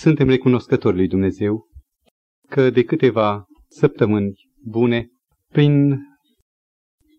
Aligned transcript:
Suntem 0.00 0.28
recunoscători 0.28 0.96
lui 0.96 1.08
Dumnezeu 1.08 1.68
că 2.48 2.70
de 2.70 2.84
câteva 2.84 3.44
săptămâni 3.68 4.32
bune, 4.64 5.08
prin 5.52 5.98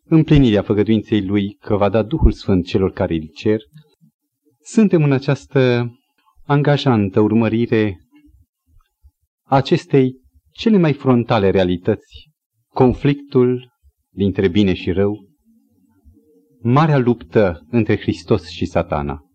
împlinirea 0.03 0.61
făgăduinței 0.61 1.25
Lui 1.25 1.57
că 1.59 1.75
va 1.75 1.89
da 1.89 2.03
Duhul 2.03 2.31
Sfânt 2.31 2.65
celor 2.65 2.91
care 2.91 3.13
îl 3.13 3.29
cer, 3.33 3.59
suntem 4.63 5.03
în 5.03 5.11
această 5.11 5.91
angajantă 6.45 7.19
urmărire 7.19 7.97
acestei 9.45 10.21
cele 10.51 10.77
mai 10.77 10.93
frontale 10.93 11.49
realități, 11.49 12.29
conflictul 12.73 13.71
dintre 14.13 14.47
bine 14.47 14.73
și 14.73 14.91
rău, 14.91 15.29
marea 16.61 16.97
luptă 16.97 17.65
între 17.69 17.97
Hristos 17.97 18.47
și 18.47 18.65
satana. 18.65 19.30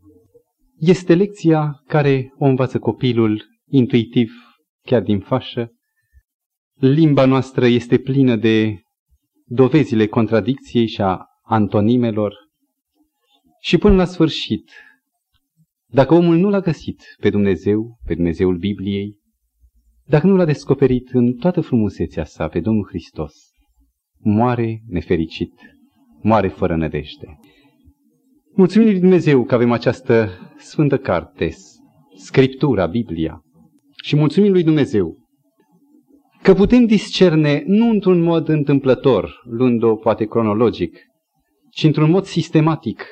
Este 0.78 1.14
lecția 1.14 1.82
care 1.86 2.32
o 2.38 2.44
învață 2.44 2.78
copilul 2.78 3.44
intuitiv, 3.66 4.32
chiar 4.82 5.02
din 5.02 5.20
fașă. 5.20 5.70
Limba 6.74 7.24
noastră 7.24 7.66
este 7.66 7.98
plină 7.98 8.36
de 8.36 8.80
dovezile 9.44 10.06
contradicției 10.06 10.86
și 10.86 11.02
a 11.02 11.24
antonimelor. 11.42 12.34
Și 13.60 13.78
până 13.78 13.94
la 13.94 14.04
sfârșit, 14.04 14.70
dacă 15.86 16.14
omul 16.14 16.36
nu 16.36 16.48
l-a 16.48 16.60
găsit 16.60 17.02
pe 17.20 17.30
Dumnezeu, 17.30 17.98
pe 18.04 18.14
Dumnezeul 18.14 18.56
Bibliei, 18.56 19.18
dacă 20.04 20.26
nu 20.26 20.36
l-a 20.36 20.44
descoperit 20.44 21.08
în 21.12 21.34
toată 21.34 21.60
frumusețea 21.60 22.24
sa 22.24 22.48
pe 22.48 22.60
Domnul 22.60 22.86
Hristos, 22.88 23.34
moare 24.18 24.82
nefericit, 24.86 25.52
moare 26.22 26.48
fără 26.48 26.76
nădejde. 26.76 27.38
Mulțumim 28.58 28.88
lui 28.88 29.00
Dumnezeu 29.00 29.44
că 29.44 29.54
avem 29.54 29.72
această 29.72 30.28
sfântă 30.58 30.98
carte, 30.98 31.50
Scriptura, 32.16 32.86
Biblia. 32.86 33.42
Și 34.04 34.16
mulțumim 34.16 34.52
lui 34.52 34.62
Dumnezeu 34.62 35.16
că 36.42 36.54
putem 36.54 36.86
discerne 36.86 37.62
nu 37.66 37.88
într-un 37.88 38.20
mod 38.20 38.48
întâmplător, 38.48 39.42
luând-o 39.44 39.96
poate 39.96 40.24
cronologic, 40.24 40.98
ci 41.70 41.82
într-un 41.84 42.10
mod 42.10 42.24
sistematic, 42.24 43.04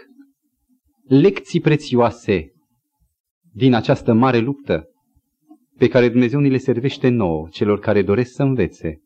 lecții 1.09 1.61
prețioase 1.61 2.53
din 3.53 3.75
această 3.75 4.13
mare 4.13 4.39
luptă 4.39 4.85
pe 5.77 5.89
care 5.89 6.09
Dumnezeu 6.09 6.41
ni 6.41 6.51
le 6.51 6.59
servește 6.59 7.09
nouă, 7.09 7.49
celor 7.51 7.79
care 7.79 8.03
doresc 8.03 8.33
să 8.33 8.43
învețe, 8.43 9.01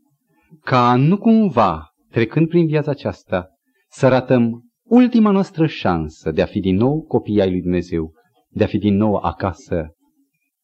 ca 0.61 0.97
nu 0.97 1.19
cumva, 1.19 1.87
trecând 2.11 2.49
prin 2.49 2.67
viața 2.67 2.91
aceasta, 2.91 3.49
să 3.89 4.09
ratăm 4.09 4.68
ultima 4.89 5.31
noastră 5.31 5.67
șansă 5.67 6.31
de 6.31 6.43
a 6.43 6.47
fi 6.47 6.61
din 6.61 6.77
nou 6.77 7.03
copii 7.03 7.41
ai 7.41 7.51
lui 7.51 7.61
Dumnezeu, 7.61 8.13
de 8.49 8.65
a 8.65 8.67
fi 8.67 8.79
din 8.79 8.97
nou 8.97 9.15
acasă 9.15 9.95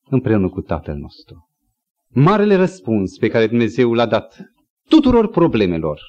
împreună 0.05 0.49
cu 0.49 0.61
Tatăl 0.61 0.97
nostru. 0.97 1.49
Marele 2.09 2.55
răspuns 2.55 3.17
pe 3.17 3.29
care 3.29 3.47
Dumnezeu 3.47 3.93
l-a 3.93 4.07
dat 4.07 4.45
tuturor 4.89 5.29
problemelor, 5.29 6.01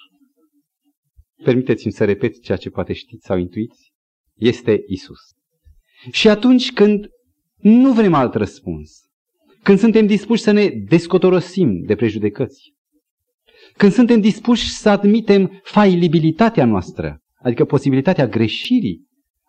permiteți-mi 1.43 1.93
să 1.93 2.05
repet 2.05 2.41
ceea 2.41 2.57
ce 2.57 2.69
poate 2.69 2.93
știți 2.93 3.25
sau 3.25 3.37
intuiți, 3.37 3.93
este 4.35 4.83
Isus. 4.87 5.19
Și 6.11 6.29
atunci 6.29 6.73
când 6.73 7.07
nu 7.55 7.93
vrem 7.93 8.13
alt 8.13 8.33
răspuns, 8.33 8.91
când 9.63 9.79
suntem 9.79 10.05
dispuși 10.05 10.41
să 10.41 10.51
ne 10.51 10.69
descotorosim 10.69 11.83
de 11.85 11.95
prejudecăți, 11.95 12.73
când 13.77 13.91
suntem 13.91 14.21
dispuși 14.21 14.69
să 14.69 14.89
admitem 14.89 15.59
failibilitatea 15.63 16.65
noastră, 16.65 17.19
adică 17.45 17.65
posibilitatea 17.65 18.27
greșirii, 18.27 19.05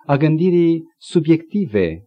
a 0.07 0.17
gândirii 0.17 0.83
subiective, 0.99 2.05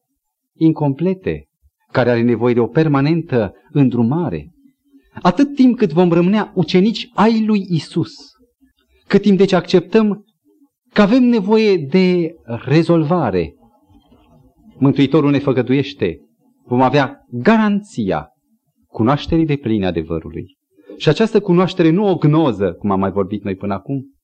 incomplete, 0.56 1.48
care 1.92 2.10
are 2.10 2.22
nevoie 2.22 2.54
de 2.54 2.60
o 2.60 2.68
permanentă 2.68 3.54
îndrumare. 3.72 4.52
Atât 5.22 5.56
timp 5.56 5.78
cât 5.78 5.92
vom 5.92 6.12
rămâne 6.12 6.52
ucenici 6.54 7.10
ai 7.14 7.46
lui 7.46 7.66
Isus, 7.70 8.14
cât 9.08 9.22
timp 9.22 9.38
deci 9.38 9.52
acceptăm 9.52 10.26
că 10.94 11.02
avem 11.02 11.24
nevoie 11.24 11.78
de 11.78 12.34
rezolvare, 12.66 13.54
Mântuitorul 14.78 15.32
ne 15.32 15.40
făgăduiește, 15.40 16.18
vom 16.66 16.82
avea 16.82 17.26
garanția 17.32 18.28
cunoașterii 18.88 19.46
de 19.46 19.56
pline 19.56 19.86
adevărului. 19.86 20.58
Și 20.98 21.10
această 21.10 21.40
cunoaștere 21.40 21.90
nu 21.90 22.08
o 22.08 22.16
gnoză, 22.16 22.74
cum 22.74 22.92
am 22.92 23.00
mai 23.00 23.12
vorbit 23.12 23.44
noi 23.44 23.56
până 23.56 23.74
acum, 23.74 24.19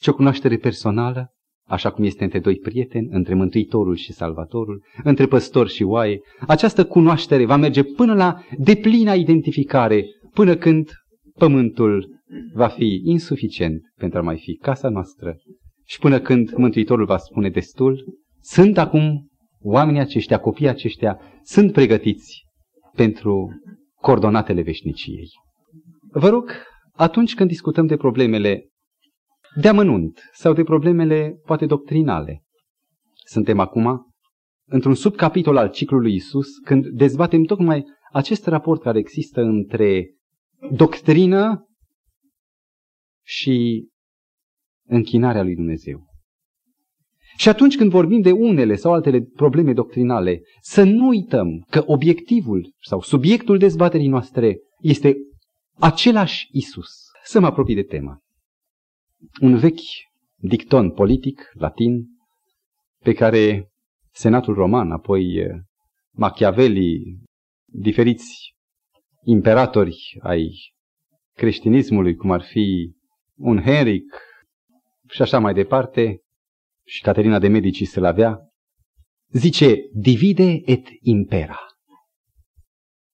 ci 0.00 0.06
o 0.06 0.14
cunoaștere 0.14 0.56
personală, 0.56 1.32
așa 1.66 1.90
cum 1.90 2.04
este 2.04 2.24
între 2.24 2.38
doi 2.38 2.56
prieteni, 2.56 3.08
între 3.10 3.34
Mântuitorul 3.34 3.96
și 3.96 4.12
Salvatorul, 4.12 4.84
între 5.04 5.26
păstor 5.26 5.68
și 5.68 5.82
oaie. 5.82 6.20
Această 6.46 6.86
cunoaștere 6.86 7.46
va 7.46 7.56
merge 7.56 7.82
până 7.82 8.14
la 8.14 8.42
deplina 8.58 9.14
identificare, 9.14 10.04
până 10.34 10.56
când 10.56 10.90
pământul 11.34 12.16
va 12.54 12.68
fi 12.68 13.00
insuficient 13.04 13.80
pentru 13.96 14.18
a 14.18 14.22
mai 14.22 14.38
fi 14.38 14.54
casa 14.54 14.88
noastră 14.88 15.36
și 15.84 15.98
până 15.98 16.20
când 16.20 16.54
Mântuitorul 16.56 17.04
va 17.04 17.16
spune 17.16 17.50
destul, 17.50 18.18
sunt 18.40 18.78
acum 18.78 19.28
oamenii 19.60 20.00
aceștia, 20.00 20.38
copiii 20.38 20.68
aceștia, 20.68 21.20
sunt 21.42 21.72
pregătiți 21.72 22.44
pentru 22.94 23.48
coordonatele 23.94 24.62
veșniciei. 24.62 25.28
Vă 26.10 26.28
rog, 26.28 26.52
atunci 26.92 27.34
când 27.34 27.48
discutăm 27.48 27.86
de 27.86 27.96
problemele 27.96 28.68
de 29.54 29.68
amănunt 29.68 30.20
sau 30.32 30.52
de 30.52 30.62
problemele 30.62 31.40
poate 31.44 31.66
doctrinale, 31.66 32.42
suntem 33.24 33.58
acum 33.58 34.12
într-un 34.68 34.94
subcapitol 34.94 35.56
al 35.56 35.70
ciclului 35.70 36.14
Isus 36.14 36.58
când 36.64 36.86
dezbatem 36.86 37.42
tocmai 37.42 37.84
acest 38.12 38.46
raport 38.46 38.82
care 38.82 38.98
există 38.98 39.40
între 39.40 40.14
doctrină 40.72 41.66
și 43.24 43.88
închinarea 44.86 45.42
lui 45.42 45.54
Dumnezeu. 45.54 46.06
Și 47.36 47.48
atunci 47.48 47.76
când 47.76 47.90
vorbim 47.90 48.20
de 48.20 48.32
unele 48.32 48.74
sau 48.74 48.92
altele 48.92 49.20
probleme 49.20 49.72
doctrinale, 49.72 50.40
să 50.60 50.82
nu 50.82 51.06
uităm 51.06 51.66
că 51.70 51.82
obiectivul 51.86 52.72
sau 52.80 53.00
subiectul 53.00 53.58
dezbaterii 53.58 54.08
noastre 54.08 54.58
este 54.78 55.16
același 55.78 56.48
Isus. 56.50 56.88
Să 57.24 57.40
mă 57.40 57.46
apropii 57.46 57.74
de 57.74 57.82
temă. 57.82 58.22
Un 59.40 59.58
vechi 59.58 59.82
dicton 60.36 60.90
politic 60.90 61.50
latin 61.52 62.06
pe 62.98 63.12
care 63.12 63.72
Senatul 64.10 64.54
Roman, 64.54 64.92
apoi 64.92 65.34
eh, 65.36 65.60
Machiavelli, 66.10 67.18
diferiți 67.64 68.54
imperatori 69.24 70.18
ai 70.20 70.50
creștinismului, 71.32 72.14
cum 72.14 72.30
ar 72.30 72.42
fi 72.42 72.94
un 73.36 73.62
Henric 73.62 74.16
și 75.08 75.22
așa 75.22 75.38
mai 75.38 75.54
departe, 75.54 76.22
și 76.84 77.02
Caterina 77.02 77.38
de 77.38 77.48
Medici 77.48 77.86
să-l 77.86 78.04
avea, 78.04 78.38
zice, 79.30 79.76
divide 79.92 80.60
et 80.64 80.88
impera. 81.00 81.58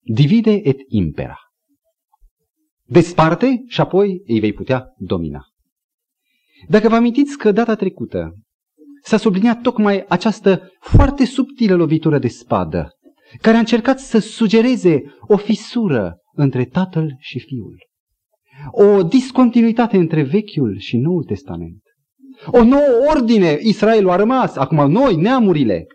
Divide 0.00 0.52
et 0.52 0.78
impera. 0.86 1.38
Desparte 2.82 3.64
și 3.66 3.80
apoi 3.80 4.22
îi 4.26 4.40
vei 4.40 4.52
putea 4.52 4.94
domina. 4.96 5.53
Dacă 6.68 6.88
vă 6.88 6.94
amintiți 6.94 7.38
că 7.38 7.52
data 7.52 7.74
trecută 7.74 8.34
s-a 9.02 9.16
subliniat 9.16 9.60
tocmai 9.60 10.04
această 10.08 10.70
foarte 10.80 11.24
subtilă 11.24 11.74
lovitură 11.74 12.18
de 12.18 12.28
spadă, 12.28 12.88
care 13.40 13.56
a 13.56 13.58
încercat 13.58 13.98
să 13.98 14.18
sugereze 14.18 15.02
o 15.20 15.36
fisură 15.36 16.16
între 16.32 16.64
Tatăl 16.64 17.16
și 17.18 17.40
Fiul. 17.40 17.76
O 18.70 19.02
discontinuitate 19.02 19.96
între 19.96 20.22
Vechiul 20.22 20.78
și 20.78 20.96
Noul 20.96 21.24
Testament. 21.24 21.82
O 22.46 22.64
nouă 22.64 23.10
ordine, 23.14 23.58
Israelul 23.60 24.10
a 24.10 24.16
rămas, 24.16 24.56
acum 24.56 24.90
noi, 24.90 25.16
neamurile. 25.16 25.86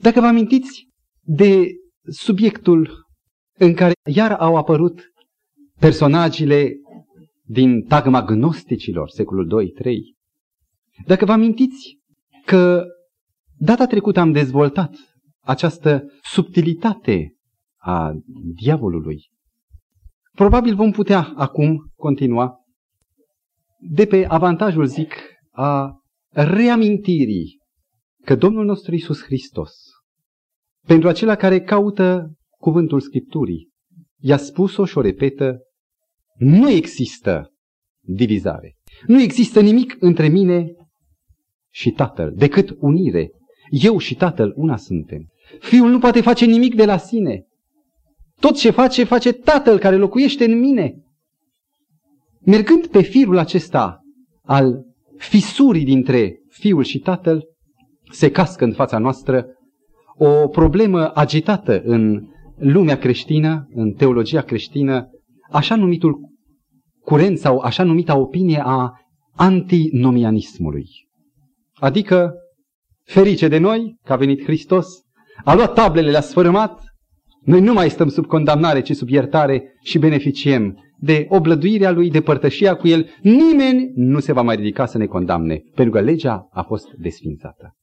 Dacă 0.00 0.20
vă 0.20 0.26
amintiți 0.26 0.88
de 1.20 1.66
subiectul 2.10 3.06
în 3.58 3.74
care 3.74 3.92
iar 4.10 4.32
au 4.32 4.56
apărut 4.56 5.00
personajele 5.80 6.72
din 7.48 7.82
tagma 7.82 8.22
gnosticilor, 8.22 9.08
secolul 9.08 9.64
2-3, 9.82 9.92
dacă 11.06 11.24
vă 11.24 11.32
amintiți 11.32 11.98
că 12.44 12.84
data 13.58 13.86
trecută 13.86 14.20
am 14.20 14.32
dezvoltat 14.32 14.94
această 15.40 16.04
subtilitate 16.22 17.34
a 17.76 18.12
diavolului, 18.62 19.30
probabil 20.32 20.74
vom 20.74 20.90
putea 20.90 21.32
acum 21.36 21.92
continua 21.96 22.56
de 23.90 24.06
pe 24.06 24.26
avantajul, 24.28 24.86
zic, 24.86 25.14
a 25.50 25.92
reamintirii 26.28 27.58
că 28.24 28.34
Domnul 28.34 28.64
nostru 28.64 28.94
Isus 28.94 29.22
Hristos, 29.22 29.72
pentru 30.86 31.08
acela 31.08 31.34
care 31.36 31.60
caută 31.60 32.32
cuvântul 32.58 33.00
Scripturii, 33.00 33.68
i-a 34.20 34.36
spus-o 34.36 34.84
și 34.84 34.98
o 34.98 35.00
repetă, 35.00 35.58
nu 36.38 36.70
există 36.70 37.52
divizare. 38.00 38.76
Nu 39.06 39.20
există 39.20 39.60
nimic 39.60 39.96
între 40.00 40.28
mine 40.28 40.72
și 41.70 41.90
Tatăl, 41.90 42.32
decât 42.36 42.76
unire. 42.78 43.30
Eu 43.70 43.98
și 43.98 44.14
Tatăl 44.14 44.52
una 44.56 44.76
suntem. 44.76 45.26
Fiul 45.58 45.90
nu 45.90 45.98
poate 45.98 46.20
face 46.20 46.44
nimic 46.44 46.74
de 46.74 46.84
la 46.84 46.96
sine. 46.96 47.46
Tot 48.40 48.56
ce 48.56 48.70
face, 48.70 49.04
face 49.04 49.32
Tatăl 49.32 49.78
care 49.78 49.96
locuiește 49.96 50.44
în 50.44 50.58
mine. 50.58 50.94
Mergând 52.40 52.86
pe 52.86 53.02
firul 53.02 53.38
acesta 53.38 54.00
al 54.42 54.84
fisurii 55.16 55.84
dintre 55.84 56.38
Fiul 56.48 56.82
și 56.82 56.98
Tatăl, 56.98 57.44
se 58.10 58.30
cască 58.30 58.64
în 58.64 58.72
fața 58.72 58.98
noastră 58.98 59.46
o 60.16 60.48
problemă 60.48 61.10
agitată 61.14 61.80
în 61.84 62.28
lumea 62.56 62.98
creștină, 62.98 63.68
în 63.74 63.92
teologia 63.92 64.40
creștină, 64.40 65.08
așa 65.50 65.76
numitul 65.76 66.18
curent 67.00 67.38
sau 67.38 67.58
așa 67.58 67.82
numita 67.82 68.16
opinie 68.16 68.62
a 68.64 68.92
antinomianismului. 69.36 70.86
Adică, 71.74 72.32
ferice 73.04 73.48
de 73.48 73.58
noi 73.58 73.98
că 74.04 74.12
a 74.12 74.16
venit 74.16 74.42
Hristos, 74.42 74.86
a 75.44 75.54
luat 75.54 75.74
tablele, 75.74 76.10
le-a 76.10 76.20
sfărâmat, 76.20 76.80
noi 77.44 77.60
nu 77.60 77.72
mai 77.72 77.90
stăm 77.90 78.08
sub 78.08 78.26
condamnare, 78.26 78.80
ci 78.80 78.92
sub 78.92 79.08
iertare 79.08 79.62
și 79.82 79.98
beneficiem 79.98 80.74
de 81.00 81.26
oblăduirea 81.28 81.90
lui, 81.90 82.10
de 82.10 82.20
părtășia 82.20 82.76
cu 82.76 82.88
el. 82.88 83.08
Nimeni 83.22 83.90
nu 83.94 84.20
se 84.20 84.32
va 84.32 84.42
mai 84.42 84.56
ridica 84.56 84.86
să 84.86 84.98
ne 84.98 85.06
condamne, 85.06 85.62
pentru 85.74 85.94
că 85.94 86.00
legea 86.00 86.48
a 86.50 86.62
fost 86.62 86.86
desfințată. 86.92 87.76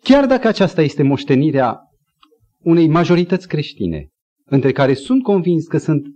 Chiar 0.00 0.26
dacă 0.26 0.48
aceasta 0.48 0.82
este 0.82 1.02
moștenirea 1.02 1.78
unei 2.58 2.88
majorități 2.88 3.48
creștine, 3.48 4.08
între 4.44 4.72
care 4.72 4.94
sunt 4.94 5.22
convins 5.22 5.66
că 5.66 5.78
sunt 5.78 6.06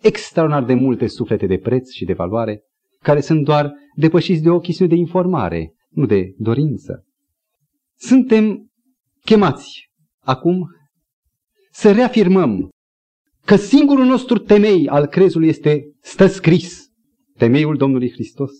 extraordinar 0.00 0.64
de 0.64 0.74
multe 0.74 1.06
suflete 1.06 1.46
de 1.46 1.58
preț 1.58 1.90
și 1.90 2.04
de 2.04 2.12
valoare, 2.12 2.62
care 3.02 3.20
sunt 3.20 3.44
doar 3.44 3.72
depășiți 3.96 4.42
de 4.42 4.50
o 4.50 4.58
chestiune 4.58 4.90
de 4.90 4.96
informare, 4.96 5.74
nu 5.88 6.06
de 6.06 6.34
dorință. 6.36 7.04
Suntem 7.98 8.70
chemați 9.24 9.90
acum 10.20 10.66
să 11.70 11.92
reafirmăm 11.92 12.68
că 13.44 13.56
singurul 13.56 14.04
nostru 14.04 14.38
temei 14.38 14.88
al 14.88 15.06
crezului 15.06 15.48
este 15.48 15.82
stă 16.00 16.26
scris, 16.26 16.86
temeiul 17.36 17.76
Domnului 17.76 18.10
Hristos. 18.10 18.50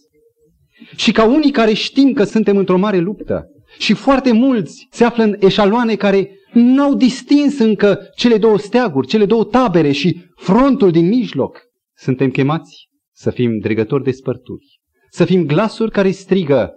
Și 0.97 1.13
ca 1.13 1.25
unii 1.25 1.51
care 1.51 1.73
știm 1.73 2.13
că 2.13 2.25
suntem 2.25 2.57
într-o 2.57 2.79
mare 2.79 2.99
luptă 2.99 3.45
și 3.78 3.94
foarte 3.94 4.32
mulți 4.32 4.87
se 4.90 5.05
află 5.05 5.22
în 5.22 5.37
eșaloane 5.38 5.94
care 5.94 6.31
n-au 6.52 6.94
distins 6.94 7.58
încă 7.58 7.99
cele 8.17 8.38
două 8.38 8.58
steaguri, 8.58 9.06
cele 9.06 9.26
două 9.26 9.44
tabere 9.44 9.93
și 9.93 10.31
frontul 10.34 10.90
din 10.90 11.08
mijloc, 11.08 11.61
suntem 11.96 12.31
chemați 12.31 12.88
să 13.12 13.31
fim 13.31 13.58
dregători 13.58 14.05
de 14.05 14.11
spărturi, 14.11 14.81
să 15.11 15.25
fim 15.25 15.46
glasuri 15.46 15.90
care 15.90 16.11
strigă, 16.11 16.70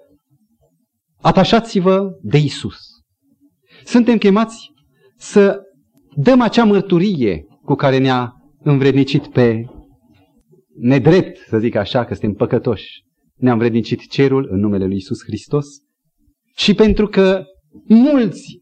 atașați-vă 1.22 2.10
de 2.22 2.38
Isus. 2.38 2.78
Suntem 3.84 4.18
chemați 4.18 4.72
să 5.18 5.60
dăm 6.16 6.42
acea 6.42 6.64
mărturie 6.64 7.46
cu 7.64 7.74
care 7.74 7.98
ne-a 7.98 8.34
învrednicit 8.60 9.28
pe 9.28 9.66
nedrept, 10.78 11.38
să 11.48 11.60
zic 11.60 11.76
așa, 11.76 12.06
că 12.06 12.14
suntem 12.14 12.34
păcătoși. 12.34 13.04
Ne-a 13.36 13.52
învrednicit 13.52 14.10
cerul 14.10 14.48
în 14.52 14.60
numele 14.60 14.86
lui 14.86 14.96
Isus 14.96 15.24
Hristos 15.24 15.66
și 16.56 16.74
pentru 16.74 17.08
că 17.08 17.44
mulți 17.88 18.62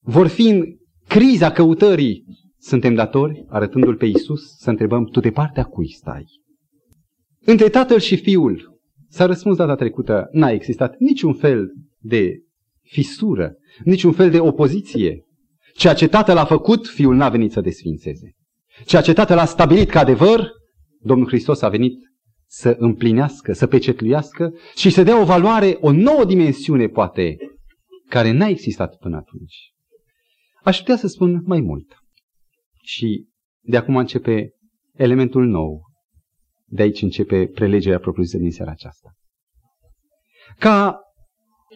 vor 0.00 0.26
fi 0.26 0.48
în 0.48 0.64
criza 1.08 1.50
căutării, 1.50 2.24
suntem 2.58 2.94
datori, 2.94 3.44
arătându-L 3.48 3.96
pe 3.96 4.06
Isus, 4.06 4.40
să 4.58 4.70
întrebăm, 4.70 5.04
tu 5.04 5.20
de 5.20 5.30
partea 5.30 5.64
cui 5.64 5.88
stai? 5.88 6.24
Între 7.40 7.68
tatăl 7.68 7.98
și 7.98 8.16
fiul, 8.16 8.80
s-a 9.08 9.26
răspuns 9.26 9.56
data 9.56 9.74
trecută, 9.74 10.28
n-a 10.32 10.50
existat 10.50 10.98
niciun 10.98 11.34
fel 11.34 11.72
de 11.98 12.42
fisură, 12.82 13.54
niciun 13.84 14.12
fel 14.12 14.30
de 14.30 14.40
opoziție. 14.40 15.24
Ceea 15.74 15.94
ce 15.94 16.08
tatăl 16.08 16.36
a 16.36 16.44
făcut, 16.44 16.86
fiul 16.86 17.14
n-a 17.14 17.28
venit 17.28 17.52
să 17.52 17.60
desfințeze. 17.60 18.34
Ceea 18.84 19.02
ce 19.02 19.12
tatăl 19.12 19.38
a 19.38 19.44
stabilit 19.44 19.90
ca 19.90 20.00
adevăr, 20.00 20.50
Domnul 21.00 21.26
Hristos 21.26 21.62
a 21.62 21.68
venit 21.68 21.94
să 22.46 22.76
împlinească, 22.78 23.52
să 23.52 23.66
pecetluiască 23.66 24.52
și 24.74 24.90
să 24.90 25.02
dea 25.02 25.20
o 25.20 25.24
valoare, 25.24 25.76
o 25.80 25.92
nouă 25.92 26.24
dimensiune, 26.24 26.86
poate, 26.86 27.36
care 28.08 28.30
n-a 28.30 28.46
existat 28.46 28.96
până 28.96 29.16
atunci. 29.16 29.72
Aș 30.62 30.78
putea 30.78 30.96
să 30.96 31.06
spun 31.06 31.42
mai 31.44 31.60
mult. 31.60 31.96
Și 32.82 33.28
de 33.60 33.76
acum 33.76 33.96
începe 33.96 34.50
elementul 34.92 35.46
nou. 35.46 35.84
De 36.64 36.82
aici 36.82 37.02
începe 37.02 37.46
prelegerea 37.46 37.98
propriu-zisă 37.98 38.38
din 38.38 38.50
seara 38.50 38.70
aceasta. 38.70 39.14
Ca 40.58 41.00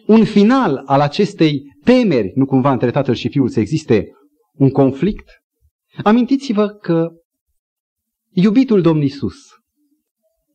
un 0.07 0.25
final 0.25 0.77
al 0.85 0.99
acestei 0.99 1.61
temeri, 1.83 2.31
nu 2.35 2.45
cumva 2.45 2.71
între 2.71 2.91
tatăl 2.91 3.13
și 3.13 3.29
fiul 3.29 3.49
să 3.49 3.59
existe 3.59 4.07
un 4.53 4.69
conflict, 4.69 5.29
amintiți-vă 6.03 6.67
că 6.67 7.09
iubitul 8.29 8.81
Domn 8.81 9.01
Isus, 9.01 9.37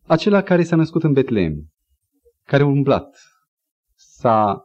acela 0.06 0.42
care 0.42 0.62
s-a 0.62 0.76
născut 0.76 1.02
în 1.02 1.12
Betlehem, 1.12 1.72
care 2.42 2.62
a 2.62 2.66
umblat, 2.66 3.18
s-a 3.94 4.64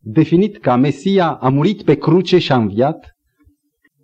definit 0.00 0.58
ca 0.58 0.76
Mesia, 0.76 1.34
a 1.34 1.48
murit 1.48 1.82
pe 1.82 1.96
cruce 1.96 2.38
și 2.38 2.52
a 2.52 2.56
înviat, 2.56 3.16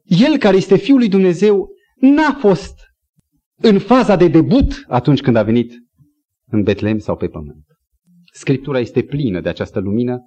el 0.04 0.38
care 0.38 0.56
este 0.56 0.76
Fiul 0.76 0.98
lui 0.98 1.08
Dumnezeu 1.08 1.68
n-a 1.96 2.36
fost 2.38 2.74
în 3.56 3.78
faza 3.78 4.16
de 4.16 4.28
debut 4.28 4.84
atunci 4.88 5.20
când 5.20 5.36
a 5.36 5.42
venit 5.42 5.72
în 6.46 6.62
Betlehem 6.62 6.98
sau 6.98 7.16
pe 7.16 7.28
pământ. 7.28 7.64
Scriptura 8.32 8.78
este 8.78 9.02
plină 9.02 9.40
de 9.40 9.48
această 9.48 9.80
lumină 9.80 10.18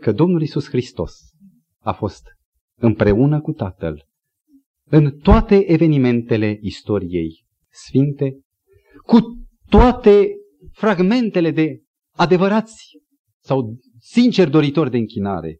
că 0.00 0.12
Domnul 0.12 0.42
Isus 0.42 0.68
Hristos 0.68 1.12
a 1.78 1.92
fost 1.92 2.22
împreună 2.80 3.40
cu 3.40 3.52
Tatăl 3.52 4.06
în 4.90 5.18
toate 5.18 5.72
evenimentele 5.72 6.58
istoriei 6.60 7.44
sfinte, 7.70 8.40
cu 9.02 9.18
toate 9.68 10.28
fragmentele 10.72 11.50
de 11.50 11.82
adevărați 12.16 12.98
sau 13.42 13.78
sinceri 13.98 14.50
doritori 14.50 14.90
de 14.90 14.96
închinare. 14.96 15.58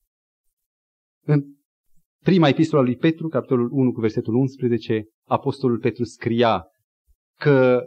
În 1.24 1.44
prima 2.24 2.48
epistola 2.48 2.82
lui 2.82 2.96
Petru, 2.96 3.28
capitolul 3.28 3.68
1 3.72 3.92
cu 3.92 4.00
versetul 4.00 4.34
11, 4.34 5.04
apostolul 5.26 5.78
Petru 5.78 6.04
scria 6.04 6.64
că 7.38 7.82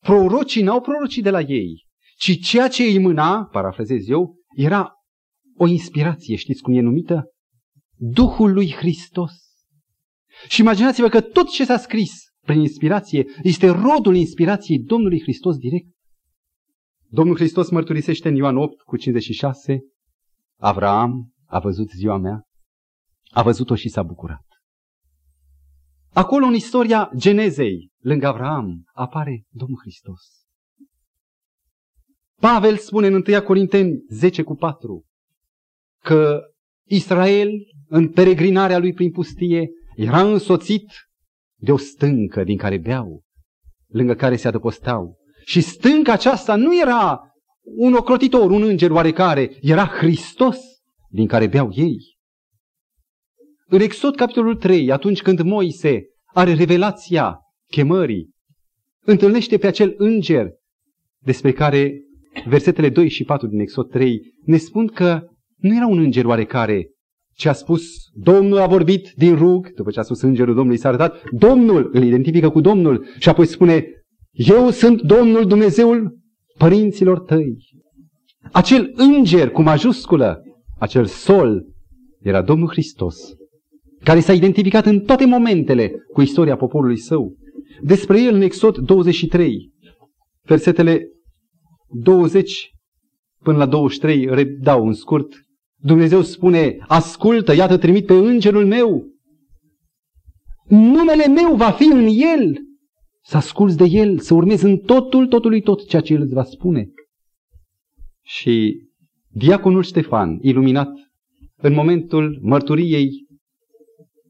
prorocii 0.00 0.62
n-au 0.62 0.80
prorocii 0.80 1.22
de 1.22 1.30
la 1.30 1.40
ei, 1.40 1.84
ci 2.16 2.40
ceea 2.40 2.68
ce 2.68 2.82
îi 2.82 2.98
mâna, 2.98 3.44
parafrazez 3.44 4.08
eu, 4.08 4.36
era 4.56 4.92
o 5.56 5.66
inspirație, 5.66 6.36
știți 6.36 6.62
cum 6.62 6.74
e 6.74 6.80
numită? 6.80 7.24
Duhul 7.94 8.52
lui 8.52 8.72
Hristos. 8.72 9.32
Și 10.48 10.60
imaginați-vă 10.60 11.08
că 11.08 11.20
tot 11.20 11.48
ce 11.48 11.64
s-a 11.64 11.76
scris 11.76 12.25
prin 12.46 12.60
inspirație 12.60 13.26
este 13.42 13.68
rodul 13.68 14.14
inspirației 14.14 14.78
Domnului 14.78 15.20
Hristos 15.20 15.56
direct. 15.56 15.88
Domnul 17.08 17.36
Hristos 17.36 17.70
mărturisește 17.70 18.28
în 18.28 18.34
Ioan 18.34 18.56
8 18.56 18.80
cu 18.80 18.96
56, 18.96 19.78
Avraam 20.58 21.30
a 21.44 21.58
văzut 21.58 21.90
ziua 21.90 22.16
mea, 22.16 22.42
a 23.30 23.42
văzut-o 23.42 23.74
și 23.74 23.88
s-a 23.88 24.02
bucurat. 24.02 24.44
Acolo 26.12 26.46
în 26.46 26.54
istoria 26.54 27.10
Genezei, 27.16 27.90
lângă 28.02 28.26
Avraam, 28.26 28.84
apare 28.92 29.44
Domnul 29.48 29.78
Hristos. 29.80 30.20
Pavel 32.40 32.76
spune 32.76 33.06
în 33.06 33.22
1 33.28 33.42
Corinteni 33.42 34.04
10 34.08 34.42
cu 34.42 34.54
4 34.54 35.04
că 36.02 36.40
Israel, 36.88 37.50
în 37.88 38.08
peregrinarea 38.08 38.78
lui 38.78 38.92
prin 38.92 39.10
pustie, 39.10 39.68
era 39.96 40.22
însoțit 40.30 40.84
de 41.66 41.72
o 41.72 41.76
stâncă 41.76 42.44
din 42.44 42.56
care 42.56 42.78
beau, 42.78 43.22
lângă 43.86 44.14
care 44.14 44.36
se 44.36 44.48
adăpostau. 44.48 45.16
Și 45.44 45.60
stânca 45.60 46.12
aceasta 46.12 46.56
nu 46.56 46.80
era 46.80 47.20
un 47.62 47.94
ocrotitor, 47.94 48.50
un 48.50 48.62
înger 48.62 48.90
oarecare, 48.90 49.56
era 49.60 49.86
Hristos 49.86 50.58
din 51.08 51.26
care 51.26 51.46
beau 51.46 51.68
ei. 51.72 51.98
În 53.66 53.80
Exod 53.80 54.14
capitolul 54.14 54.56
3, 54.56 54.90
atunci 54.90 55.22
când 55.22 55.40
Moise 55.40 56.04
are 56.24 56.54
revelația 56.54 57.40
chemării, 57.70 58.30
întâlnește 59.00 59.58
pe 59.58 59.66
acel 59.66 59.94
înger 59.96 60.50
despre 61.18 61.52
care 61.52 62.00
versetele 62.44 62.88
2 62.88 63.08
și 63.08 63.24
4 63.24 63.46
din 63.46 63.60
Exod 63.60 63.90
3 63.90 64.20
ne 64.44 64.56
spun 64.56 64.86
că 64.86 65.28
nu 65.56 65.76
era 65.76 65.86
un 65.86 65.98
înger 65.98 66.24
oarecare, 66.24 66.90
ce 67.36 67.48
a 67.48 67.52
spus, 67.52 67.82
Domnul 68.12 68.58
a 68.58 68.66
vorbit 68.66 69.12
din 69.16 69.36
rug, 69.36 69.72
după 69.74 69.90
ce 69.90 69.98
a 69.98 70.02
spus 70.02 70.20
îngerul 70.20 70.54
Domnului 70.54 70.78
s-a 70.78 70.88
arătat, 70.88 71.22
Domnul 71.30 71.90
îl 71.92 72.02
identifică 72.02 72.50
cu 72.50 72.60
Domnul 72.60 73.06
și 73.18 73.28
apoi 73.28 73.46
spune, 73.46 73.86
eu 74.30 74.70
sunt 74.70 75.02
Domnul 75.02 75.46
Dumnezeul 75.46 76.18
părinților 76.58 77.20
tăi. 77.20 77.56
Acel 78.52 78.92
înger 78.94 79.50
cu 79.50 79.62
majusculă, 79.62 80.42
acel 80.78 81.04
sol, 81.04 81.66
era 82.20 82.42
Domnul 82.42 82.68
Hristos, 82.68 83.16
care 84.04 84.20
s-a 84.20 84.32
identificat 84.32 84.86
în 84.86 85.00
toate 85.00 85.26
momentele 85.26 85.92
cu 86.12 86.22
istoria 86.22 86.56
poporului 86.56 86.98
său. 86.98 87.36
Despre 87.82 88.22
el 88.22 88.34
în 88.34 88.40
Exod 88.40 88.76
23, 88.76 89.72
versetele 90.42 91.08
20 91.88 92.70
până 93.42 93.56
la 93.56 93.66
23, 93.66 94.26
redau 94.30 94.86
în 94.86 94.92
scurt, 94.92 95.45
Dumnezeu 95.86 96.22
spune, 96.22 96.76
ascultă, 96.86 97.54
iată 97.54 97.76
trimit 97.76 98.06
pe 98.06 98.12
îngerul 98.12 98.66
meu. 98.66 99.04
numele 100.68 101.26
meu 101.26 101.54
va 101.54 101.70
fi 101.70 101.84
în 101.84 102.06
el. 102.06 102.58
Să 103.22 103.36
asculți 103.36 103.76
de 103.76 103.84
el, 103.84 104.18
să 104.18 104.34
urmezi 104.34 104.64
în 104.64 104.76
totul, 104.76 105.26
totului 105.26 105.60
tot 105.60 105.86
ceea 105.88 106.02
ce 106.02 106.12
el 106.12 106.20
îți 106.20 106.34
va 106.34 106.42
spune. 106.42 106.88
Și 108.22 108.82
diaconul 109.28 109.82
Ștefan, 109.82 110.38
iluminat 110.40 110.88
în 111.56 111.72
momentul 111.72 112.38
mărturiei 112.42 113.10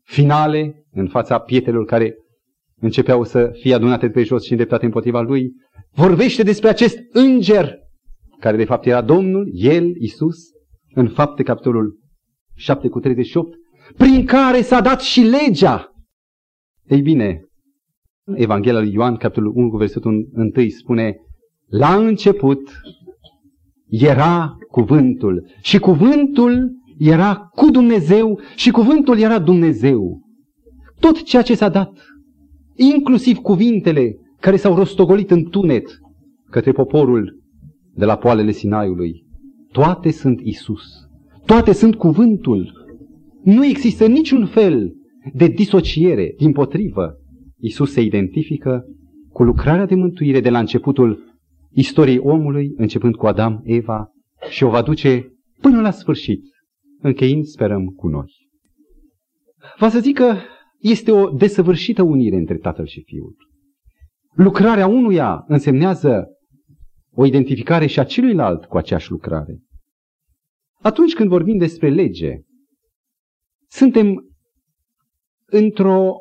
finale, 0.03 0.87
în 0.91 1.09
fața 1.09 1.39
pietelor 1.39 1.85
care 1.85 2.15
începeau 2.81 3.25
să 3.25 3.51
fie 3.61 3.75
adunate 3.75 4.11
pe 4.11 4.23
jos 4.23 4.45
și 4.45 4.51
îndreptate 4.51 4.85
împotriva 4.85 5.21
lui, 5.21 5.53
vorbește 5.95 6.43
despre 6.43 6.69
acest 6.69 6.99
înger, 7.13 7.79
care 8.39 8.57
de 8.57 8.65
fapt 8.65 8.87
era 8.87 9.03
Domnul, 9.03 9.51
El, 9.53 9.91
Isus, 10.01 10.55
în 10.97 11.09
fapte 11.09 11.43
capitolul 11.43 11.99
7 12.55 12.89
cu 12.89 13.01
38, 13.01 13.55
prin 13.97 14.25
care 14.25 14.63
s-a 14.63 14.81
dat 14.81 15.01
și 15.01 15.21
legea. 15.21 15.93
Ei 16.87 17.01
bine, 17.01 17.41
Evanghelia 18.35 18.81
lui 18.81 18.93
Ioan, 18.93 19.17
capitolul 19.17 19.53
1 19.55 19.71
cu 19.71 19.77
versetul 19.77 20.29
1 20.33 20.69
spune, 20.69 21.17
la 21.69 21.95
început 21.95 22.71
era 23.89 24.57
cuvântul 24.71 25.47
și 25.61 25.79
cuvântul 25.79 26.71
era 26.99 27.37
cu 27.37 27.71
Dumnezeu 27.71 28.41
și 28.55 28.71
cuvântul 28.71 29.19
era 29.19 29.39
Dumnezeu. 29.39 30.21
Tot 31.01 31.23
ceea 31.23 31.43
ce 31.43 31.55
s-a 31.55 31.69
dat, 31.69 31.93
inclusiv 32.75 33.37
cuvintele 33.37 34.17
care 34.41 34.57
s-au 34.57 34.75
rostogolit 34.75 35.31
în 35.31 35.45
tunet 35.45 35.99
către 36.51 36.73
poporul 36.73 37.41
de 37.95 38.05
la 38.05 38.17
poalele 38.17 38.51
Sinaiului, 38.51 39.26
toate 39.77 40.11
sunt 40.11 40.41
Isus. 40.41 40.83
Toate 41.47 41.73
sunt 41.73 41.95
cuvântul. 41.95 42.73
Nu 43.45 43.65
există 43.65 44.07
niciun 44.07 44.47
fel 44.47 44.95
de 45.33 45.47
disociere, 45.47 46.35
din 46.37 46.53
potrivă. 46.53 47.19
Isus 47.59 47.93
se 47.93 48.01
identifică 48.01 48.85
cu 49.29 49.43
lucrarea 49.43 49.87
de 49.87 49.95
mântuire 49.95 50.41
de 50.41 50.51
la 50.51 50.59
începutul 50.59 51.39
istoriei 51.73 52.19
omului, 52.19 52.73
începând 52.77 53.15
cu 53.15 53.27
Adam, 53.27 53.61
Eva, 53.65 54.11
și 54.51 54.65
o 54.65 54.69
va 54.69 54.83
duce 54.83 55.33
până 55.61 55.81
la 55.81 55.91
sfârșit, 55.91 56.43
încheind, 57.01 57.45
sperăm, 57.45 57.85
cu 57.87 58.09
noi. 58.09 58.49
Va 59.79 59.89
să 59.89 59.99
zic 59.99 60.17
că 60.17 60.35
este 60.79 61.11
o 61.11 61.31
desăvârșită 61.31 62.03
unire 62.03 62.37
între 62.37 62.57
Tatăl 62.57 62.87
și 62.87 63.03
Fiul. 63.03 63.37
Lucrarea 64.35 64.87
unuia 64.87 65.45
însemnează 65.47 66.31
o 67.19 67.25
identificare 67.25 67.87
și 67.87 68.01
a 68.01 68.05
celuilalt 68.05 68.65
cu 68.65 68.77
aceeași 68.77 69.11
lucrare. 69.11 69.61
Atunci 70.87 71.15
când 71.15 71.29
vorbim 71.29 71.57
despre 71.57 71.89
lege, 71.89 72.41
suntem 73.69 74.37
într-o 75.45 76.15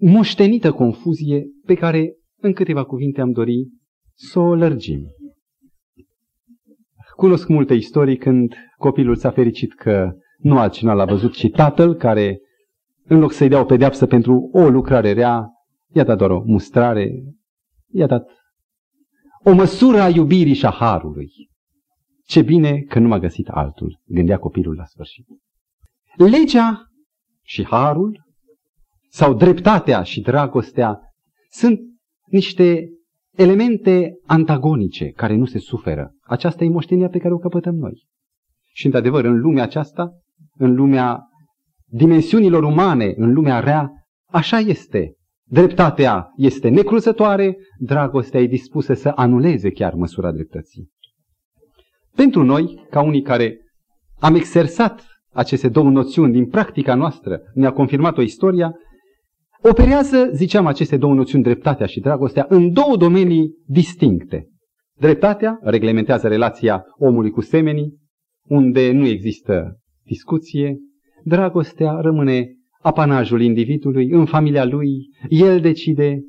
moștenită 0.00 0.72
confuzie 0.72 1.44
pe 1.64 1.74
care 1.74 2.16
în 2.40 2.52
câteva 2.52 2.84
cuvinte 2.84 3.20
am 3.20 3.32
dori 3.32 3.68
să 4.14 4.38
o 4.38 4.54
lărgim. 4.54 5.06
Cunosc 7.16 7.48
multe 7.48 7.74
istorii 7.74 8.16
când 8.16 8.54
copilul 8.76 9.16
s-a 9.16 9.30
fericit 9.30 9.74
că 9.74 10.12
nu 10.38 10.58
altcineva 10.58 10.94
l-a 10.94 11.04
văzut, 11.04 11.32
ci 11.32 11.50
tatăl 11.50 11.94
care, 11.94 12.40
în 13.04 13.18
loc 13.18 13.32
să-i 13.32 13.48
dea 13.48 13.60
o 13.60 13.64
pedeapsă 13.64 14.06
pentru 14.06 14.48
o 14.52 14.68
lucrare 14.68 15.12
rea, 15.12 15.50
i-a 15.94 16.04
dat 16.04 16.18
doar 16.18 16.30
o 16.30 16.42
mustrare, 16.46 17.10
i-a 17.92 18.06
dat 18.06 18.28
o 19.44 19.52
măsură 19.52 20.00
a 20.00 20.08
iubirii 20.08 20.54
și 20.54 20.66
a 20.66 20.70
harului. 20.70 21.30
Ce 22.26 22.42
bine 22.42 22.80
că 22.80 22.98
nu 22.98 23.08
m-a 23.08 23.18
găsit 23.18 23.48
altul, 23.48 24.00
gândea 24.04 24.38
copilul 24.38 24.74
la 24.74 24.84
sfârșit. 24.84 25.26
Legea 26.16 26.86
și 27.42 27.64
harul 27.64 28.24
sau 29.08 29.34
dreptatea 29.34 30.02
și 30.02 30.20
dragostea 30.20 31.00
sunt 31.48 31.80
niște 32.26 32.88
elemente 33.36 34.12
antagonice 34.24 35.10
care 35.10 35.36
nu 35.36 35.44
se 35.44 35.58
suferă. 35.58 36.14
Aceasta 36.20 36.64
e 36.64 36.68
moștenia 36.68 37.08
pe 37.08 37.18
care 37.18 37.34
o 37.34 37.38
căpătăm 37.38 37.74
noi. 37.74 38.04
Și 38.72 38.86
într-adevăr, 38.86 39.24
în 39.24 39.38
lumea 39.38 39.62
aceasta, 39.62 40.10
în 40.52 40.74
lumea 40.74 41.20
dimensiunilor 41.84 42.62
umane, 42.62 43.12
în 43.16 43.32
lumea 43.32 43.60
rea, 43.60 43.90
așa 44.26 44.58
este. 44.58 45.14
Dreptatea 45.48 46.32
este 46.36 46.68
necruzătoare, 46.68 47.56
dragostea 47.78 48.40
e 48.40 48.46
dispusă 48.46 48.94
să 48.94 49.12
anuleze 49.14 49.70
chiar 49.70 49.94
măsura 49.94 50.32
dreptății. 50.32 50.90
Pentru 52.16 52.42
noi, 52.42 52.86
ca 52.90 53.02
unii 53.02 53.22
care 53.22 53.60
am 54.18 54.34
exersat 54.34 55.04
aceste 55.32 55.68
două 55.68 55.90
noțiuni 55.90 56.32
din 56.32 56.46
practica 56.46 56.94
noastră, 56.94 57.40
ne-a 57.54 57.72
confirmat-o 57.72 58.22
istoria, 58.22 58.74
operează, 59.62 60.30
ziceam, 60.32 60.66
aceste 60.66 60.96
două 60.96 61.14
noțiuni, 61.14 61.44
dreptatea 61.44 61.86
și 61.86 62.00
dragostea, 62.00 62.46
în 62.48 62.72
două 62.72 62.96
domenii 62.96 63.54
distincte. 63.66 64.48
Dreptatea 64.98 65.58
reglementează 65.62 66.28
relația 66.28 66.84
omului 66.98 67.30
cu 67.30 67.40
semenii, 67.40 67.98
unde 68.48 68.92
nu 68.92 69.06
există 69.06 69.80
discuție. 70.04 70.78
Dragostea 71.24 71.92
rămâne 72.00 72.46
apanajul 72.80 73.40
individului, 73.40 74.10
în 74.10 74.24
familia 74.24 74.64
lui, 74.64 74.88
el 75.28 75.60
decide. 75.60 76.20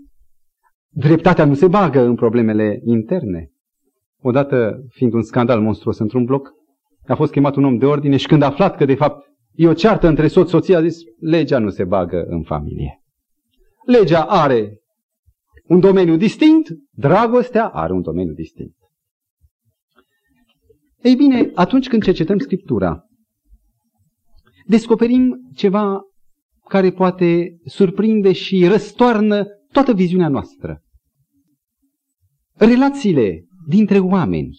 Dreptatea 0.90 1.46
nu 1.46 1.54
se 1.54 1.68
bagă 1.68 2.02
în 2.02 2.16
problemele 2.16 2.80
interne. 2.84 3.52
Odată, 4.22 4.84
fiind 4.90 5.14
un 5.14 5.22
scandal 5.22 5.62
monstruos 5.62 5.98
într-un 5.98 6.26
bloc, 6.26 6.54
a 7.08 7.16
fost 7.16 7.32
chemat 7.32 7.56
un 7.56 7.64
om 7.64 7.78
de 7.78 7.86
ordine 7.86 8.18
și 8.18 8.28
când 8.28 8.42
a 8.42 8.46
aflat 8.46 8.76
că 8.76 8.86
de 8.86 8.96
fapt 8.96 9.26
e 9.54 9.68
o 9.68 9.74
ceartă 9.74 10.08
între 10.08 10.28
soț-soție, 10.28 10.76
a 10.76 10.82
zis, 10.82 10.98
legea 11.20 11.60
nu 11.60 11.70
se 11.70 11.84
bagă 11.84 12.26
în 12.28 12.44
familie. 12.44 13.02
Legea 13.86 14.24
are 14.24 14.82
un 15.68 15.80
domeniu 15.80 16.18
distinct, 16.18 16.70
dragostea 16.92 17.68
are 17.68 17.94
un 17.94 18.02
domeniu 18.02 18.34
distinct. 18.34 18.76
Ei 21.02 21.16
bine, 21.16 21.52
atunci 21.56 21.88
când 21.88 22.04
cercetăm 22.04 22.38
Scriptura, 22.38 23.04
descoperim 24.66 25.50
ceva 25.56 26.02
care 26.68 26.92
poate 26.92 27.58
surprinde 27.66 28.32
și 28.32 28.68
răstoarnă 28.68 29.46
toată 29.72 29.94
viziunea 29.94 30.28
noastră. 30.28 30.82
Relațiile 32.54 33.47
dintre 33.68 34.00
oameni. 34.00 34.50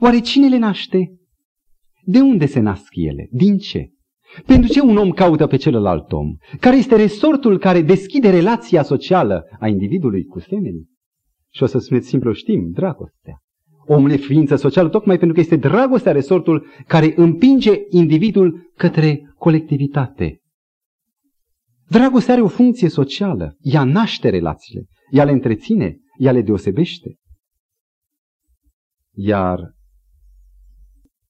Oare 0.00 0.20
cine 0.20 0.48
le 0.48 0.58
naște? 0.58 1.16
De 2.04 2.20
unde 2.20 2.46
se 2.46 2.60
nasc 2.60 2.96
ele? 2.96 3.28
Din 3.30 3.58
ce? 3.58 3.90
Pentru 4.46 4.72
ce 4.72 4.80
un 4.80 4.96
om 4.96 5.10
caută 5.10 5.46
pe 5.46 5.56
celălalt 5.56 6.12
om? 6.12 6.36
Care 6.60 6.76
este 6.76 6.96
resortul 6.96 7.58
care 7.58 7.82
deschide 7.82 8.30
relația 8.30 8.82
socială 8.82 9.44
a 9.58 9.68
individului 9.68 10.24
cu 10.24 10.40
semenii? 10.40 10.88
Și 11.50 11.62
o 11.62 11.66
să 11.66 11.78
spuneți 11.78 12.08
simplu, 12.08 12.32
știm, 12.32 12.70
dragostea. 12.70 13.36
Omul 13.86 14.10
e 14.10 14.16
ființă 14.16 14.56
socială 14.56 14.88
tocmai 14.88 15.16
pentru 15.16 15.34
că 15.34 15.40
este 15.40 15.56
dragostea 15.56 16.12
resortul 16.12 16.66
care 16.86 17.12
împinge 17.16 17.72
individul 17.90 18.72
către 18.76 19.34
colectivitate. 19.38 20.40
Dragostea 21.88 22.34
are 22.34 22.42
o 22.42 22.48
funcție 22.48 22.88
socială. 22.88 23.56
Ea 23.60 23.84
naște 23.84 24.28
relațiile, 24.28 24.84
ea 25.10 25.24
le 25.24 25.30
întreține, 25.30 25.96
ea 26.18 26.32
le 26.32 26.42
deosebește. 26.42 27.16
Iar 29.14 29.74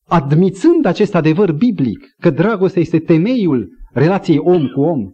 admițând 0.07 0.85
acest 0.85 1.15
adevăr 1.15 1.53
biblic, 1.53 2.15
că 2.21 2.31
dragostea 2.31 2.81
este 2.81 2.99
temeiul 2.99 3.69
relației 3.93 4.39
om 4.39 4.67
cu 4.67 4.81
om, 4.81 5.11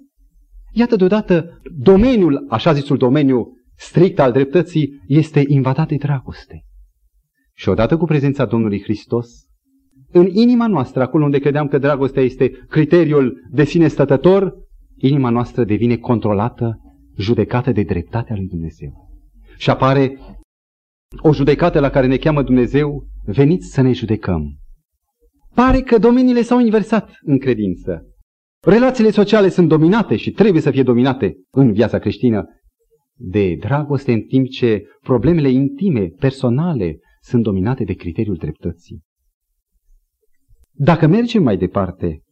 iată 0.73 0.97
deodată 0.97 1.61
domeniul, 1.77 2.47
așa 2.49 2.73
zisul 2.73 2.97
domeniu 2.97 3.53
strict 3.77 4.19
al 4.19 4.33
dreptății, 4.33 5.03
este 5.07 5.45
invadat 5.47 5.89
de 5.89 5.97
dragoste. 5.97 6.65
Și 7.55 7.69
odată 7.69 7.97
cu 7.97 8.05
prezența 8.05 8.45
Domnului 8.45 8.83
Hristos, 8.83 9.49
în 10.11 10.27
inima 10.27 10.67
noastră, 10.67 11.03
acolo 11.03 11.25
unde 11.25 11.39
credeam 11.39 11.69
că 11.69 11.79
dragostea 11.79 12.23
este 12.23 12.49
criteriul 12.49 13.49
de 13.51 13.65
sine 13.65 13.89
stătător, 13.89 14.55
inima 14.97 15.31
noastră 15.31 15.65
devine 15.65 15.97
controlată, 15.97 16.81
judecată 17.17 17.73
de 17.73 17.83
dreptatea 17.83 18.37
lui 18.37 18.47
Dumnezeu. 18.47 19.09
Și 19.57 19.71
apare 19.71 20.19
o 21.17 21.33
judecată 21.33 21.81
la 21.81 21.91
care 21.91 22.07
ne 22.07 22.17
cheamă 22.17 22.43
Dumnezeu, 22.43 23.07
veniți 23.25 23.67
să 23.67 23.81
ne 23.81 23.93
judecăm. 23.93 24.59
Pare 25.55 25.81
că 25.81 25.99
domeniile 25.99 26.43
s-au 26.43 26.61
inversat 26.61 27.11
în 27.21 27.39
credință. 27.39 28.03
Relațiile 28.61 29.11
sociale 29.11 29.49
sunt 29.49 29.69
dominate 29.69 30.17
și 30.17 30.31
trebuie 30.31 30.63
să 30.63 30.71
fie 30.71 30.83
dominate 30.83 31.37
în 31.51 31.73
viața 31.73 31.99
creștină 31.99 32.45
de 33.15 33.55
dragoste, 33.55 34.13
în 34.13 34.21
timp 34.21 34.49
ce 34.49 34.83
problemele 35.03 35.51
intime, 35.51 36.07
personale, 36.07 36.99
sunt 37.21 37.43
dominate 37.43 37.85
de 37.85 37.93
criteriul 37.93 38.37
dreptății. 38.37 39.03
Dacă 40.71 41.07
mergem 41.07 41.43
mai 41.43 41.57
departe, 41.57 42.23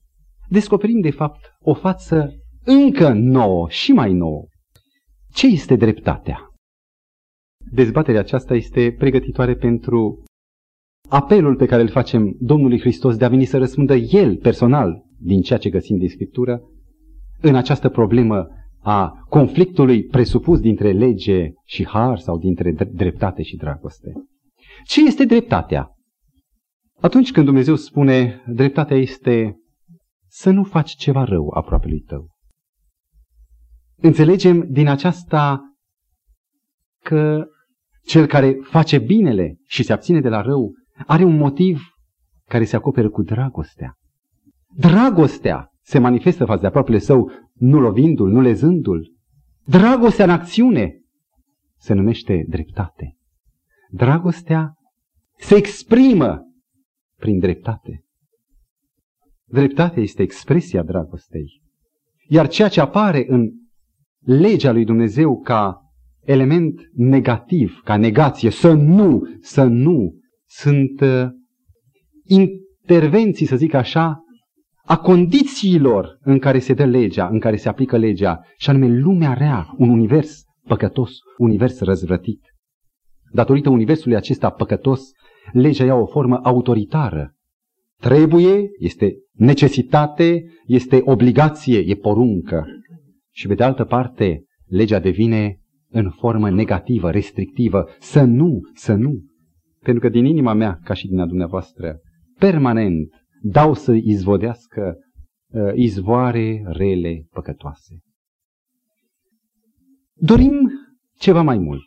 descoperim 0.49 1.00
de 1.00 1.11
fapt 1.11 1.50
o 1.61 1.75
față 1.75 2.33
încă 2.64 3.12
nouă 3.12 3.68
și 3.68 3.92
mai 3.92 4.12
nouă. 4.12 4.47
Ce 5.33 5.47
este 5.47 5.76
dreptatea? 5.76 6.46
Dezbaterea 7.71 8.21
aceasta 8.21 8.55
este 8.55 8.95
pregătitoare 8.99 9.55
pentru 9.55 10.23
apelul 11.09 11.57
pe 11.57 11.67
care 11.67 11.83
îl 11.83 11.89
facem 11.89 12.37
Domnului 12.41 12.81
Hristos 12.81 13.17
de 13.17 13.25
a 13.25 13.29
veni 13.29 13.45
să 13.45 13.59
răspundă 13.59 13.95
El 13.95 14.37
personal 14.37 15.05
din 15.19 15.41
ceea 15.41 15.59
ce 15.59 15.71
găsim 15.71 15.99
din 15.99 16.09
Scriptură 16.09 16.61
în 17.41 17.55
această 17.55 17.89
problemă 17.89 18.49
a 18.83 19.25
conflictului 19.29 20.05
presupus 20.05 20.61
dintre 20.61 20.93
lege 20.93 21.53
și 21.65 21.87
har 21.87 22.19
sau 22.19 22.39
dintre 22.39 22.73
dreptate 22.93 23.43
și 23.43 23.57
dragoste. 23.57 24.13
Ce 24.85 25.05
este 25.07 25.25
dreptatea? 25.25 25.91
Atunci 27.01 27.33
când 27.33 27.47
Dumnezeu 27.47 27.75
spune 27.75 28.43
dreptatea 28.47 28.97
este 28.97 29.57
să 30.29 30.51
nu 30.51 30.65
faci 30.65 30.91
ceva 30.91 31.25
rău 31.25 31.67
lui 31.83 32.01
tău. 32.01 32.29
Înțelegem 33.97 34.67
din 34.71 34.89
aceasta 34.89 35.61
că 37.03 37.47
cel 38.07 38.27
care 38.27 38.59
face 38.63 38.99
binele 38.99 39.59
și 39.67 39.83
se 39.83 39.93
abține 39.93 40.21
de 40.21 40.29
la 40.29 40.41
rău 40.41 40.73
are 41.07 41.25
un 41.25 41.37
motiv 41.37 41.83
care 42.49 42.65
se 42.65 42.77
acoperă 42.77 43.11
cu 43.11 43.23
dragostea. 43.23 43.95
Dragostea 44.75 45.71
se 45.83 45.99
manifestă 45.99 46.45
față 46.45 46.61
de 46.61 46.67
aproapele 46.67 46.99
său, 46.99 47.31
nu 47.55 47.81
lovindu-l, 47.81 48.31
nu 48.31 48.41
lezându-l. 48.41 49.13
Dragostea 49.65 50.25
în 50.25 50.31
acțiune 50.31 51.01
se 51.79 51.95
numește 51.95 52.45
dreptate. 52.49 53.17
Dragostea 53.91 54.75
se 55.39 55.55
exprimă 55.55 56.41
prin 57.19 57.39
dreptate. 57.39 58.05
Dreptatea 59.45 60.03
este 60.03 60.23
expresia 60.23 60.83
dragostei. 60.83 61.63
Iar 62.29 62.49
ceea 62.49 62.69
ce 62.69 62.81
apare 62.81 63.25
în 63.29 63.51
legea 64.21 64.73
lui 64.73 64.85
Dumnezeu 64.85 65.41
ca 65.41 65.86
element 66.26 66.80
negativ, 66.92 67.80
ca 67.85 67.97
negație, 67.97 68.50
să 68.50 68.73
nu, 68.73 69.23
să 69.40 69.64
nu, 69.64 70.14
sunt 70.47 71.00
uh, 71.00 71.26
intervenții, 72.25 73.47
să 73.47 73.56
zic 73.56 73.75
așa, 73.75 74.21
a 74.85 74.97
condițiilor 74.97 76.18
în 76.21 76.38
care 76.38 76.59
se 76.59 76.75
dă 76.75 76.85
legea, 76.85 77.28
în 77.28 77.38
care 77.38 77.56
se 77.56 77.68
aplică 77.68 77.97
legea, 77.97 78.40
și 78.56 78.71
anume 78.71 78.99
lumea 78.99 79.33
rea, 79.33 79.75
un 79.76 79.88
univers 79.88 80.45
păcătos, 80.66 81.11
un 81.38 81.47
univers 81.47 81.80
răzvrătit. 81.80 82.40
Datorită 83.33 83.71
universului 83.71 84.16
acesta 84.16 84.50
păcătos, 84.50 85.11
legea 85.52 85.85
ia 85.85 85.95
o 85.95 86.06
formă 86.06 86.40
autoritară. 86.42 87.35
Trebuie, 88.00 88.68
este 88.78 89.14
necesitate, 89.33 90.45
este 90.66 91.00
obligație, 91.04 91.78
e 91.78 91.95
poruncă. 91.95 92.66
Și 93.33 93.47
pe 93.47 93.54
de 93.54 93.64
altă 93.64 93.85
parte, 93.85 94.45
legea 94.66 94.99
devine 94.99 95.61
în 95.97 96.11
formă 96.11 96.50
negativă, 96.50 97.11
restrictivă, 97.11 97.88
să 97.99 98.23
nu, 98.23 98.61
să 98.75 98.95
nu. 98.95 99.25
Pentru 99.83 100.03
că 100.03 100.09
din 100.09 100.25
inima 100.25 100.53
mea, 100.53 100.79
ca 100.85 100.95
și 100.95 101.09
din 101.09 101.19
a 101.19 101.26
dumneavoastră, 101.26 102.00
permanent 102.38 103.09
dau 103.43 103.75
să 103.75 103.93
izvodească 103.93 104.97
uh, 105.47 105.73
izvoare 105.75 106.62
rele, 106.67 107.26
păcătoase. 107.31 107.99
Dorim 110.15 110.71
ceva 111.19 111.43
mai 111.43 111.59
mult. 111.59 111.85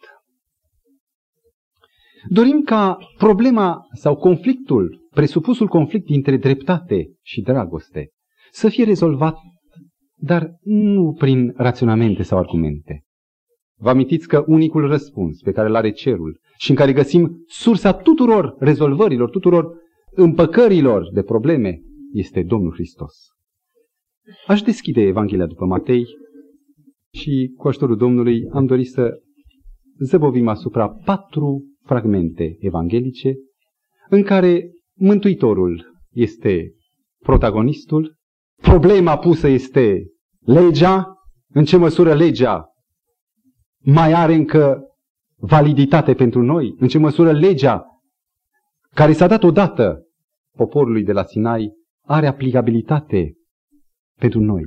Dorim 2.30 2.62
ca 2.62 2.98
problema 3.18 3.88
sau 3.94 4.16
conflictul, 4.16 5.08
presupusul 5.10 5.68
conflict 5.68 6.06
dintre 6.06 6.38
dreptate 6.38 7.08
și 7.22 7.42
dragoste, 7.42 8.10
să 8.52 8.70
fie 8.70 8.84
rezolvat, 8.84 9.38
dar 10.16 10.52
nu 10.64 11.16
prin 11.18 11.54
raționamente 11.56 12.24
sau 12.24 12.38
argumente. 12.38 13.04
Vă 13.82 13.90
amintiți 13.90 14.28
că 14.28 14.44
unicul 14.48 14.88
răspuns 14.88 15.42
pe 15.42 15.52
care 15.52 15.68
îl 15.68 15.76
are 15.76 15.92
cerul 15.92 16.40
și 16.58 16.70
în 16.70 16.76
care 16.76 16.94
găsim 16.94 17.44
sursa 17.48 17.94
tuturor 17.94 18.56
rezolvărilor, 18.60 19.30
tuturor 19.30 19.78
împăcărilor 20.12 21.10
de 21.14 21.22
probleme, 21.22 21.82
este 22.14 22.44
Domnul 22.44 22.74
Hristos. 22.74 23.14
Aș 24.48 24.62
deschide 24.62 25.02
Evanghelia 25.02 25.46
după 25.46 25.66
Matei 25.66 26.06
și 27.14 27.54
cu 27.58 27.68
ajutorul 27.68 27.98
Domnului 27.98 28.48
am 28.52 28.66
dorit 28.66 28.88
să 28.88 29.22
zăbovim 30.00 30.48
asupra 30.48 30.90
patru 30.90 31.64
fragmente 31.84 32.58
evanghelice 32.60 33.34
în 34.10 34.24
care 34.24 34.72
Mântuitorul 35.02 36.04
este 36.10 36.74
protagonistul, 37.24 38.16
problema 38.62 39.18
pusă 39.18 39.48
este 39.48 40.06
legea, 40.40 41.14
în 41.54 41.64
ce 41.64 41.78
măsură 41.78 42.14
legea 42.14 42.69
mai 43.80 44.14
are 44.14 44.34
încă 44.34 44.84
validitate 45.36 46.14
pentru 46.14 46.42
noi, 46.42 46.76
în 46.78 46.88
ce 46.88 46.98
măsură 46.98 47.32
legea 47.32 47.84
care 48.94 49.14
s-a 49.14 49.28
dat 49.28 49.44
odată 49.44 50.08
poporului 50.58 51.04
de 51.04 51.12
la 51.12 51.24
Sinai 51.24 51.72
are 52.06 52.28
aplicabilitate 52.28 53.34
pentru 54.20 54.40
noi. 54.40 54.64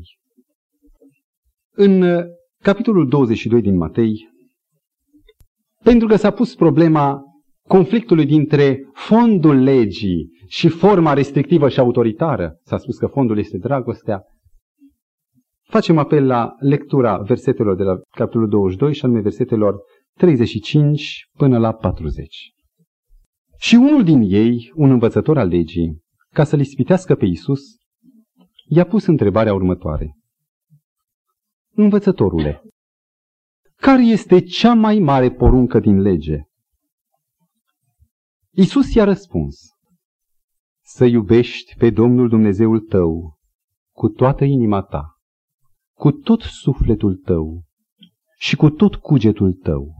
În 1.75 2.03
uh, 2.03 2.25
capitolul 2.63 3.09
22 3.09 3.61
din 3.63 3.77
Matei, 3.77 4.31
pentru 5.83 6.07
că 6.07 6.17
s-a 6.17 6.31
pus 6.31 6.55
problema 6.55 7.23
conflictului 7.69 8.27
dintre 8.27 8.89
fondul 8.93 9.63
legii 9.63 10.31
și 10.47 10.69
forma 10.69 11.13
restrictivă 11.13 11.69
și 11.69 11.81
autoritară, 11.81 12.59
s-a 12.65 12.79
spus 12.79 12.97
că 12.97 13.07
fondul 13.07 13.39
este 13.39 13.59
dragostea, 13.59 14.23
facem 15.73 15.99
apel 15.99 16.27
la 16.27 16.55
lectura 16.59 17.17
versetelor 17.17 17.77
de 17.77 17.83
la 17.83 18.01
capitolul 18.11 18.49
22 18.49 18.95
și 18.95 19.05
anume 19.05 19.21
versetelor 19.21 19.81
35 20.13 21.29
până 21.37 21.59
la 21.59 21.73
40. 21.73 22.53
Și 23.59 23.75
unul 23.75 24.05
din 24.05 24.21
ei, 24.21 24.73
un 24.75 24.91
învățător 24.91 25.39
al 25.39 25.49
legii, 25.49 26.03
ca 26.29 26.45
să-l 26.45 26.61
ispitească 26.61 27.15
pe 27.15 27.25
Isus, 27.25 27.61
i-a 28.65 28.85
pus 28.85 29.07
întrebarea 29.07 29.55
următoare. 29.55 30.17
Învățătorule, 31.75 32.63
care 33.77 34.03
este 34.03 34.41
cea 34.41 34.75
mai 34.75 34.99
mare 34.99 35.31
poruncă 35.31 35.81
din 35.81 36.01
lege? 36.01 36.43
Isus 38.51 38.95
i-a 38.95 39.05
răspuns, 39.05 39.57
să 40.85 41.05
iubești 41.05 41.75
pe 41.79 41.91
Domnul 41.91 42.29
Dumnezeul 42.29 42.81
tău 42.81 43.39
cu 43.95 44.09
toată 44.09 44.45
inima 44.45 44.83
ta, 44.83 45.12
cu 46.03 46.13
tot 46.13 46.41
sufletul 46.41 47.17
tău 47.17 47.65
și 48.39 48.57
cu 48.57 48.71
tot 48.71 48.95
cugetul 48.95 49.53
tău. 49.53 49.95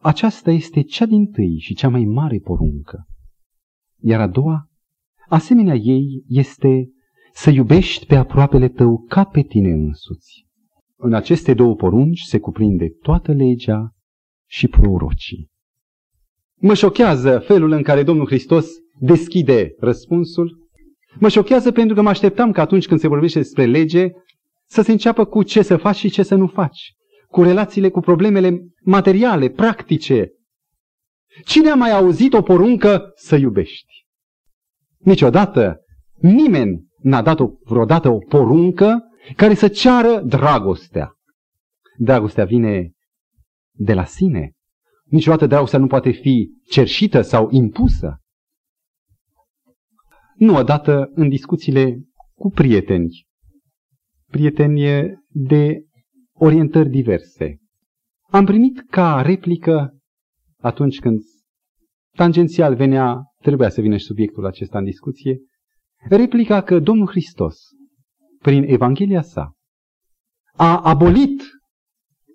Aceasta 0.00 0.50
este 0.50 0.82
cea 0.82 1.06
din 1.06 1.26
tâi 1.26 1.58
și 1.58 1.74
cea 1.74 1.88
mai 1.88 2.04
mare 2.04 2.38
poruncă. 2.38 3.06
Iar 4.00 4.20
a 4.20 4.26
doua, 4.26 4.70
asemenea 5.28 5.74
ei, 5.74 6.24
este 6.28 6.90
să 7.32 7.50
iubești 7.50 8.06
pe 8.06 8.16
aproapele 8.16 8.68
tău 8.68 9.04
ca 9.08 9.24
pe 9.24 9.42
tine 9.42 9.70
însuți. 9.70 10.46
În 10.96 11.14
aceste 11.14 11.54
două 11.54 11.74
porunci 11.74 12.20
se 12.20 12.38
cuprinde 12.38 12.88
toată 12.88 13.32
legea 13.32 13.94
și 14.48 14.68
prorocii. 14.68 15.50
Mă 16.54 16.74
șochează 16.74 17.38
felul 17.38 17.70
în 17.70 17.82
care 17.82 18.02
Domnul 18.02 18.26
Hristos 18.26 18.66
deschide 19.00 19.74
răspunsul. 19.78 20.68
Mă 21.18 21.28
șochează 21.28 21.72
pentru 21.72 21.94
că 21.94 22.02
mă 22.02 22.08
așteptam 22.08 22.52
că 22.52 22.60
atunci 22.60 22.86
când 22.86 23.00
se 23.00 23.08
vorbește 23.08 23.38
despre 23.38 23.66
lege 23.66 24.10
să 24.74 24.82
se 24.82 24.92
înceapă 24.92 25.24
cu 25.24 25.42
ce 25.42 25.62
să 25.62 25.76
faci 25.76 25.96
și 25.96 26.10
ce 26.10 26.22
să 26.22 26.34
nu 26.34 26.46
faci, 26.46 26.94
cu 27.28 27.42
relațiile 27.42 27.90
cu 27.90 28.00
problemele 28.00 28.60
materiale, 28.82 29.48
practice. 29.48 30.30
Cine 31.44 31.70
a 31.70 31.74
mai 31.74 31.90
auzit 31.90 32.32
o 32.32 32.42
poruncă 32.42 33.12
să 33.14 33.36
iubești? 33.36 34.06
Niciodată 34.98 35.84
nimeni 36.20 36.86
n-a 36.98 37.22
dat 37.22 37.40
o, 37.40 37.48
vreodată 37.64 38.08
o 38.08 38.18
poruncă 38.18 39.02
care 39.36 39.54
să 39.54 39.68
ceară 39.68 40.20
dragostea. 40.20 41.12
Dragostea 41.98 42.44
vine 42.44 42.92
de 43.70 43.94
la 43.94 44.04
sine. 44.04 44.52
Niciodată 45.04 45.46
dragostea 45.46 45.78
nu 45.78 45.86
poate 45.86 46.10
fi 46.10 46.50
cerșită 46.70 47.20
sau 47.20 47.48
impusă. 47.50 48.20
Nu 50.36 50.56
odată 50.56 51.10
în 51.14 51.28
discuțiile 51.28 51.98
cu 52.34 52.50
prieteni, 52.50 53.26
prieteni 54.34 55.14
de 55.28 55.84
orientări 56.32 56.88
diverse. 56.88 57.58
Am 58.30 58.44
primit 58.44 58.80
ca 58.90 59.22
replică 59.22 59.98
atunci 60.60 60.98
când 60.98 61.20
tangențial 62.16 62.74
venea, 62.74 63.22
trebuia 63.42 63.68
să 63.68 63.80
vină 63.80 63.96
și 63.96 64.04
subiectul 64.04 64.46
acesta 64.46 64.78
în 64.78 64.84
discuție, 64.84 65.38
replica 66.08 66.62
că 66.62 66.78
Domnul 66.78 67.06
Hristos, 67.06 67.56
prin 68.38 68.62
Evanghelia 68.62 69.22
sa, 69.22 69.52
a 70.52 70.80
abolit 70.80 71.42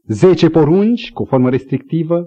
zece 0.07 0.49
porunci 0.49 1.11
cu 1.11 1.25
formă 1.25 1.49
restrictivă 1.49 2.25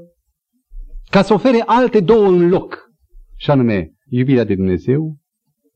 ca 1.11 1.23
să 1.23 1.33
ofere 1.33 1.63
alte 1.67 2.01
două 2.01 2.27
în 2.27 2.49
loc, 2.49 2.91
și 3.37 3.51
anume 3.51 3.93
iubirea 4.09 4.45
de 4.45 4.55
Dumnezeu 4.55 5.17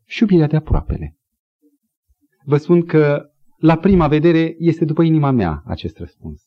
și 0.05 0.23
iubirea 0.23 0.47
de 0.47 0.57
aproapele. 0.57 1.17
Vă 2.45 2.57
spun 2.57 2.85
că 2.85 3.31
la 3.57 3.77
prima 3.77 4.09
vedere 4.09 4.55
este 4.59 4.85
după 4.85 5.03
inima 5.03 5.31
mea 5.31 5.63
acest 5.67 5.99
răspuns. 5.99 6.43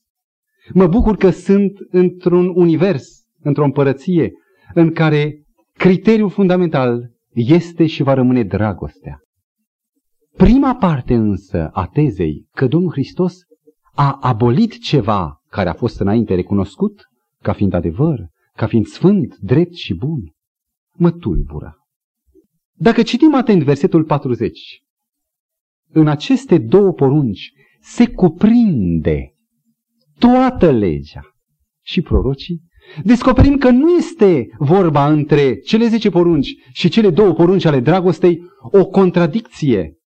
Mă 0.74 0.88
bucur 0.88 1.15
că 1.15 1.30
sunt 1.30 1.78
într-un 1.89 2.52
univers, 2.56 3.08
într-o 3.41 3.63
împărăție, 3.63 4.32
în 4.74 4.91
care 4.91 5.43
criteriul 5.74 6.30
fundamental 6.30 7.12
este 7.34 7.86
și 7.86 8.04
va 8.04 8.13
rămâne 8.13 8.43
dragostea. 8.43 9.19
Prima 10.38 10.76
parte 10.76 11.13
însă 11.13 11.69
a 11.74 11.88
tezei 11.88 12.48
că 12.52 12.67
Domnul 12.67 12.91
Hristos 12.91 13.38
a 13.93 14.17
abolit 14.22 14.80
ceva 14.82 15.41
care 15.50 15.69
a 15.69 15.74
fost 15.74 16.00
înainte 16.00 16.36
recunoscut 16.36 17.02
ca 17.41 17.54
fiind 17.54 17.74
adevăr, 17.74 18.28
ca 18.54 18.67
fiind 18.67 18.86
sfânt, 18.86 19.38
drept 19.38 19.74
și 19.74 19.93
bun, 19.93 20.34
mă 20.93 21.12
tulbură. 21.12 21.78
Dacă 22.74 23.02
citim 23.02 23.36
atent 23.36 23.63
versetul 23.63 24.04
40, 24.04 24.84
în 25.91 26.08
aceste 26.08 26.58
două 26.58 26.91
porunci 26.91 27.52
se 27.82 28.08
cuprinde 28.08 29.34
toată 30.19 30.71
legea 30.71 31.21
și 31.82 32.02
prorocii, 32.02 32.62
descoperim 33.04 33.58
că 33.58 33.69
nu 33.69 33.89
este 33.89 34.47
vorba 34.58 35.12
între 35.12 35.56
cele 35.60 35.88
zece 35.88 36.10
porunci 36.10 36.56
și 36.71 36.89
cele 36.89 37.10
două 37.10 37.34
porunci 37.34 37.65
ale 37.65 37.80
dragostei 37.80 38.41
o 38.71 38.86
contradicție, 38.86 39.97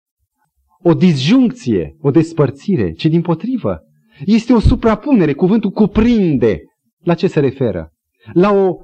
o 0.83 0.95
disjuncție, 0.95 1.97
o 2.01 2.11
despărțire, 2.11 2.93
ci 2.93 3.07
din 3.07 3.23
potrivă. 3.23 3.81
Este 4.25 4.53
o 4.53 4.61
suprapunere, 4.61 5.33
cuvântul 5.33 5.71
cuprinde. 5.71 6.61
La 7.05 7.15
ce 7.15 7.27
se 7.27 7.41
referă? 7.41 7.93
La 8.33 8.51
o 8.53 8.77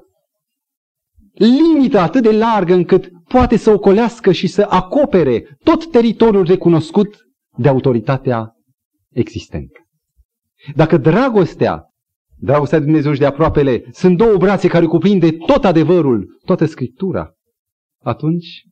limită 1.32 1.98
atât 1.98 2.22
de 2.22 2.30
largă 2.32 2.74
încât 2.74 3.10
poate 3.28 3.56
să 3.56 3.70
ocolească 3.70 4.32
și 4.32 4.46
să 4.46 4.66
acopere 4.68 5.58
tot 5.62 5.90
teritoriul 5.90 6.44
recunoscut 6.44 7.16
de 7.56 7.68
autoritatea 7.68 8.52
existentă. 9.08 9.78
Dacă 10.74 10.96
dragostea, 10.96 11.84
dragostea 12.36 12.78
de 12.78 12.84
Dumnezeu 12.84 13.12
și 13.12 13.18
de 13.18 13.26
aproapele, 13.26 13.84
sunt 13.90 14.16
două 14.16 14.36
brațe 14.36 14.68
care 14.68 14.86
cuprinde 14.86 15.30
tot 15.30 15.64
adevărul, 15.64 16.40
toată 16.44 16.64
Scriptura, 16.64 17.32
atunci 18.02 18.62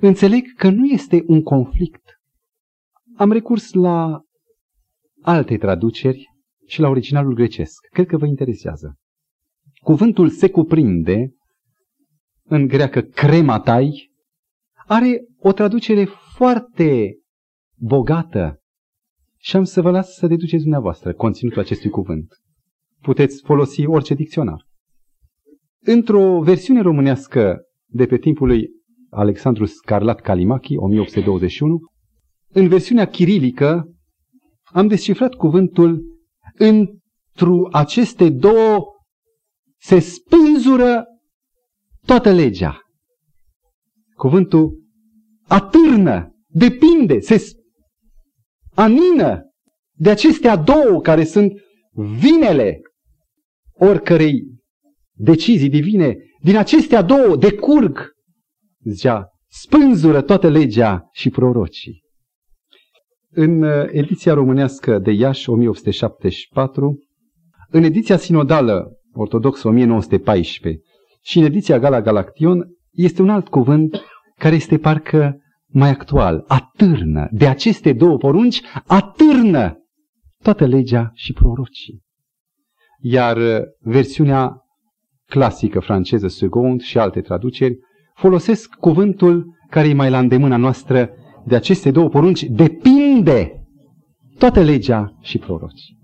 înțeleg 0.00 0.44
că 0.56 0.70
nu 0.70 0.84
este 0.84 1.22
un 1.26 1.42
conflict. 1.42 2.02
Am 3.16 3.32
recurs 3.32 3.72
la 3.72 4.20
alte 5.22 5.56
traduceri 5.56 6.24
și 6.66 6.80
la 6.80 6.88
originalul 6.88 7.34
grecesc. 7.34 7.86
Cred 7.92 8.06
că 8.06 8.16
vă 8.16 8.26
interesează. 8.26 8.96
Cuvântul 9.82 10.28
se 10.28 10.50
cuprinde 10.50 11.30
în 12.42 12.66
greacă 12.66 13.00
crematai, 13.00 14.05
are 14.86 15.26
o 15.38 15.52
traducere 15.52 16.04
foarte 16.36 17.18
bogată 17.78 18.60
și 19.36 19.56
am 19.56 19.64
să 19.64 19.80
vă 19.80 19.90
las 19.90 20.14
să 20.14 20.26
deduceți 20.26 20.62
dumneavoastră 20.62 21.14
conținutul 21.14 21.60
acestui 21.60 21.90
cuvânt. 21.90 22.26
Puteți 23.00 23.42
folosi 23.44 23.86
orice 23.86 24.14
dicționar. 24.14 24.66
Într-o 25.80 26.40
versiune 26.40 26.80
românească 26.80 27.60
de 27.86 28.06
pe 28.06 28.18
timpul 28.18 28.46
lui 28.46 28.68
Alexandru 29.10 29.64
Scarlat 29.64 30.20
Kalimachi, 30.20 30.76
1821, 30.76 31.78
în 32.48 32.68
versiunea 32.68 33.06
chirilică 33.06 33.94
am 34.64 34.86
descifrat 34.86 35.34
cuvântul 35.34 36.02
într 36.54 37.46
aceste 37.72 38.30
două 38.30 38.84
se 39.78 39.98
spânzură 39.98 41.04
toată 42.06 42.32
legea. 42.32 42.80
Cuvântul 44.16 44.82
atârnă, 45.46 46.34
depinde, 46.46 47.20
se 47.20 47.56
anină 48.74 49.50
de 49.92 50.10
acestea 50.10 50.56
două 50.56 51.00
care 51.00 51.24
sunt 51.24 51.52
vinele 51.92 52.80
oricărei 53.72 54.56
decizii 55.12 55.68
divine. 55.68 56.16
Din 56.42 56.56
acestea 56.56 57.02
două 57.02 57.36
decurg, 57.36 58.12
zicea, 58.84 59.28
spânzură 59.48 60.22
toată 60.22 60.48
legea 60.48 61.08
și 61.12 61.30
prorocii. 61.30 62.02
În 63.30 63.62
uh, 63.62 63.86
ediția 63.90 64.34
românească 64.34 64.98
de 64.98 65.10
Iași 65.10 65.50
1874, 65.50 66.98
în 67.68 67.82
ediția 67.82 68.16
sinodală 68.16 68.98
ortodoxă 69.12 69.68
1914 69.68 70.82
și 71.22 71.38
în 71.38 71.44
ediția 71.44 71.78
Gala 71.78 72.00
Galaction 72.02 72.75
este 72.96 73.22
un 73.22 73.30
alt 73.30 73.48
cuvânt 73.48 74.00
care 74.36 74.54
este 74.54 74.78
parcă 74.78 75.40
mai 75.66 75.88
actual. 75.88 76.44
Atârnă. 76.46 77.28
De 77.30 77.46
aceste 77.46 77.92
două 77.92 78.16
porunci, 78.16 78.62
atârnă 78.86 79.78
toată 80.42 80.66
legea 80.66 81.10
și 81.14 81.32
prorocii. 81.32 82.02
Iar 83.00 83.36
uh, 83.36 83.62
versiunea 83.80 84.60
clasică 85.26 85.80
franceză, 85.80 86.28
second 86.28 86.80
și 86.80 86.98
alte 86.98 87.20
traduceri, 87.20 87.78
folosesc 88.14 88.74
cuvântul 88.74 89.54
care 89.70 89.88
e 89.88 89.94
mai 89.94 90.10
la 90.10 90.18
îndemâna 90.18 90.56
noastră 90.56 91.10
de 91.46 91.54
aceste 91.54 91.90
două 91.90 92.08
porunci, 92.08 92.42
depinde 92.42 93.52
toată 94.38 94.60
legea 94.60 95.16
și 95.20 95.38
prorocii. 95.38 95.98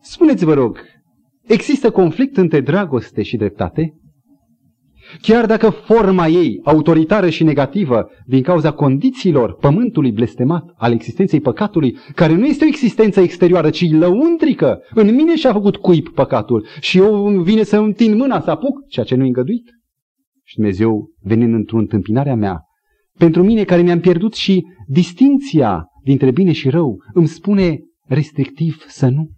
Spuneți, 0.00 0.44
vă 0.44 0.54
rog, 0.54 0.78
există 1.46 1.90
conflict 1.90 2.36
între 2.36 2.60
dragoste 2.60 3.22
și 3.22 3.36
dreptate? 3.36 3.94
Chiar 5.20 5.46
dacă 5.46 5.70
forma 5.70 6.26
ei, 6.26 6.60
autoritară 6.64 7.28
și 7.28 7.44
negativă, 7.44 8.08
din 8.26 8.42
cauza 8.42 8.72
condițiilor 8.72 9.54
pământului 9.54 10.12
blestemat, 10.12 10.64
al 10.76 10.92
existenței 10.92 11.40
păcatului, 11.40 11.96
care 12.14 12.34
nu 12.34 12.46
este 12.46 12.64
o 12.64 12.68
existență 12.68 13.20
exterioară, 13.20 13.70
ci 13.70 13.90
lăuntrică, 13.90 14.78
în 14.90 15.14
mine 15.14 15.36
și-a 15.36 15.52
făcut 15.52 15.76
cuib 15.76 16.08
păcatul 16.08 16.66
și 16.80 16.98
eu 16.98 17.40
vine 17.42 17.62
să 17.62 17.78
întind 17.78 18.14
mâna 18.14 18.40
să 18.40 18.50
apuc, 18.50 18.88
ceea 18.88 19.04
ce 19.06 19.14
nu-i 19.14 19.26
îngăduit. 19.26 19.70
Și 20.44 20.54
Dumnezeu, 20.56 21.10
venind 21.20 21.54
într-o 21.54 21.78
întâmpinare 21.78 22.30
a 22.30 22.34
mea, 22.34 22.62
pentru 23.18 23.42
mine 23.42 23.64
care 23.64 23.82
mi-am 23.82 24.00
pierdut 24.00 24.34
și 24.34 24.66
distinția 24.86 25.86
dintre 26.02 26.30
bine 26.30 26.52
și 26.52 26.68
rău, 26.68 26.96
îmi 27.12 27.26
spune 27.26 27.78
restrictiv 28.04 28.84
să 28.86 29.08
nu. 29.08 29.30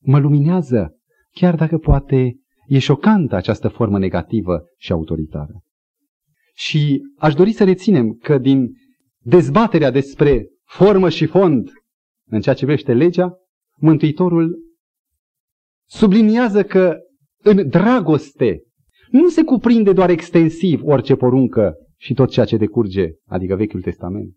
Mă 0.00 0.18
luminează, 0.18 0.96
chiar 1.30 1.54
dacă 1.54 1.78
poate 1.78 2.36
E 2.66 2.78
șocantă 2.78 3.34
această 3.36 3.68
formă 3.68 3.98
negativă 3.98 4.64
și 4.76 4.92
autoritară. 4.92 5.62
Și 6.54 7.02
aș 7.16 7.34
dori 7.34 7.52
să 7.52 7.64
reținem 7.64 8.12
că 8.12 8.38
din 8.38 8.72
dezbaterea 9.18 9.90
despre 9.90 10.48
formă 10.64 11.08
și 11.08 11.26
fond 11.26 11.70
în 12.26 12.40
ceea 12.40 12.54
ce 12.54 12.64
vrește 12.64 12.92
legea, 12.92 13.38
Mântuitorul 13.76 14.58
subliniază 15.88 16.64
că 16.64 16.98
în 17.42 17.68
dragoste 17.68 18.62
nu 19.10 19.28
se 19.28 19.42
cuprinde 19.42 19.92
doar 19.92 20.10
extensiv 20.10 20.80
orice 20.84 21.14
poruncă 21.14 21.74
și 21.96 22.14
tot 22.14 22.30
ceea 22.30 22.46
ce 22.46 22.56
decurge, 22.56 23.08
adică 23.24 23.56
Vechiul 23.56 23.82
Testament. 23.82 24.34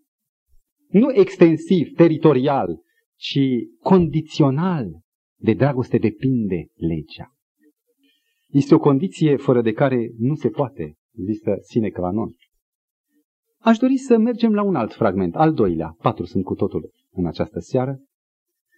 Nu 0.87 1.13
extensiv, 1.13 1.87
teritorial, 1.95 2.81
ci 3.15 3.39
condițional. 3.79 5.01
De 5.39 5.53
dragoste 5.53 5.97
depinde 5.97 6.67
legea. 6.73 7.37
Este 8.57 8.75
o 8.75 8.79
condiție 8.79 9.35
fără 9.35 9.61
de 9.61 9.71
care 9.71 10.11
nu 10.17 10.35
se 10.35 10.49
poate, 10.49 10.95
există 11.11 11.57
sine 11.61 11.89
qua 11.89 12.11
non. 12.11 12.35
Aș 13.57 13.77
dori 13.77 13.97
să 13.97 14.17
mergem 14.17 14.53
la 14.53 14.63
un 14.63 14.75
alt 14.75 14.93
fragment, 14.93 15.35
al 15.35 15.53
doilea, 15.53 15.95
patru 16.01 16.25
sunt 16.25 16.43
cu 16.43 16.55
totul 16.55 16.91
în 17.11 17.25
această 17.25 17.59
seară, 17.59 17.99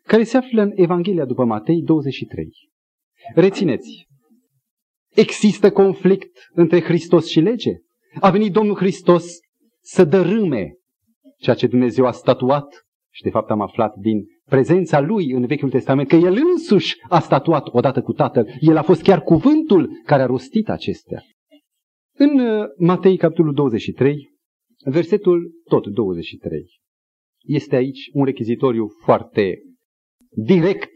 care 0.04 0.24
se 0.24 0.38
află 0.38 0.62
în 0.62 0.72
Evanghelia 0.76 1.26
după 1.26 1.46
Matei 1.46 1.82
23. 1.82 2.50
Rețineți, 3.36 4.08
există 5.10 5.72
conflict 5.72 6.50
între 6.52 6.82
Hristos 6.82 7.28
și 7.28 7.40
lege? 7.40 7.72
A 8.20 8.30
venit 8.30 8.52
Domnul 8.52 8.76
Hristos 8.76 9.26
să 9.80 10.04
dărâme 10.04 10.74
ceea 11.38 11.56
ce 11.56 11.68
Dumnezeu 11.68 12.06
a 12.06 12.12
statuat 12.12 12.86
și 13.20 13.26
de 13.26 13.32
fapt 13.32 13.50
am 13.50 13.62
aflat 13.62 13.96
din 13.96 14.26
prezența 14.46 15.00
lui 15.00 15.32
în 15.32 15.46
Vechiul 15.46 15.70
Testament, 15.70 16.08
că 16.08 16.16
el 16.16 16.38
însuși 16.54 16.96
a 17.10 17.20
statuat 17.20 17.68
odată 17.68 18.02
cu 18.02 18.14
Tatăl. 18.14 18.48
El 18.60 18.78
a 18.78 18.82
fost 18.82 19.02
chiar 19.02 19.22
cuvântul 19.22 19.90
care 20.06 20.22
a 20.22 20.26
rostit 20.26 20.70
acestea. 20.70 21.22
În 22.18 22.40
uh, 22.40 22.66
Matei, 22.78 23.18
capitolul 23.18 23.54
23, 23.54 24.30
versetul 24.86 25.52
tot 25.64 25.88
23, 25.88 26.80
este 27.42 27.76
aici 27.76 28.10
un 28.14 28.26
rechizitoriu 28.26 28.88
foarte 29.04 29.62
direct, 30.30 30.92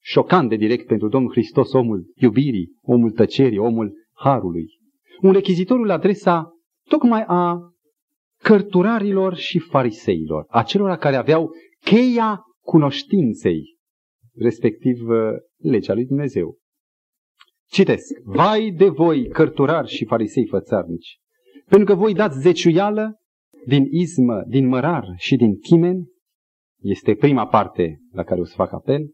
șocant 0.00 0.48
de 0.48 0.56
direct 0.56 0.86
pentru 0.86 1.08
Domnul 1.08 1.30
Hristos, 1.30 1.72
omul 1.72 2.12
iubirii, 2.14 2.72
omul 2.82 3.10
tăcerii, 3.10 3.58
omul 3.58 3.92
harului. 4.12 4.66
Un 5.20 5.32
rechizitoriu 5.32 5.84
la 5.84 5.94
adresa 5.94 6.52
tocmai 6.88 7.24
a 7.26 7.58
cărturarilor 8.46 9.34
și 9.34 9.58
fariseilor, 9.58 10.46
acelora 10.48 10.96
care 10.96 11.16
aveau 11.16 11.50
cheia 11.84 12.40
cunoștinței, 12.60 13.76
respectiv 14.34 15.08
uh, 15.08 15.16
legea 15.56 15.94
lui 15.94 16.04
Dumnezeu. 16.04 16.58
Citesc. 17.68 18.04
Vai 18.24 18.70
de 18.70 18.88
voi, 18.88 19.28
cărturari 19.28 19.88
și 19.88 20.04
farisei 20.04 20.46
fățarnici, 20.46 21.18
pentru 21.68 21.86
că 21.86 21.94
voi 21.94 22.14
dați 22.14 22.38
zeciuială 22.38 23.16
din 23.66 23.84
izmă, 23.90 24.44
din 24.48 24.66
mărar 24.66 25.04
și 25.16 25.36
din 25.36 25.58
chimen, 25.58 26.04
este 26.82 27.14
prima 27.14 27.46
parte 27.46 27.98
la 28.12 28.24
care 28.24 28.40
o 28.40 28.44
să 28.44 28.54
fac 28.56 28.72
apel, 28.72 29.10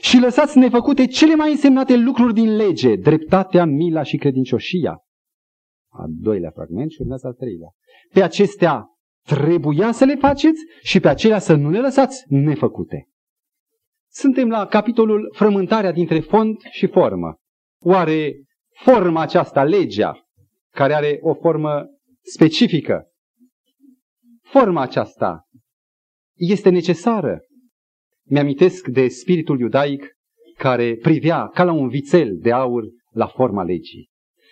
și 0.00 0.18
lăsați 0.18 0.58
nefăcute 0.58 1.06
cele 1.06 1.34
mai 1.34 1.50
însemnate 1.50 1.96
lucruri 1.96 2.34
din 2.34 2.56
lege, 2.56 2.96
dreptatea, 2.96 3.64
mila 3.64 4.02
și 4.02 4.16
credincioșia. 4.16 5.02
A 5.98 6.04
doilea 6.08 6.50
fragment 6.50 6.90
și 6.90 7.00
urmează 7.00 7.26
al 7.26 7.32
treilea. 7.32 7.68
Pe 8.12 8.22
acestea 8.22 8.86
trebuia 9.26 9.92
să 9.92 10.04
le 10.04 10.14
faceți 10.14 10.60
și 10.82 11.00
pe 11.00 11.08
acelea 11.08 11.38
să 11.38 11.54
nu 11.54 11.70
le 11.70 11.80
lăsați 11.80 12.24
nefăcute. 12.28 13.08
Suntem 14.10 14.48
la 14.48 14.66
capitolul 14.66 15.32
frământarea 15.36 15.92
dintre 15.92 16.20
fond 16.20 16.56
și 16.70 16.86
formă. 16.86 17.36
Oare 17.82 18.42
forma 18.74 19.20
aceasta, 19.20 19.64
legea, 19.64 20.28
care 20.70 20.94
are 20.94 21.18
o 21.22 21.34
formă 21.34 21.86
specifică, 22.22 23.08
forma 24.42 24.82
aceasta 24.82 25.48
este 26.34 26.68
necesară? 26.68 27.40
Mi-amintesc 28.24 28.86
de 28.86 29.08
spiritul 29.08 29.60
iudaic 29.60 30.16
care 30.56 30.96
privea 30.96 31.46
ca 31.46 31.64
la 31.64 31.72
un 31.72 31.88
vițel 31.88 32.36
de 32.38 32.52
aur 32.52 32.84
la 33.10 33.26
forma 33.26 33.62
legii, 33.62 34.10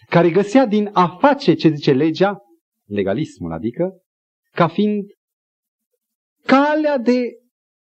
care 0.09 0.31
găsea 0.31 0.67
din 0.67 0.91
a 0.93 1.17
face 1.21 1.55
ce 1.55 1.69
zice 1.69 1.93
legea, 1.93 2.39
legalismul 2.85 3.53
adică, 3.53 4.01
ca 4.53 4.69
fiind 4.69 5.05
calea 6.45 6.99
de 6.99 7.21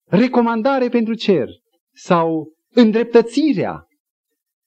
recomandare 0.04 0.88
pentru 0.88 1.14
cer 1.14 1.48
sau 1.92 2.52
îndreptățirea. 2.74 3.86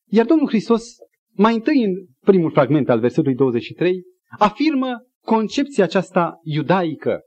Iar 0.10 0.26
Domnul 0.26 0.48
Hristos, 0.48 0.84
mai 1.32 1.54
întâi 1.54 1.84
în 1.84 1.94
primul 2.20 2.52
fragment 2.52 2.90
al 2.90 3.00
versetului 3.00 3.36
23, 3.36 4.04
afirmă 4.38 5.06
concepția 5.26 5.84
aceasta 5.84 6.40
iudaică 6.44 7.22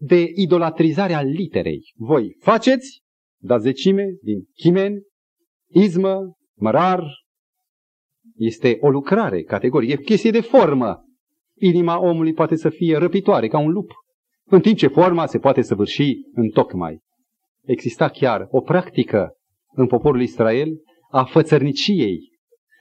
de 0.00 0.26
idolatrizare 0.34 1.12
a 1.12 1.22
literei. 1.22 1.92
Voi 1.96 2.36
faceți, 2.40 3.00
dați 3.40 3.62
zecime 3.62 4.04
din 4.22 4.44
chimen, 4.54 5.02
izmă, 5.68 6.36
mărar, 6.56 7.02
este 8.38 8.76
o 8.80 8.90
lucrare 8.90 9.42
categorie, 9.42 9.92
e 9.92 9.96
chestie 9.96 10.30
de 10.30 10.40
formă. 10.40 11.04
Inima 11.54 12.00
omului 12.00 12.32
poate 12.32 12.56
să 12.56 12.68
fie 12.68 12.96
răpitoare 12.96 13.48
ca 13.48 13.58
un 13.58 13.70
lup, 13.70 13.90
în 14.44 14.60
timp 14.60 14.76
ce 14.76 14.86
forma 14.86 15.26
se 15.26 15.38
poate 15.38 15.62
săvârși 15.62 16.12
în 16.32 16.48
tocmai. 16.48 17.00
Exista 17.64 18.08
chiar 18.08 18.46
o 18.50 18.60
practică 18.60 19.32
în 19.72 19.86
poporul 19.86 20.20
Israel 20.20 20.68
a 21.10 21.24
fățărniciei, 21.24 22.18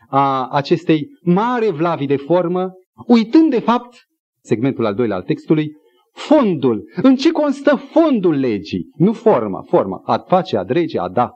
a 0.09 0.47
acestei 0.47 1.07
mare 1.21 1.71
vlavi 1.71 2.05
de 2.05 2.15
formă, 2.15 2.71
uitând 3.07 3.49
de 3.49 3.59
fapt, 3.59 3.95
segmentul 4.41 4.85
al 4.85 4.95
doilea 4.95 5.15
al 5.15 5.23
textului, 5.23 5.71
fondul. 6.11 6.83
În 7.01 7.15
ce 7.15 7.31
constă 7.31 7.75
fondul 7.75 8.33
legii? 8.33 8.89
Nu 8.95 9.13
forma, 9.13 9.61
forma. 9.61 10.01
A 10.05 10.17
face, 10.17 10.57
a 10.57 10.63
drege, 10.63 10.99
a 10.99 11.09
da. 11.09 11.31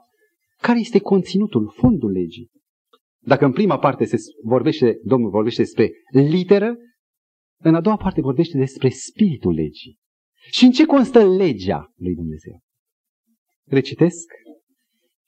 Care 0.60 0.78
este 0.78 1.00
conținutul, 1.00 1.72
fondul 1.76 2.10
legii? 2.10 2.50
Dacă 3.24 3.44
în 3.44 3.52
prima 3.52 3.78
parte 3.78 4.04
se 4.04 4.16
vorbește, 4.42 4.98
Domnul 5.02 5.30
vorbește 5.30 5.62
despre 5.62 5.90
literă, 6.10 6.76
în 7.62 7.74
a 7.74 7.80
doua 7.80 7.96
parte 7.96 8.20
vorbește 8.20 8.58
despre 8.58 8.88
spiritul 8.88 9.54
legii. 9.54 9.98
Și 10.50 10.64
în 10.64 10.70
ce 10.70 10.86
constă 10.86 11.26
legea 11.26 11.92
lui 11.96 12.14
Dumnezeu? 12.14 12.60
Recitesc. 13.64 14.32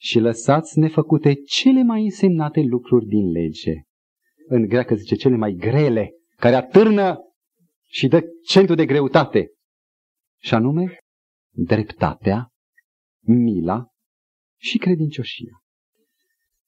Și 0.01 0.19
lăsați 0.19 0.79
nefăcute 0.79 1.35
cele 1.35 1.83
mai 1.83 2.03
însemnate 2.03 2.61
lucruri 2.61 3.07
din 3.07 3.31
lege. 3.31 3.75
În 4.47 4.67
greacă 4.67 4.95
zice 4.95 5.15
cele 5.15 5.37
mai 5.37 5.53
grele, 5.53 6.11
care 6.37 6.55
atârnă 6.55 7.19
și 7.87 8.09
dă 8.09 8.23
centru 8.47 8.75
de 8.75 8.87
greutate. 8.87 9.53
Și 10.41 10.55
anume, 10.55 10.99
dreptatea, 11.51 12.49
mila 13.27 13.87
și 14.61 14.79
credincioșia. 14.79 15.64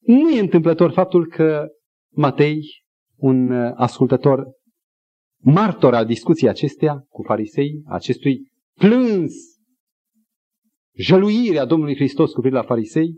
Nu 0.07 0.31
e 0.31 0.41
întâmplător 0.41 0.93
faptul 0.93 1.27
că 1.27 1.69
Matei, 2.15 2.61
un 3.17 3.51
uh, 3.51 3.73
ascultător 3.75 4.45
martor 5.43 5.95
al 5.95 6.07
discuției 6.07 6.51
acestea 6.51 7.05
cu 7.09 7.23
farisei, 7.23 7.83
acestui 7.87 8.51
plâns, 8.75 9.33
jăluirea 10.97 11.65
Domnului 11.65 11.95
Hristos 11.95 12.33
cu 12.33 12.41
privire 12.41 12.61
la 12.61 12.67
farisei, 12.67 13.15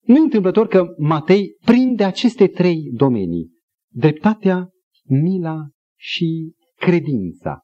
nu 0.00 0.16
e 0.16 0.20
întâmplător 0.20 0.66
că 0.66 0.86
Matei 0.98 1.56
prinde 1.64 2.04
aceste 2.04 2.46
trei 2.46 2.90
domenii, 2.92 3.50
dreptatea, 3.92 4.68
mila 5.04 5.68
și 5.98 6.54
credința. 6.76 7.60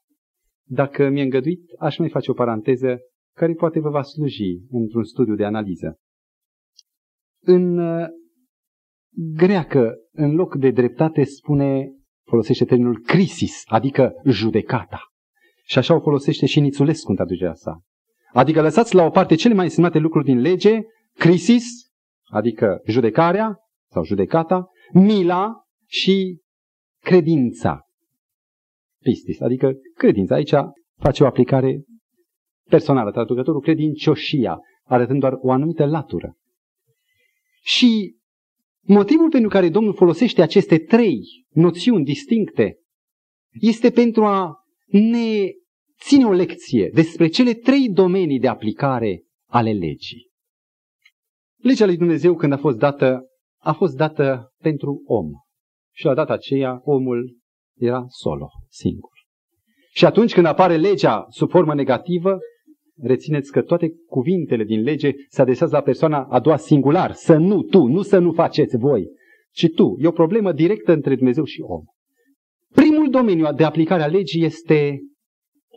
Dacă 0.68 1.08
mi-e 1.08 1.22
îngăduit, 1.22 1.62
aș 1.78 1.98
mai 1.98 2.08
face 2.08 2.30
o 2.30 2.34
paranteză 2.34 2.98
care 3.36 3.52
poate 3.52 3.80
vă 3.80 3.88
va 3.88 4.02
sluji 4.02 4.60
într-un 4.70 5.04
studiu 5.04 5.34
de 5.34 5.44
analiză. 5.44 5.96
În 7.48 7.78
uh, 7.78 8.06
greacă, 9.36 9.94
în 10.12 10.34
loc 10.34 10.56
de 10.56 10.70
dreptate, 10.70 11.24
spune, 11.24 11.92
folosește 12.24 12.64
termenul 12.64 13.02
crisis, 13.06 13.62
adică 13.64 14.12
judecata. 14.24 15.00
Și 15.64 15.78
așa 15.78 15.94
o 15.94 16.00
folosește 16.00 16.46
și 16.46 16.60
Nițulescu 16.60 17.10
în 17.10 17.16
traducerea 17.16 17.54
sa. 17.54 17.80
Adică 18.32 18.62
lăsați 18.62 18.94
la 18.94 19.04
o 19.04 19.10
parte 19.10 19.34
cele 19.34 19.54
mai 19.54 19.64
însemnate 19.64 19.98
lucruri 19.98 20.24
din 20.24 20.40
lege, 20.40 20.80
crisis, 21.18 21.64
adică 22.24 22.80
judecarea 22.86 23.56
sau 23.90 24.04
judecata, 24.04 24.68
mila 24.92 25.54
și 25.86 26.40
credința. 27.02 27.80
Pistis, 29.02 29.40
adică 29.40 29.72
credința. 29.94 30.34
Aici 30.34 30.54
face 30.98 31.22
o 31.22 31.26
aplicare 31.26 31.84
personală, 32.70 33.10
traducătorul 33.10 33.60
credincioșia, 33.60 34.58
arătând 34.84 35.20
doar 35.20 35.34
o 35.40 35.50
anumită 35.50 35.84
latură. 35.84 36.36
Și 37.66 38.16
motivul 38.80 39.30
pentru 39.30 39.48
care 39.48 39.68
Domnul 39.68 39.94
folosește 39.94 40.42
aceste 40.42 40.78
trei 40.78 41.20
noțiuni 41.48 42.04
distincte 42.04 42.78
este 43.52 43.90
pentru 43.90 44.24
a 44.24 44.54
ne 44.86 45.50
ține 46.00 46.24
o 46.24 46.32
lecție 46.32 46.90
despre 46.92 47.28
cele 47.28 47.54
trei 47.54 47.88
domenii 47.90 48.38
de 48.38 48.48
aplicare 48.48 49.22
ale 49.48 49.72
legii. 49.72 50.30
Legea 51.56 51.86
lui 51.86 51.96
Dumnezeu 51.96 52.34
când 52.34 52.52
a 52.52 52.56
fost 52.56 52.78
dată, 52.78 53.26
a 53.60 53.72
fost 53.72 53.96
dată 53.96 54.52
pentru 54.58 55.02
om. 55.06 55.30
Și 55.94 56.04
la 56.04 56.14
data 56.14 56.32
aceea 56.32 56.80
omul 56.84 57.38
era 57.78 58.04
solo, 58.08 58.48
singur. 58.68 59.10
Și 59.92 60.04
atunci 60.04 60.32
când 60.32 60.46
apare 60.46 60.76
legea 60.76 61.26
sub 61.28 61.50
formă 61.50 61.74
negativă, 61.74 62.38
rețineți 63.02 63.52
că 63.52 63.62
toate 63.62 63.92
cuvintele 64.08 64.64
din 64.64 64.82
lege 64.82 65.12
se 65.28 65.40
adresează 65.40 65.76
la 65.76 65.82
persoana 65.82 66.24
a 66.24 66.40
doua 66.40 66.56
singular. 66.56 67.12
Să 67.12 67.36
nu 67.36 67.62
tu, 67.62 67.86
nu 67.86 68.02
să 68.02 68.18
nu 68.18 68.32
faceți 68.32 68.76
voi, 68.76 69.08
ci 69.50 69.66
tu. 69.74 69.96
E 69.98 70.06
o 70.06 70.10
problemă 70.10 70.52
directă 70.52 70.92
între 70.92 71.14
Dumnezeu 71.14 71.44
și 71.44 71.60
om. 71.60 71.82
Primul 72.72 73.10
domeniu 73.10 73.52
de 73.52 73.64
aplicare 73.64 74.02
a 74.02 74.06
legii 74.06 74.44
este 74.44 75.00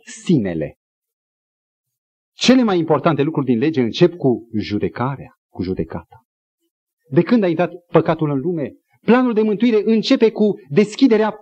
sinele. 0.04 0.74
Cele 2.32 2.62
mai 2.62 2.78
importante 2.78 3.22
lucruri 3.22 3.46
din 3.46 3.58
lege 3.58 3.80
încep 3.80 4.14
cu 4.14 4.48
judecarea, 4.58 5.34
cu 5.52 5.62
judecata. 5.62 6.24
De 7.10 7.22
când 7.22 7.42
a 7.42 7.48
intrat 7.48 7.72
păcatul 7.92 8.30
în 8.30 8.38
lume, 8.38 8.72
planul 9.00 9.32
de 9.32 9.42
mântuire 9.42 9.82
începe 9.84 10.30
cu 10.30 10.54
deschiderea 10.68 11.34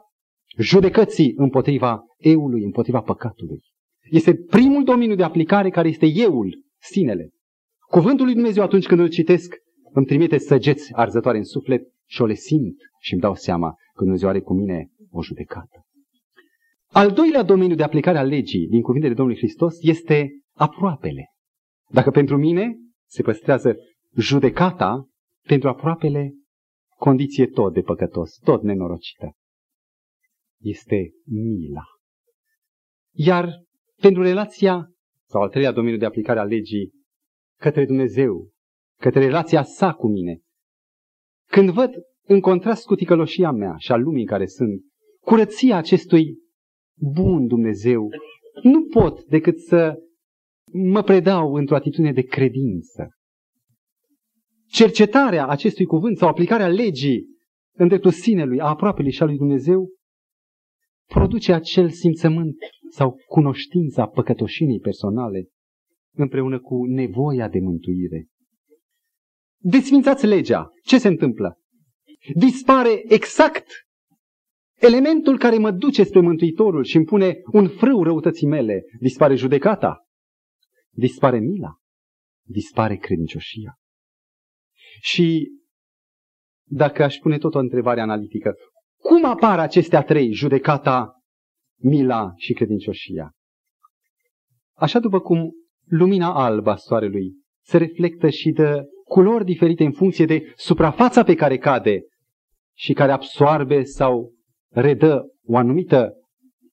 judecății 0.59 1.33
împotriva 1.37 2.01
eului, 2.17 2.63
împotriva 2.63 3.01
păcatului. 3.01 3.61
Este 4.11 4.35
primul 4.35 4.85
domeniu 4.85 5.15
de 5.15 5.23
aplicare 5.23 5.71
care 5.71 5.89
este 5.89 6.07
euul, 6.15 6.65
sinele. 6.81 7.31
Cuvântul 7.89 8.25
lui 8.25 8.35
Dumnezeu 8.35 8.63
atunci 8.63 8.87
când 8.87 9.01
îl 9.01 9.09
citesc 9.09 9.55
îmi 9.93 10.07
trimite 10.07 10.39
săgeți 10.39 10.95
arzătoare 10.95 11.39
în 11.39 11.45
suflet 11.45 11.83
și 12.07 12.23
o 12.23 12.27
le 12.27 12.35
simt 12.35 12.77
și 13.01 13.13
îmi 13.13 13.23
dau 13.23 13.35
seama 13.35 13.75
că 13.95 14.03
Dumnezeu 14.03 14.29
are 14.29 14.41
cu 14.41 14.55
mine 14.55 14.91
o 15.11 15.23
judecată. 15.23 15.83
Al 16.87 17.13
doilea 17.13 17.43
domeniu 17.43 17.77
de 17.77 17.83
aplicare 17.83 18.19
a 18.19 18.23
legii 18.23 18.69
din 18.69 18.81
cuvintele 18.81 19.15
Domnului 19.15 19.41
Hristos 19.41 19.77
este 19.81 20.31
aproapele. 20.55 21.25
Dacă 21.91 22.11
pentru 22.11 22.37
mine 22.37 22.77
se 23.07 23.23
păstrează 23.23 23.77
judecata, 24.17 25.09
pentru 25.47 25.69
aproapele 25.69 26.35
condiție 26.97 27.47
tot 27.47 27.73
de 27.73 27.81
păcătos, 27.81 28.39
tot 28.39 28.63
nenorocită. 28.63 29.33
Este 30.61 31.11
mila. 31.25 31.85
Iar 33.13 33.67
pentru 34.01 34.23
relația, 34.23 34.91
sau 35.29 35.43
al 35.43 35.49
treilea 35.49 35.73
domeniu 35.73 35.99
de 35.99 36.05
aplicare 36.05 36.39
a 36.39 36.45
legii, 36.45 36.93
către 37.61 37.85
Dumnezeu, 37.85 38.51
către 39.01 39.21
relația 39.21 39.63
sa 39.63 39.93
cu 39.93 40.09
mine, 40.09 40.41
când 41.51 41.71
văd 41.71 41.91
în 42.27 42.41
contrast 42.41 42.85
cu 42.85 42.95
ticăloșia 42.95 43.51
mea 43.51 43.75
și 43.77 43.93
a 43.93 43.97
lumii 43.97 44.21
în 44.21 44.27
care 44.27 44.47
sunt, 44.47 44.81
curăția 45.21 45.77
acestui 45.77 46.39
bun 46.99 47.47
Dumnezeu, 47.47 48.09
nu 48.63 48.87
pot 48.87 49.25
decât 49.25 49.59
să 49.59 49.99
mă 50.73 51.03
predau 51.03 51.53
într-o 51.55 51.75
atitudine 51.75 52.13
de 52.13 52.23
credință. 52.23 53.09
Cercetarea 54.67 55.47
acestui 55.47 55.85
cuvânt 55.85 56.17
sau 56.17 56.29
aplicarea 56.29 56.69
legii 56.69 57.27
în 57.77 57.89
dreptul 57.89 58.11
sinelui, 58.11 58.61
a 58.61 58.69
aproapelui 58.69 59.11
și 59.11 59.23
a 59.23 59.25
lui 59.25 59.37
Dumnezeu, 59.37 59.89
produce 61.09 61.53
acel 61.53 61.91
simțământ 61.91 62.57
sau 62.91 63.17
cunoștința 63.27 64.07
păcătoșinii 64.07 64.81
personale 64.81 65.49
împreună 66.15 66.61
cu 66.61 66.85
nevoia 66.85 67.49
de 67.49 67.59
mântuire. 67.61 68.27
Desfințați 69.61 70.27
legea. 70.27 70.71
Ce 70.83 70.99
se 70.99 71.09
întâmplă? 71.09 71.59
Dispare 72.35 73.13
exact 73.13 73.67
elementul 74.75 75.39
care 75.39 75.59
mă 75.59 75.71
duce 75.71 76.05
spre 76.05 76.21
Mântuitorul 76.21 76.85
și 76.85 76.97
îmi 76.97 77.05
pune 77.05 77.41
un 77.53 77.69
frâu 77.69 78.03
răutății 78.03 78.47
mele, 78.47 78.85
dispare 79.01 79.35
judecata, 79.35 80.07
dispare 80.91 81.39
mila, 81.39 81.79
dispare 82.47 82.97
credincioșia. 82.97 83.79
Și 85.01 85.53
dacă 86.65 87.03
aș 87.03 87.17
pune 87.17 87.39
tot 87.39 87.55
o 87.55 87.59
întrebare 87.59 88.01
analitică, 88.01 88.55
cum 89.03 89.25
apar 89.25 89.59
acestea 89.59 90.03
trei, 90.03 90.33
judecata, 90.33 91.13
mila 91.83 92.33
și 92.37 92.53
credincioșia? 92.53 93.33
Așa 94.75 94.99
după 94.99 95.21
cum 95.21 95.53
lumina 95.85 96.45
albă 96.45 96.71
a 96.71 96.77
soarelui 96.77 97.33
se 97.65 97.77
reflectă 97.77 98.29
și 98.29 98.51
de 98.51 98.83
culori 99.05 99.45
diferite 99.45 99.85
în 99.85 99.93
funcție 99.93 100.25
de 100.25 100.53
suprafața 100.57 101.23
pe 101.23 101.35
care 101.35 101.59
cade 101.59 102.01
și 102.77 102.93
care 102.93 103.13
absoarbe 103.13 103.83
sau 103.83 104.33
redă 104.69 105.27
o 105.45 105.57
anumită 105.57 106.13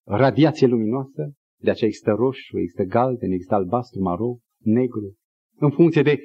radiație 0.03 0.67
luminoasă, 0.67 1.31
de 1.61 1.69
aceea 1.69 1.89
există 1.89 2.11
roșu, 2.11 2.57
există 2.57 2.83
galben, 2.83 3.31
există 3.31 3.55
albastru, 3.55 4.01
maro, 4.01 4.37
negru, 4.59 5.15
în 5.55 5.71
funcție 5.71 6.01
de 6.01 6.17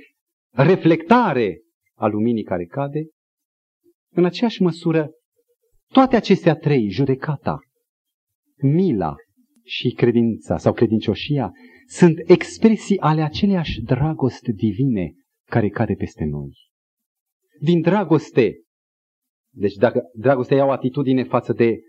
reflectare 0.50 1.60
a 1.94 2.06
luminii 2.06 2.42
care 2.42 2.64
cade, 2.64 3.08
în 4.12 4.24
aceeași 4.24 4.62
măsură, 4.62 5.10
toate 5.92 6.16
acestea 6.16 6.54
trei, 6.54 6.88
judecata, 6.88 7.58
mila 8.62 9.14
și 9.64 9.90
credința 9.90 10.58
sau 10.58 10.72
credincioșia, 10.72 11.52
sunt 11.86 12.18
expresii 12.24 12.98
ale 12.98 13.22
aceleiași 13.22 13.82
dragoste 13.82 14.52
divine 14.52 15.12
care 15.44 15.68
cade 15.68 15.94
peste 15.94 16.24
noi. 16.24 16.52
Din 17.60 17.80
dragoste, 17.80 18.62
deci 19.52 19.74
dacă 19.74 20.02
dragostea 20.14 20.56
ia 20.56 20.64
o 20.64 20.70
atitudine 20.70 21.24
față 21.24 21.52
de 21.52 21.80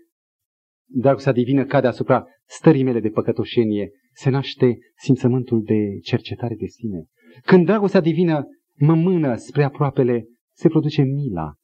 dragostea 0.84 1.32
divină 1.32 1.64
cade 1.64 1.86
asupra 1.86 2.26
stării 2.48 2.82
mele 2.82 3.00
de 3.00 3.08
păcătoșenie, 3.08 3.90
se 4.12 4.30
naște 4.30 4.78
simțământul 4.96 5.62
de 5.62 5.98
cercetare 6.02 6.54
de 6.54 6.66
sine. 6.66 7.04
Când 7.44 7.66
dragostea 7.66 8.00
divină 8.00 8.44
mă 8.74 8.94
mână 8.94 9.36
spre 9.36 9.64
aproapele, 9.64 10.24
se 10.54 10.68
produce 10.68 11.02
mila. 11.02 11.54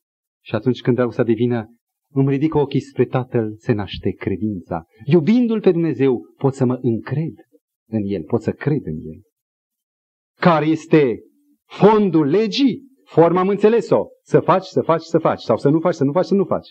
Și 0.45 0.55
atunci 0.55 0.81
când 0.81 0.97
dragostea 0.97 1.25
divină 1.25 1.78
îmi 2.13 2.31
ridică 2.31 2.59
ochii 2.59 2.81
spre 2.81 3.05
Tatăl, 3.05 3.55
se 3.57 3.73
naște 3.73 4.11
credința. 4.11 4.85
Iubindu-L 5.05 5.61
pe 5.61 5.71
Dumnezeu, 5.71 6.21
pot 6.37 6.55
să 6.55 6.65
mă 6.65 6.79
încred 6.83 7.35
în 7.89 8.03
El, 8.05 8.23
pot 8.23 8.43
să 8.43 8.53
cred 8.53 8.81
în 8.85 8.99
El. 9.13 9.23
Care 10.41 10.67
este 10.67 11.21
fondul 11.65 12.27
legii? 12.27 12.87
Forma 13.05 13.41
am 13.41 13.49
înțeles-o. 13.49 14.07
Să 14.23 14.41
faci, 14.41 14.65
să 14.65 14.81
faci, 14.81 15.03
să 15.03 15.19
faci. 15.19 15.41
Sau 15.41 15.57
să 15.57 15.69
nu 15.69 15.81
faci, 15.81 15.95
să 15.95 16.05
nu 16.05 16.13
faci, 16.13 16.25
să 16.25 16.35
nu 16.35 16.45
faci. 16.45 16.69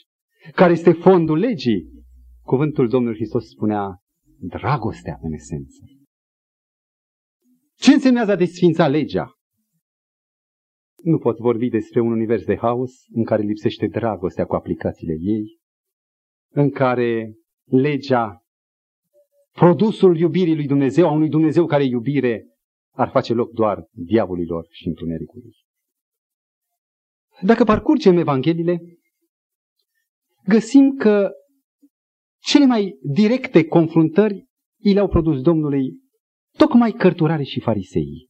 Care 0.55 0.71
este 0.71 0.91
fondul 0.91 1.37
legii? 1.37 1.89
Cuvântul 2.41 2.87
Domnului 2.87 3.17
Hristos 3.17 3.47
spunea 3.47 4.01
dragostea 4.39 5.17
în 5.21 5.33
esență. 5.33 5.79
Ce 7.75 7.93
însemnează 7.93 8.31
a 8.31 8.35
desfința 8.35 8.87
legea? 8.87 9.36
Nu 11.03 11.17
pot 11.17 11.37
vorbi 11.37 11.69
despre 11.69 11.99
un 11.99 12.11
univers 12.11 12.45
de 12.45 12.57
haos 12.57 12.91
în 13.11 13.23
care 13.23 13.41
lipsește 13.41 13.87
dragostea 13.87 14.45
cu 14.45 14.55
aplicațiile 14.55 15.15
ei, 15.19 15.57
în 16.49 16.69
care 16.69 17.33
legea, 17.63 18.41
produsul 19.51 20.17
iubirii 20.17 20.55
lui 20.55 20.67
Dumnezeu, 20.67 21.07
a 21.07 21.11
unui 21.11 21.29
Dumnezeu 21.29 21.65
care 21.65 21.83
iubire, 21.83 22.45
ar 22.91 23.09
face 23.09 23.33
loc 23.33 23.51
doar 23.51 23.87
diavolilor 23.91 24.67
și 24.69 24.87
întunericului. 24.87 25.55
Dacă 27.41 27.63
parcurgem 27.63 28.17
Evangheliile, 28.17 28.81
găsim 30.47 30.95
că 30.95 31.31
cele 32.39 32.65
mai 32.65 32.97
directe 33.01 33.65
confruntări 33.65 34.45
i 34.79 34.93
le-au 34.93 35.07
produs 35.07 35.41
Domnului 35.41 35.93
tocmai 36.57 36.91
cărturarii 36.91 37.45
și 37.45 37.59
fariseii. 37.59 38.26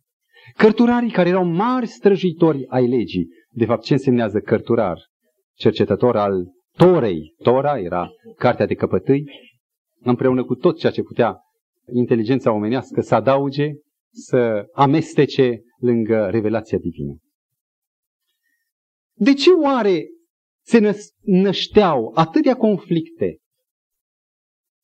Cărturarii 0.56 1.12
care 1.12 1.30
erau 1.30 1.46
mari 1.46 1.88
străjitori 1.88 2.66
ai 2.68 2.88
legii. 2.88 3.28
De 3.50 3.66
fapt, 3.66 3.84
ce 3.84 3.94
însemnează 3.94 4.40
cărturar? 4.40 5.00
Cercetător 5.54 6.18
al 6.18 6.48
Torei. 6.78 7.34
Tora 7.38 7.80
era 7.80 8.10
cartea 8.38 8.66
de 8.66 8.74
căpătâi, 8.74 9.24
împreună 10.00 10.46
cu 10.46 10.56
tot 10.56 10.78
ceea 10.78 10.92
ce 10.92 11.02
putea 11.02 11.40
inteligența 11.94 12.52
omenească 12.52 13.02
să 13.02 13.16
adauge, 13.16 13.72
să 14.12 14.66
amestece 14.74 15.62
lângă 15.80 16.30
revelația 16.30 16.78
divină. 16.78 17.18
De 19.14 19.34
ce 19.34 19.52
oare 19.52 20.08
se 20.66 20.94
nășteau 21.22 22.12
atâtea 22.16 22.56
conflicte 22.56 23.38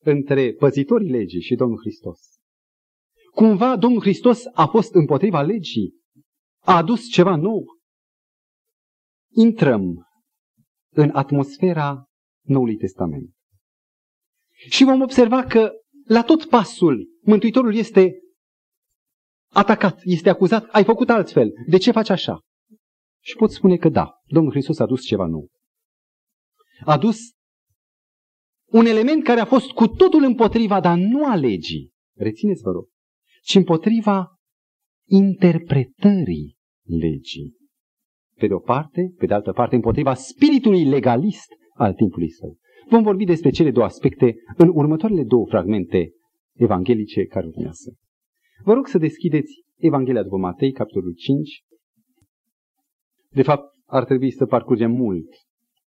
între 0.02 0.52
păzitorii 0.52 1.10
legii 1.10 1.40
și 1.40 1.54
Domnul 1.54 1.78
Hristos? 1.78 2.20
Cumva 3.34 3.76
Domnul 3.76 4.00
Hristos 4.00 4.42
a 4.52 4.66
fost 4.66 4.94
împotriva 4.94 5.42
legii, 5.42 5.94
a 6.64 6.76
adus 6.76 7.08
ceva 7.08 7.36
nou. 7.36 7.64
Intrăm 9.32 10.08
în 10.94 11.10
atmosfera 11.12 12.04
Noului 12.46 12.76
Testament. 12.76 13.30
Și 14.70 14.84
vom 14.84 15.00
observa 15.00 15.44
că 15.44 15.72
la 16.06 16.22
tot 16.22 16.48
pasul 16.48 17.08
Mântuitorul 17.22 17.74
este 17.74 18.18
atacat, 19.52 20.00
este 20.04 20.28
acuzat, 20.28 20.68
ai 20.68 20.84
făcut 20.84 21.08
altfel, 21.08 21.52
de 21.66 21.76
ce 21.76 21.90
faci 21.90 22.08
așa? 22.08 22.40
Și 23.22 23.36
pot 23.36 23.50
spune 23.50 23.76
că 23.76 23.88
da, 23.88 24.12
Domnul 24.24 24.52
Hristos 24.52 24.78
a 24.78 24.86
dus 24.86 25.04
ceva 25.04 25.26
nou. 25.26 25.48
A 26.84 26.98
dus 26.98 27.18
un 28.70 28.86
element 28.86 29.24
care 29.24 29.40
a 29.40 29.44
fost 29.44 29.70
cu 29.70 29.88
totul 29.88 30.22
împotriva, 30.22 30.80
dar 30.80 30.98
nu 30.98 31.26
a 31.26 31.34
legii. 31.34 31.92
Rețineți, 32.16 32.62
vă 32.62 32.70
rog 32.70 32.92
ci 33.44 33.54
împotriva 33.54 34.28
interpretării 35.08 36.56
legii. 36.82 37.56
Pe 38.36 38.46
de 38.46 38.54
o 38.54 38.58
parte, 38.58 39.14
pe 39.18 39.26
de 39.26 39.34
altă 39.34 39.52
parte, 39.52 39.74
împotriva 39.74 40.14
spiritului 40.14 40.84
legalist 40.84 41.48
al 41.74 41.94
timpului 41.94 42.30
său. 42.30 42.56
Vom 42.88 43.02
vorbi 43.02 43.24
despre 43.24 43.50
cele 43.50 43.70
două 43.70 43.86
aspecte 43.86 44.34
în 44.56 44.70
următoarele 44.74 45.24
două 45.24 45.46
fragmente 45.46 46.12
evanghelice 46.52 47.24
care 47.24 47.46
urmează. 47.46 47.96
Vă 48.64 48.72
rog 48.72 48.86
să 48.86 48.98
deschideți 48.98 49.62
Evanghelia 49.76 50.22
după 50.22 50.36
Matei, 50.36 50.72
capitolul 50.72 51.14
5. 51.14 51.62
De 53.30 53.42
fapt, 53.42 53.74
ar 53.84 54.04
trebui 54.04 54.30
să 54.30 54.46
parcurgem 54.46 54.90
mult. 54.90 55.28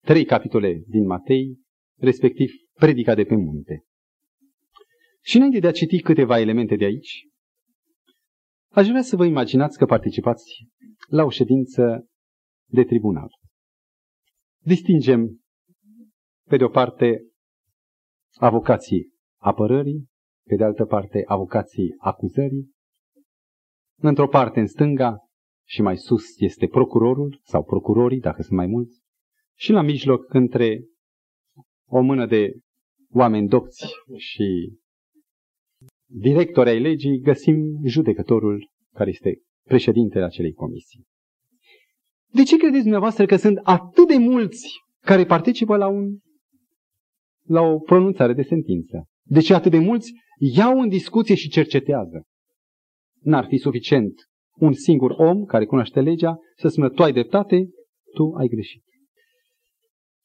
Trei 0.01 0.25
capitole 0.25 0.83
din 0.87 1.07
Matei, 1.07 1.59
respectiv 1.99 2.53
predica 2.73 3.15
de 3.15 3.25
pe 3.25 3.37
munte. 3.37 3.85
Și 5.23 5.37
înainte 5.37 5.59
de 5.59 5.67
a 5.67 5.73
citi 5.73 6.01
câteva 6.01 6.41
elemente 6.41 6.77
de 6.77 6.85
aici, 6.85 7.29
Aș 8.75 8.89
vrea 8.89 9.03
să 9.03 9.17
vă 9.17 9.25
imaginați 9.25 9.79
că 9.79 9.85
participați 9.85 10.69
la 11.09 11.25
o 11.25 11.31
ședință 11.31 12.09
de 12.71 12.85
tribunal. 12.85 13.29
Distingem, 14.63 15.41
pe 16.49 16.57
de 16.57 16.65
o 16.65 16.69
parte, 16.69 17.27
avocații 18.33 19.13
apărării, 19.41 20.09
pe 20.47 20.57
de 20.57 20.65
altă 20.65 20.85
parte, 20.85 21.23
avocații 21.27 21.95
acuzării. 21.99 22.71
Într-o 24.01 24.29
parte, 24.29 24.61
în 24.61 24.67
stânga 24.67 25.19
și 25.67 25.83
mai 25.83 25.97
sus, 25.97 26.41
este 26.41 26.67
procurorul 26.67 27.41
sau 27.45 27.65
procurorii, 27.65 28.21
dacă 28.21 28.43
sunt 28.43 28.57
mai 28.57 28.67
mulți, 28.67 29.01
și 29.59 29.73
la 29.73 29.83
mijloc, 29.83 30.35
între 30.35 30.85
o 31.89 32.01
mână 32.01 32.27
de 32.27 32.59
oameni 33.11 33.49
docți 33.49 33.87
și 34.17 34.79
directori 36.17 36.69
ai 36.69 36.81
legii, 36.81 37.21
găsim 37.21 37.81
judecătorul 37.85 38.71
care 38.93 39.11
este 39.11 39.41
președintele 39.65 40.25
acelei 40.25 40.53
comisii. 40.53 41.05
De 42.33 42.43
ce 42.43 42.57
credeți 42.57 42.83
dumneavoastră 42.83 43.27
că 43.27 43.37
sunt 43.37 43.59
atât 43.63 44.09
de 44.09 44.17
mulți 44.17 44.67
care 45.01 45.25
participă 45.25 45.77
la, 45.77 45.89
un, 45.89 46.19
la 47.47 47.61
o 47.61 47.79
pronunțare 47.79 48.33
de 48.33 48.43
sentință? 48.43 49.05
De 49.23 49.41
ce 49.41 49.55
atât 49.55 49.71
de 49.71 49.79
mulți 49.79 50.13
iau 50.39 50.81
în 50.81 50.89
discuție 50.89 51.35
și 51.35 51.49
cercetează? 51.49 52.23
N-ar 53.21 53.47
fi 53.47 53.57
suficient 53.57 54.15
un 54.55 54.73
singur 54.73 55.11
om 55.11 55.45
care 55.45 55.65
cunoaște 55.65 56.01
legea 56.01 56.39
să 56.57 56.69
spună 56.69 56.91
tu 56.91 57.03
ai 57.03 57.13
dreptate, 57.13 57.69
tu 58.15 58.33
ai 58.39 58.47
greșit. 58.47 58.83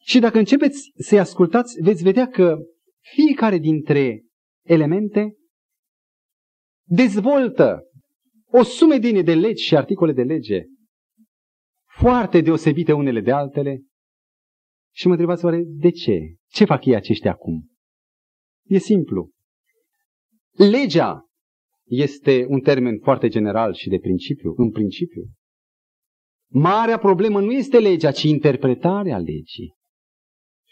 Și 0.01 0.19
dacă 0.19 0.37
începeți 0.37 0.91
să-i 0.95 1.19
ascultați, 1.19 1.81
veți 1.81 2.03
vedea 2.03 2.27
că 2.27 2.57
fiecare 2.99 3.57
dintre 3.57 4.23
elemente 4.65 5.33
dezvoltă 6.89 7.83
o 8.45 8.63
sumedenie 8.63 9.21
de 9.21 9.33
legi 9.33 9.63
și 9.63 9.75
articole 9.75 10.13
de 10.13 10.23
lege 10.23 10.63
foarte 11.85 12.41
deosebite 12.41 12.93
unele 12.93 13.21
de 13.21 13.31
altele 13.31 13.81
și 14.95 15.05
mă 15.05 15.11
întrebați 15.11 15.45
oare 15.45 15.63
de 15.65 15.89
ce? 15.89 16.35
Ce 16.47 16.65
fac 16.65 16.85
ei 16.85 16.95
aceștia 16.95 17.31
acum? 17.31 17.69
E 18.63 18.77
simplu. 18.77 19.31
Legea 20.51 21.25
este 21.85 22.45
un 22.47 22.59
termen 22.59 22.99
foarte 22.99 23.27
general 23.27 23.73
și 23.73 23.89
de 23.89 23.99
principiu, 23.99 24.53
în 24.57 24.71
principiu. 24.71 25.29
Marea 26.51 26.97
problemă 26.97 27.41
nu 27.41 27.51
este 27.51 27.79
legea, 27.79 28.11
ci 28.11 28.23
interpretarea 28.23 29.17
legii. 29.17 29.73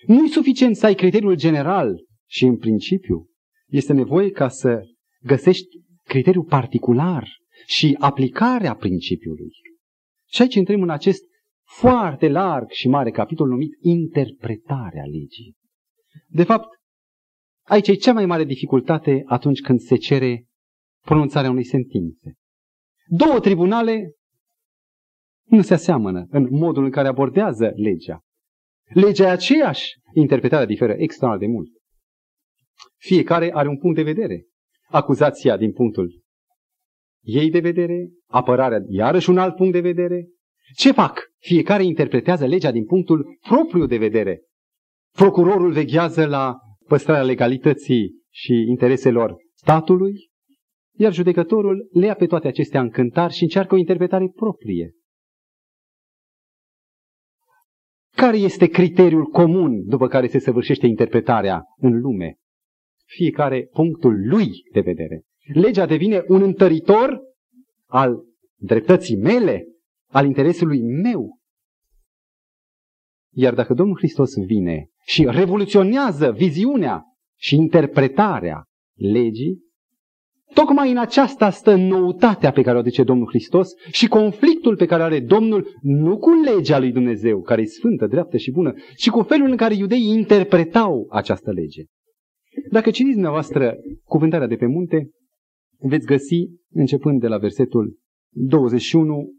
Nu 0.05 0.23
e 0.23 0.27
suficient 0.27 0.75
să 0.75 0.85
ai 0.85 0.95
criteriul 0.95 1.35
general 1.35 2.05
și 2.29 2.45
în 2.45 2.57
principiu. 2.57 3.29
Este 3.67 3.93
nevoie 3.93 4.29
ca 4.29 4.47
să 4.47 4.81
găsești 5.21 5.67
criteriul 6.07 6.43
particular 6.43 7.27
și 7.65 7.95
aplicarea 7.99 8.75
principiului. 8.75 9.51
Și 10.29 10.41
aici 10.41 10.55
intrăm 10.55 10.81
în 10.81 10.89
acest 10.89 11.23
foarte 11.63 12.27
larg 12.27 12.69
și 12.69 12.87
mare 12.87 13.11
capitol 13.11 13.47
numit 13.47 13.71
interpretarea 13.79 15.03
legii. 15.03 15.55
De 16.27 16.43
fapt, 16.43 16.67
aici 17.67 17.87
e 17.87 17.93
cea 17.93 18.13
mai 18.13 18.25
mare 18.25 18.43
dificultate 18.43 19.23
atunci 19.25 19.61
când 19.61 19.79
se 19.79 19.95
cere 19.95 20.45
pronunțarea 21.05 21.49
unei 21.49 21.65
sentințe. 21.65 22.33
Două 23.05 23.39
tribunale 23.39 24.11
nu 25.43 25.61
se 25.61 25.73
aseamănă 25.73 26.25
în 26.29 26.47
modul 26.49 26.83
în 26.83 26.91
care 26.91 27.07
abordează 27.07 27.71
legea. 27.75 28.21
Legea 28.93 29.27
e 29.27 29.31
aceeași, 29.31 29.93
interpretarea 30.13 30.65
diferă 30.65 30.93
extraordinar 30.93 31.47
de 31.47 31.53
mult. 31.53 31.69
Fiecare 32.97 33.51
are 33.53 33.67
un 33.67 33.77
punct 33.77 33.95
de 33.95 34.03
vedere. 34.03 34.45
Acuzația 34.89 35.57
din 35.57 35.71
punctul 35.71 36.25
ei 37.27 37.49
de 37.49 37.59
vedere, 37.59 38.09
apărarea 38.25 38.79
iarăși 38.87 39.29
un 39.29 39.37
alt 39.37 39.55
punct 39.55 39.73
de 39.73 39.79
vedere. 39.79 40.27
Ce 40.75 40.91
fac? 40.91 41.19
Fiecare 41.37 41.83
interpretează 41.83 42.45
legea 42.45 42.71
din 42.71 42.85
punctul 42.85 43.37
propriu 43.47 43.85
de 43.85 43.97
vedere. 43.97 44.41
Procurorul 45.11 45.71
veghează 45.71 46.25
la 46.25 46.57
păstrarea 46.87 47.23
legalității 47.23 48.21
și 48.29 48.53
intereselor 48.53 49.35
statului, 49.53 50.29
iar 50.97 51.13
judecătorul 51.13 51.89
le 51.91 52.05
ia 52.05 52.15
pe 52.15 52.25
toate 52.25 52.47
acestea 52.47 52.81
în 52.81 52.89
cântar 52.89 53.31
și 53.31 53.43
încearcă 53.43 53.75
o 53.75 53.77
interpretare 53.77 54.31
proprie. 54.35 54.91
Care 58.15 58.37
este 58.37 58.67
criteriul 58.67 59.25
comun 59.25 59.87
după 59.87 60.07
care 60.07 60.27
se 60.27 60.39
săvârșește 60.39 60.87
interpretarea 60.87 61.63
în 61.77 61.99
lume? 61.99 62.37
Fiecare 63.07 63.67
punctul 63.71 64.27
lui 64.27 64.49
de 64.71 64.79
vedere. 64.79 65.23
Legea 65.53 65.85
devine 65.85 66.23
un 66.27 66.41
întăritor 66.41 67.21
al 67.85 68.23
dreptății 68.55 69.15
mele, 69.15 69.67
al 70.07 70.25
interesului 70.25 70.81
meu. 70.81 71.37
Iar 73.33 73.53
dacă 73.53 73.73
Domnul 73.73 73.97
Hristos 73.97 74.33
vine 74.45 74.89
și 75.03 75.25
revoluționează 75.29 76.31
viziunea 76.31 77.03
și 77.39 77.55
interpretarea 77.55 78.63
legii, 78.93 79.65
tocmai 80.53 80.91
în 80.91 80.97
aceasta 80.97 81.49
stă 81.49 81.75
noutatea 81.75 82.51
pe 82.51 82.61
care 82.61 82.75
o 82.75 82.79
aduce 82.79 83.03
Domnul 83.03 83.27
Hristos 83.27 83.69
și 83.91 84.07
conflictul 84.07 84.75
pe 84.75 84.85
care 84.85 85.03
are 85.03 85.19
Domnul 85.19 85.77
nu 85.81 86.17
cu 86.17 86.29
legea 86.29 86.79
lui 86.79 86.91
Dumnezeu, 86.91 87.41
care 87.41 87.61
e 87.61 87.65
sfântă, 87.65 88.07
dreaptă 88.07 88.37
și 88.37 88.51
bună, 88.51 88.73
ci 88.95 89.09
cu 89.09 89.21
felul 89.21 89.49
în 89.49 89.57
care 89.57 89.75
iudeii 89.75 90.09
interpretau 90.09 91.07
această 91.09 91.51
lege. 91.51 91.83
Dacă 92.71 92.89
citiți 92.89 93.13
dumneavoastră 93.13 93.75
cuvântarea 94.03 94.47
de 94.47 94.55
pe 94.55 94.65
munte, 94.65 95.09
veți 95.79 96.05
găsi, 96.05 96.47
începând 96.69 97.19
de 97.19 97.27
la 97.27 97.37
versetul 97.37 97.97
21, 98.29 99.33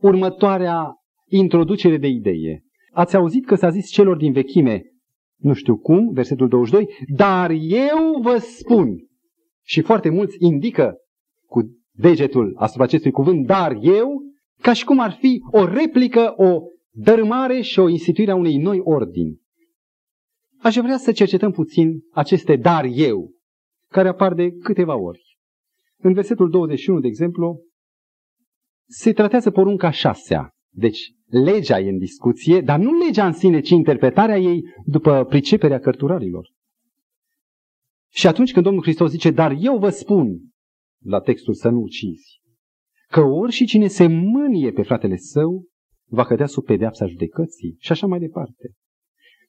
următoarea 0.00 0.94
introducere 1.28 1.96
de 1.96 2.06
idee. 2.06 2.62
Ați 2.92 3.16
auzit 3.16 3.46
că 3.46 3.54
s-a 3.54 3.68
zis 3.68 3.90
celor 3.90 4.16
din 4.16 4.32
vechime, 4.32 4.82
nu 5.36 5.52
știu 5.52 5.78
cum, 5.78 6.12
versetul 6.12 6.48
22, 6.48 6.88
dar 7.06 7.50
eu 7.50 8.20
vă 8.22 8.36
spun. 8.36 8.96
Și 9.64 9.80
foarte 9.80 10.08
mulți 10.08 10.36
indică 10.38 10.94
cu 11.46 11.78
degetul 11.92 12.54
asupra 12.56 12.84
acestui 12.84 13.10
cuvânt, 13.10 13.46
dar 13.46 13.78
eu, 13.80 14.22
ca 14.62 14.72
și 14.72 14.84
cum 14.84 14.98
ar 14.98 15.12
fi 15.12 15.42
o 15.50 15.64
replică, 15.64 16.34
o 16.36 16.60
dărâmare 16.90 17.60
și 17.60 17.78
o 17.78 17.88
instituire 17.88 18.30
a 18.30 18.34
unei 18.34 18.56
noi 18.56 18.80
ordini. 18.82 19.40
Aș 20.58 20.76
vrea 20.76 20.96
să 20.96 21.12
cercetăm 21.12 21.50
puțin 21.50 22.00
aceste 22.12 22.56
dar 22.56 22.84
eu, 22.84 23.30
care 23.90 24.08
apar 24.08 24.34
de 24.34 24.50
câteva 24.50 24.96
ori. 24.96 25.38
În 25.96 26.12
versetul 26.12 26.50
21, 26.50 27.00
de 27.00 27.06
exemplu, 27.06 27.62
se 28.88 29.12
tratează 29.12 29.50
porunca 29.50 29.90
șasea. 29.90 30.50
Deci, 30.70 31.12
legea 31.26 31.78
e 31.78 31.88
în 31.88 31.98
discuție, 31.98 32.60
dar 32.60 32.78
nu 32.78 32.98
legea 33.06 33.26
în 33.26 33.32
sine, 33.32 33.60
ci 33.60 33.70
interpretarea 33.70 34.38
ei 34.38 34.62
după 34.84 35.24
priceperea 35.24 35.78
cărturarilor. 35.78 36.48
Și 38.10 38.26
atunci 38.26 38.52
când 38.52 38.64
Domnul 38.64 38.82
Hristos 38.82 39.10
zice, 39.10 39.30
dar 39.30 39.56
eu 39.60 39.78
vă 39.78 39.90
spun, 39.90 40.40
la 41.04 41.20
textul 41.20 41.54
să 41.54 41.68
nu 41.68 41.80
ucizi, 41.80 42.40
că 43.08 43.20
ori 43.20 43.52
și 43.52 43.66
cine 43.66 43.86
se 43.86 44.06
mânie 44.06 44.72
pe 44.72 44.82
fratele 44.82 45.16
său, 45.16 45.66
va 46.10 46.24
cădea 46.24 46.46
sub 46.46 46.64
pedeapsa 46.64 47.06
judecății 47.06 47.76
și 47.78 47.92
așa 47.92 48.06
mai 48.06 48.18
departe. 48.18 48.72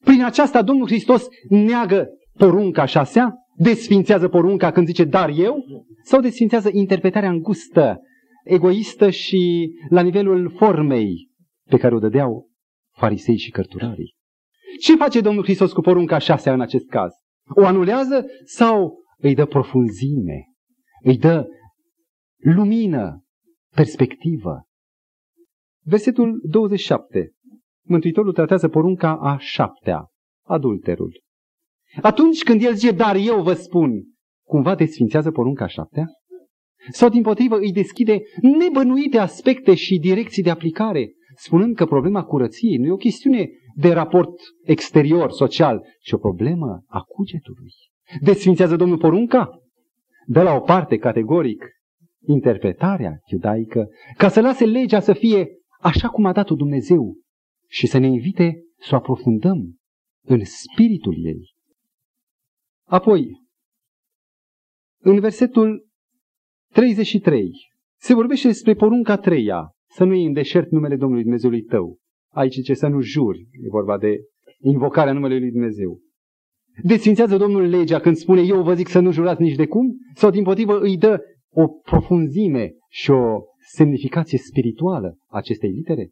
Prin 0.04 0.24
aceasta 0.24 0.62
Domnul 0.62 0.88
Hristos 0.88 1.28
neagă 1.50 2.08
porunca 2.38 2.86
șasea, 2.86 3.34
desfințează 3.56 4.28
porunca 4.28 4.72
când 4.72 4.88
zice 4.88 5.04
dar 5.04 5.30
eu, 5.36 5.64
sau 6.04 6.22
desfințează 6.22 6.70
interpretarea 6.72 7.30
îngustă, 7.30 8.02
egoistă 8.44 9.10
și 9.10 9.72
la 9.90 10.02
nivelul 10.02 10.54
formei 10.58 11.30
pe 11.70 11.78
care 11.78 11.96
o 11.96 12.00
dădeau 12.00 12.50
farisei 12.96 13.38
și 13.38 13.52
cărturarii. 13.52 14.16
Ce 14.80 14.96
face 14.96 15.22
Domnul 15.22 15.44
Hristos 15.44 15.72
cu 15.72 15.82
porunca 15.82 16.18
șasea 16.18 16.54
în 16.54 16.62
acest 16.62 16.88
caz? 16.88 17.12
O 17.56 17.66
anulează 17.66 18.26
sau 18.46 19.04
îi 19.18 19.36
dă 19.36 19.46
profunzime, 19.46 20.48
îi 21.04 21.18
dă 21.18 21.48
lumină, 22.38 23.24
perspectivă? 23.76 24.64
Versetul 25.84 26.42
27. 26.44 27.32
Mântuitorul 27.90 28.34
tratează 28.34 28.68
porunca 28.68 29.16
a 29.16 29.38
șaptea, 29.38 30.08
adulterul. 30.46 31.22
Atunci 32.02 32.44
când 32.44 32.64
el 32.64 32.74
zice, 32.74 32.92
dar 32.92 33.16
eu 33.16 33.42
vă 33.42 33.54
spun, 33.54 34.04
cumva 34.48 34.76
desfințează 34.76 35.32
porunca 35.32 35.68
șaptea? 35.68 36.06
Sau 36.92 37.10
din 37.10 37.22
potrivă 37.22 37.58
îi 37.58 37.72
deschide 37.72 38.22
nebănuite 38.60 39.18
aspecte 39.18 39.76
și 39.76 40.00
direcții 40.00 40.44
de 40.44 40.50
aplicare, 40.50 41.12
spunând 41.36 41.76
că 41.76 41.86
problema 41.86 42.24
curăției 42.24 42.78
nu 42.78 42.86
e 42.86 42.92
o 42.92 42.96
chestiune 42.96 43.50
de 43.76 43.94
raport 43.94 44.34
exterior, 44.64 45.32
social, 45.32 45.82
ci 46.02 46.12
o 46.12 46.18
problemă 46.18 46.84
a 46.88 47.00
cugetului. 47.00 47.74
Desfințează 48.22 48.76
Domnul 48.76 48.98
porunca? 48.98 49.50
De 50.26 50.42
la 50.42 50.56
o 50.56 50.60
parte 50.60 50.98
categoric 50.98 51.66
interpretarea 52.26 53.20
iudaică, 53.32 53.88
ca 54.18 54.28
să 54.28 54.42
lase 54.42 54.66
legea 54.66 55.00
să 55.00 55.14
fie 55.14 55.48
așa 55.80 56.08
cum 56.08 56.26
a 56.26 56.32
dat-o 56.32 56.56
Dumnezeu 56.56 57.18
și 57.70 57.88
să 57.88 57.98
ne 57.98 58.08
invite 58.08 58.64
să 58.80 58.90
o 58.94 58.98
aprofundăm 58.98 59.78
în 60.26 60.46
spiritul 60.46 61.26
ei. 61.26 61.54
Apoi, 62.88 63.48
în 65.02 65.20
versetul 65.20 65.88
33 66.74 67.52
se 68.00 68.14
vorbește 68.14 68.48
despre 68.48 68.74
porunca 68.74 69.18
treia, 69.18 69.72
să 69.90 70.04
nu 70.04 70.14
iei 70.14 70.26
în 70.26 70.34
deșert 70.34 70.72
numele 70.72 70.96
Domnului 70.96 71.24
Dumnezeului 71.24 71.62
tău. 71.62 71.98
Aici 72.34 72.64
ce 72.64 72.74
să 72.74 72.88
nu 72.88 73.02
juri, 73.02 73.40
e 73.52 73.70
vorba 73.70 73.98
de 73.98 74.18
invocarea 74.60 75.14
numelui 75.14 75.40
lui 75.40 75.52
Dumnezeu. 75.52 76.00
Desfințează 76.84 77.38
Domnul 77.38 77.62
legea 77.62 78.00
când 78.00 78.16
spune 78.16 78.42
eu 78.42 78.64
vă 78.64 78.74
zic 78.74 78.88
să 78.88 79.00
nu 79.00 79.12
jurați 79.12 79.42
nici 79.42 79.56
de 79.56 79.68
cum? 79.68 79.98
Sau 80.14 80.30
din 80.30 80.44
potrivă 80.44 80.80
îi 80.80 80.98
dă 80.98 81.22
o 81.50 81.68
profunzime 81.68 82.72
și 82.90 83.12
o 83.12 83.42
semnificație 83.58 84.38
spirituală 84.38 85.18
acestei 85.28 85.70
litere? 85.70 86.10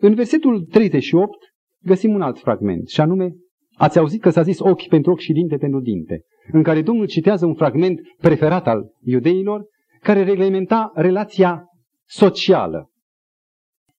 În 0.00 0.14
versetul 0.14 0.64
38 0.64 1.34
găsim 1.82 2.14
un 2.14 2.22
alt 2.22 2.38
fragment, 2.38 2.88
și 2.88 3.00
anume 3.00 3.36
Ați 3.78 3.98
auzit 3.98 4.20
că 4.20 4.30
s-a 4.30 4.42
zis 4.42 4.58
ochi 4.58 4.88
pentru 4.88 5.10
ochi 5.10 5.20
și 5.20 5.32
dinte 5.32 5.56
pentru 5.56 5.80
dinte, 5.80 6.24
în 6.52 6.62
care 6.62 6.82
Domnul 6.82 7.06
citează 7.06 7.46
un 7.46 7.54
fragment 7.54 8.00
preferat 8.18 8.66
al 8.66 8.92
iudeilor, 9.00 9.64
care 10.00 10.22
reglementa 10.22 10.92
relația 10.94 11.64
socială. 12.04 12.90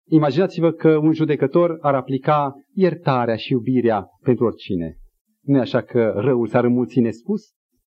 Imaginați-vă 0.09 0.71
că 0.71 0.97
un 0.97 1.13
judecător 1.13 1.77
ar 1.81 1.95
aplica 1.95 2.53
iertarea 2.73 3.35
și 3.35 3.51
iubirea 3.51 4.07
pentru 4.21 4.45
oricine. 4.45 4.97
Nu 5.41 5.57
e 5.57 5.59
așa 5.59 5.81
că 5.81 6.13
răul 6.15 6.47
s-ar 6.47 6.63
înmulți 6.63 6.99
nespus? 6.99 7.41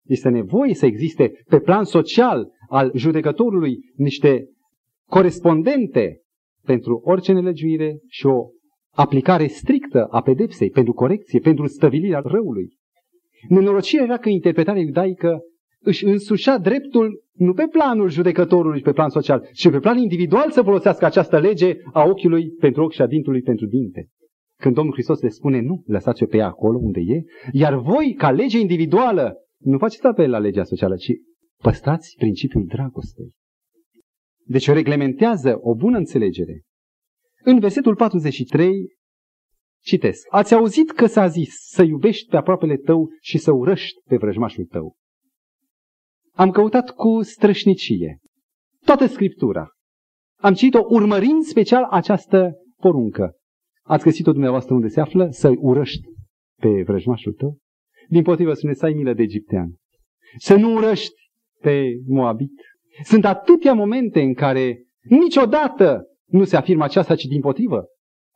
Este 0.04 0.28
nevoie 0.28 0.74
să 0.74 0.86
existe 0.86 1.32
pe 1.48 1.60
plan 1.60 1.84
social 1.84 2.48
al 2.68 2.90
judecătorului 2.94 3.78
niște 3.96 4.48
corespondente 5.06 6.20
pentru 6.64 7.00
orice 7.04 7.32
nelegiuire 7.32 7.98
și 8.08 8.26
o 8.26 8.48
aplicare 8.90 9.46
strictă 9.46 10.06
a 10.10 10.20
pedepsei 10.20 10.70
pentru 10.70 10.92
corecție, 10.92 11.40
pentru 11.40 11.66
stăvilirea 11.66 12.20
răului. 12.24 12.78
Nenorocirea 13.48 14.04
era 14.04 14.16
că 14.16 14.28
interpretarea 14.28 14.82
iudaică 14.82 15.40
își 15.82 16.04
însușea 16.04 16.58
dreptul 16.58 17.24
nu 17.32 17.52
pe 17.52 17.66
planul 17.70 18.08
judecătorului, 18.08 18.80
pe 18.80 18.92
plan 18.92 19.08
social, 19.08 19.48
ci 19.52 19.70
pe 19.70 19.78
plan 19.78 19.98
individual 19.98 20.50
să 20.50 20.62
folosească 20.62 21.04
această 21.04 21.38
lege 21.38 21.74
a 21.92 22.04
ochiului 22.04 22.50
pentru 22.50 22.82
ochi 22.82 22.92
și 22.92 23.02
a 23.02 23.06
dintului 23.06 23.40
pentru 23.40 23.66
dinte. 23.66 24.08
Când 24.56 24.74
Domnul 24.74 24.92
Hristos 24.92 25.20
le 25.20 25.28
spune, 25.28 25.60
nu, 25.60 25.82
lăsați-o 25.86 26.26
pe 26.26 26.36
ea 26.36 26.46
acolo 26.46 26.78
unde 26.78 27.00
e, 27.00 27.22
iar 27.52 27.74
voi, 27.74 28.14
ca 28.18 28.30
lege 28.30 28.58
individuală, 28.58 29.34
nu 29.58 29.78
faceți 29.78 30.06
apel 30.06 30.30
la 30.30 30.38
legea 30.38 30.64
socială, 30.64 30.96
ci 30.96 31.12
păstrați 31.62 32.14
principiul 32.18 32.64
dragostei. 32.66 33.30
Deci 34.50 34.66
reglementează 34.66 35.58
o 35.60 35.74
bună 35.74 35.96
înțelegere 35.96 36.62
în 37.42 37.58
versetul 37.58 37.96
43 37.96 38.98
Citesc. 39.82 40.26
Ați 40.30 40.54
auzit 40.54 40.90
că 40.90 41.06
s-a 41.06 41.26
zis 41.26 41.54
să 41.54 41.82
iubești 41.82 42.28
pe 42.28 42.36
aproapele 42.36 42.76
tău 42.76 43.08
și 43.20 43.38
să 43.38 43.52
urăști 43.52 44.00
pe 44.08 44.16
vrăjmașul 44.16 44.64
tău. 44.64 44.96
Am 46.32 46.50
căutat 46.50 46.90
cu 46.90 47.22
strășnicie 47.22 48.18
toată 48.84 49.06
Scriptura. 49.06 49.68
Am 50.38 50.54
citit-o 50.54 50.86
urmărind 50.88 51.42
special 51.42 51.84
această 51.90 52.52
poruncă. 52.76 53.36
Ați 53.82 54.04
găsit-o 54.04 54.32
dumneavoastră 54.32 54.74
unde 54.74 54.88
se 54.88 55.00
află? 55.00 55.30
Să 55.30 55.52
urăști 55.56 56.08
pe 56.60 56.82
vrăjmașul 56.82 57.32
tău? 57.32 57.58
Din 58.08 58.22
potrivă 58.22 58.54
spune 58.54 58.74
să 58.74 58.84
ai 58.84 58.92
milă 58.92 59.12
de 59.12 59.22
egiptean. 59.22 59.76
Să 60.36 60.56
nu 60.56 60.74
urăști 60.74 61.30
pe 61.60 61.84
Moabit. 62.06 62.54
Sunt 63.02 63.24
atâtea 63.24 63.72
momente 63.72 64.20
în 64.20 64.34
care 64.34 64.84
niciodată 65.00 66.06
nu 66.26 66.44
se 66.44 66.56
afirmă 66.56 66.84
aceasta, 66.84 67.14
ci 67.14 67.24
din 67.24 67.40
potrivă. 67.40 67.84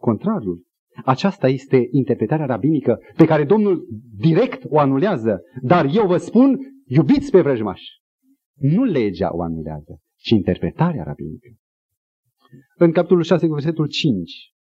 Contrarul. 0.00 0.62
Aceasta 1.05 1.48
este 1.48 1.88
interpretarea 1.90 2.46
rabinică 2.46 2.98
pe 3.16 3.24
care 3.24 3.44
Domnul 3.44 3.86
direct 4.18 4.62
o 4.68 4.78
anulează. 4.78 5.42
Dar 5.62 5.86
eu 5.92 6.07
vă 6.07 6.16
spun, 6.16 6.59
iubiți 6.86 7.30
pe 7.30 7.40
vrăjmași. 7.40 8.02
Nu 8.55 8.84
legea 8.84 9.28
o 9.32 9.42
anulează, 9.42 10.00
ci 10.16 10.30
interpretarea 10.30 11.02
rabinică. 11.02 11.48
În 12.76 12.92
capitolul 12.92 13.22
6, 13.22 13.46
versetul 13.46 13.86
5, 13.86 14.52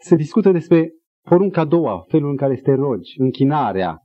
se 0.00 0.16
discută 0.16 0.50
despre 0.50 0.92
porunca 1.22 1.60
a 1.60 1.64
doua, 1.64 2.04
felul 2.08 2.30
în 2.30 2.36
care 2.36 2.52
este 2.52 2.72
rogi, 2.72 3.20
închinarea, 3.20 3.98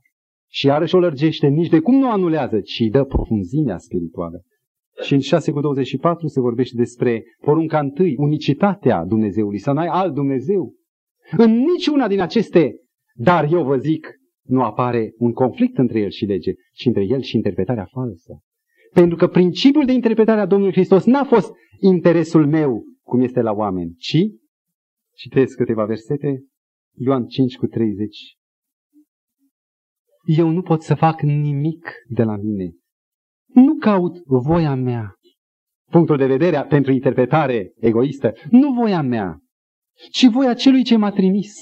și 0.52 0.66
iarăși 0.66 0.94
o 0.94 0.98
lărgește, 0.98 1.46
nici 1.46 1.68
de 1.68 1.80
cum 1.80 1.98
nu 1.98 2.10
anulează, 2.10 2.60
ci 2.60 2.80
dă 2.90 3.04
profunzimea 3.04 3.78
spirituală. 3.78 4.42
Și 5.02 5.12
în 5.14 5.20
6 5.20 5.50
cu 5.52 5.60
24 5.60 6.26
se 6.26 6.40
vorbește 6.40 6.76
despre 6.76 7.22
porunca 7.40 7.78
întâi, 7.78 8.14
unicitatea 8.16 9.04
Dumnezeului, 9.04 9.58
să 9.58 9.72
n-ai 9.72 9.86
alt 9.86 10.14
Dumnezeu. 10.14 10.74
În 11.36 11.50
niciuna 11.52 12.08
din 12.08 12.20
aceste, 12.20 12.76
dar 13.14 13.52
eu 13.52 13.64
vă 13.64 13.76
zic, 13.76 14.08
nu 14.42 14.62
apare 14.62 15.12
un 15.16 15.32
conflict 15.32 15.78
între 15.78 16.00
el 16.00 16.10
și 16.10 16.24
lege, 16.24 16.52
ci 16.72 16.84
între 16.84 17.04
el 17.04 17.20
și 17.20 17.36
interpretarea 17.36 17.88
falsă. 17.90 18.40
Pentru 18.92 19.16
că 19.16 19.26
principiul 19.26 19.84
de 19.84 19.92
interpretare 19.92 20.40
a 20.40 20.46
Domnului 20.46 20.74
Hristos 20.74 21.04
n-a 21.04 21.24
fost 21.24 21.52
interesul 21.80 22.46
meu, 22.46 22.84
cum 23.02 23.20
este 23.20 23.40
la 23.40 23.52
oameni, 23.52 23.94
ci, 23.98 24.26
citesc 25.16 25.56
câteva 25.56 25.84
versete, 25.84 26.44
Ioan 26.96 27.26
5 27.26 27.56
cu 27.56 27.66
30. 27.66 28.36
Eu 30.24 30.48
nu 30.48 30.62
pot 30.62 30.82
să 30.82 30.94
fac 30.94 31.20
nimic 31.20 31.92
de 32.08 32.22
la 32.22 32.36
mine. 32.36 32.74
Nu 33.52 33.74
caut 33.74 34.16
voia 34.24 34.74
mea. 34.74 35.14
Punctul 35.90 36.16
de 36.16 36.26
vedere 36.26 36.64
pentru 36.68 36.92
interpretare 36.92 37.72
egoistă, 37.76 38.32
nu 38.50 38.72
voia 38.72 39.02
mea, 39.02 39.38
ci 40.10 40.26
voia 40.26 40.54
celui 40.54 40.82
ce 40.82 40.96
m-a 40.96 41.10
trimis. 41.10 41.52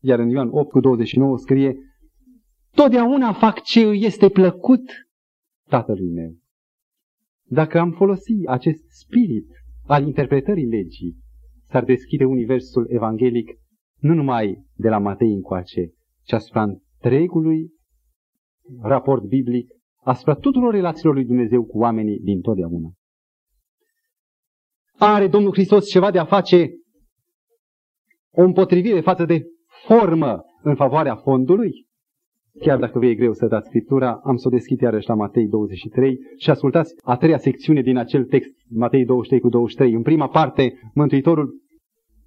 Iar 0.00 0.18
în 0.18 0.28
Ioan 0.28 0.48
8 0.50 0.70
cu 0.70 0.80
29 0.80 1.38
scrie, 1.38 1.76
Totdeauna 2.70 3.32
fac 3.32 3.62
ce 3.62 3.80
îi 3.80 4.04
este 4.04 4.28
plăcut 4.28 4.82
tatălui 5.68 6.10
meu. 6.10 6.36
Dacă 7.44 7.78
am 7.78 7.90
folosit 7.92 8.46
acest 8.46 8.84
spirit 8.88 9.48
al 9.86 10.06
interpretării 10.06 10.66
legii, 10.66 11.16
s-ar 11.68 11.84
deschide 11.84 12.24
universul 12.24 12.86
evanghelic 12.90 13.50
nu 13.98 14.14
numai 14.14 14.64
de 14.74 14.88
la 14.88 14.98
Matei 14.98 15.32
încoace, 15.32 15.92
ci 16.22 16.32
asupra 16.32 16.62
întregului 16.62 17.72
raport 18.80 19.22
biblic, 19.22 19.70
asupra 20.08 20.34
tuturor 20.34 20.72
relațiilor 20.72 21.14
lui 21.14 21.24
Dumnezeu 21.24 21.64
cu 21.64 21.78
oamenii 21.78 22.18
din 22.18 22.40
totdeauna. 22.40 22.88
Are 24.98 25.28
Domnul 25.28 25.52
Hristos 25.52 25.88
ceva 25.88 26.10
de 26.10 26.18
a 26.18 26.24
face 26.24 26.70
o 28.30 28.42
împotrivire 28.42 29.00
față 29.00 29.24
de 29.24 29.42
formă 29.86 30.44
în 30.62 30.74
favoarea 30.74 31.16
fondului? 31.16 31.86
Chiar 32.60 32.78
dacă 32.78 32.98
vă 32.98 33.06
e 33.06 33.14
greu 33.14 33.32
să 33.32 33.46
dați 33.46 33.68
Scriptura, 33.68 34.20
am 34.24 34.36
să 34.36 34.48
o 34.48 34.50
deschid 34.50 34.80
iarăși 34.80 35.08
la 35.08 35.14
Matei 35.14 35.46
23 35.46 36.18
și 36.38 36.50
ascultați 36.50 36.94
a 37.04 37.16
treia 37.16 37.38
secțiune 37.38 37.82
din 37.82 37.96
acel 37.96 38.24
text, 38.24 38.50
Matei 38.68 39.04
23 39.04 39.40
cu 39.40 39.48
23. 39.48 39.94
În 39.94 40.02
prima 40.02 40.28
parte, 40.28 40.72
Mântuitorul 40.94 41.62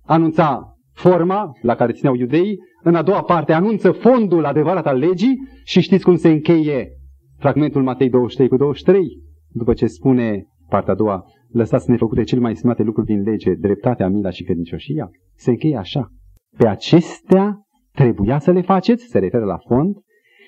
anunța 0.04 0.78
forma 0.94 1.52
la 1.62 1.76
care 1.76 1.92
țineau 1.92 2.16
iudeii, 2.16 2.58
în 2.84 2.96
a 2.96 3.02
doua 3.02 3.24
parte 3.24 3.54
anunță 3.54 3.92
fondul 3.92 4.46
adevărat 4.46 4.86
al 4.86 4.98
legii 4.98 5.40
și 5.64 5.82
știți 5.82 6.04
cum 6.04 6.16
se 6.16 6.30
încheie 6.30 7.01
fragmentul 7.42 7.84
Matei 7.84 8.10
23 8.10 8.48
cu 8.48 8.58
23? 8.58 9.22
După 9.50 9.74
ce 9.74 9.88
spune 9.88 10.48
partea 10.70 10.94
a 10.94 10.96
doua, 10.96 11.26
lăsați 11.48 11.90
nefăcute 11.90 12.24
cele 12.24 12.42
mai 12.42 12.56
smate 12.56 12.84
lucruri 12.84 13.08
din 13.08 13.22
lege, 13.22 13.54
dreptatea, 13.54 14.08
mila 14.08 14.30
și 14.30 14.44
credincioșia, 14.44 15.10
se 15.36 15.50
încheie 15.50 15.78
așa. 15.78 16.12
Pe 16.58 16.68
acestea 16.68 17.66
trebuia 17.92 18.40
să 18.40 18.52
le 18.52 18.62
faceți, 18.62 19.06
se 19.06 19.20
referă 19.20 19.46
la 19.46 19.58
fond, 19.58 19.96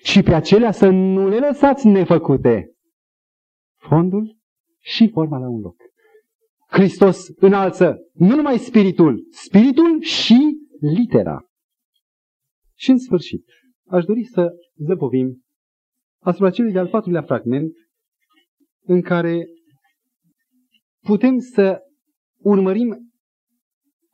și 0.04 0.22
pe 0.22 0.34
acelea 0.34 0.72
să 0.72 0.90
nu 0.90 1.28
le 1.28 1.38
lăsați 1.38 1.88
nefăcute. 1.88 2.72
Fondul 3.80 4.38
și 4.80 5.10
forma 5.10 5.38
la 5.38 5.50
un 5.50 5.60
loc. 5.60 5.76
Hristos 6.68 7.28
înalță 7.36 7.98
nu 8.14 8.36
numai 8.36 8.58
spiritul, 8.58 9.28
spiritul 9.30 10.02
și 10.02 10.58
litera. 10.80 11.46
Și 12.76 12.90
în 12.90 12.98
sfârșit, 12.98 13.46
aș 13.88 14.06
dori 14.06 14.24
să 14.24 14.52
zăpovim 14.76 15.43
asupra 16.24 16.50
celui 16.50 16.72
de-al 16.72 16.88
patrulea 16.88 17.22
fragment 17.22 17.72
în 18.86 19.02
care 19.02 19.48
putem 21.06 21.38
să 21.38 21.80
urmărim 22.38 23.14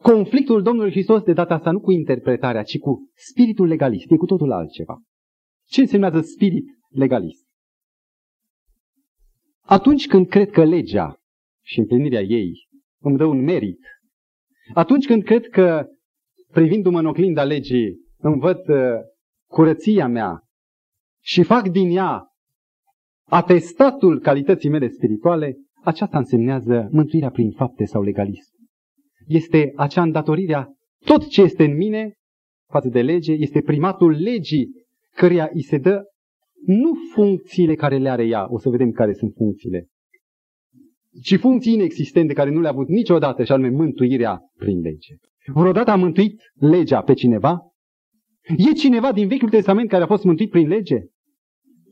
conflictul 0.01 0.61
Domnului 0.61 0.91
Hristos 0.91 1.23
de 1.23 1.33
data 1.33 1.53
asta 1.53 1.71
nu 1.71 1.79
cu 1.79 1.91
interpretarea, 1.91 2.63
ci 2.63 2.79
cu 2.79 3.11
spiritul 3.15 3.67
legalist. 3.67 4.11
E 4.11 4.17
cu 4.17 4.25
totul 4.25 4.51
altceva. 4.51 5.01
Ce 5.67 5.81
înseamnă 5.81 6.21
spirit 6.21 6.65
legalist? 6.89 7.47
Atunci 9.61 10.07
când 10.07 10.27
cred 10.27 10.49
că 10.49 10.63
legea 10.63 11.15
și 11.65 11.79
împlinirea 11.79 12.21
ei 12.21 12.67
îmi 13.01 13.17
dă 13.17 13.25
un 13.25 13.43
merit, 13.43 13.79
atunci 14.73 15.05
când 15.05 15.23
cred 15.23 15.47
că, 15.47 15.87
privindu-mă 16.51 16.99
în 16.99 17.05
oglinda 17.05 17.43
legii, 17.43 17.97
îmi 18.17 18.39
văd 18.39 18.67
uh, 18.67 18.99
curăția 19.49 20.07
mea 20.07 20.48
și 21.29 21.43
fac 21.43 21.67
din 21.67 21.89
ea 21.89 22.27
atestatul 23.27 24.19
calității 24.19 24.69
mele 24.69 24.87
spirituale, 24.87 25.57
aceasta 25.83 26.17
însemnează 26.17 26.87
mântuirea 26.91 27.29
prin 27.29 27.51
fapte 27.51 27.85
sau 27.85 28.01
legalism. 28.01 28.53
Este 29.27 29.71
acea 29.75 30.01
îndatorire 30.01 30.53
a 30.53 30.65
tot 31.05 31.27
ce 31.27 31.41
este 31.41 31.63
în 31.63 31.75
mine 31.75 32.13
față 32.71 32.89
de 32.89 33.01
lege, 33.01 33.31
este 33.33 33.61
primatul 33.61 34.11
legii 34.11 34.69
căreia 35.15 35.49
îi 35.53 35.63
se 35.63 35.77
dă 35.77 36.01
nu 36.65 36.93
funcțiile 37.13 37.75
care 37.75 37.97
le 37.97 38.09
are 38.09 38.25
ea, 38.25 38.45
o 38.49 38.59
să 38.59 38.69
vedem 38.69 38.91
care 38.91 39.13
sunt 39.13 39.33
funcțiile, 39.35 39.87
ci 41.23 41.37
funcții 41.37 41.73
inexistente 41.73 42.33
care 42.33 42.49
nu 42.49 42.59
le-a 42.59 42.71
avut 42.71 42.87
niciodată, 42.87 43.43
și 43.43 43.51
anume 43.51 43.69
mântuirea 43.69 44.41
prin 44.57 44.79
lege. 44.79 45.15
Vreodată 45.53 45.91
a 45.91 45.95
mântuit 45.95 46.41
legea 46.53 47.01
pe 47.01 47.13
cineva? 47.13 47.59
E 48.57 48.71
cineva 48.71 49.11
din 49.11 49.27
Vechiul 49.27 49.49
Testament 49.49 49.89
care 49.89 50.03
a 50.03 50.07
fost 50.07 50.23
mântuit 50.23 50.49
prin 50.49 50.67
lege? 50.67 50.97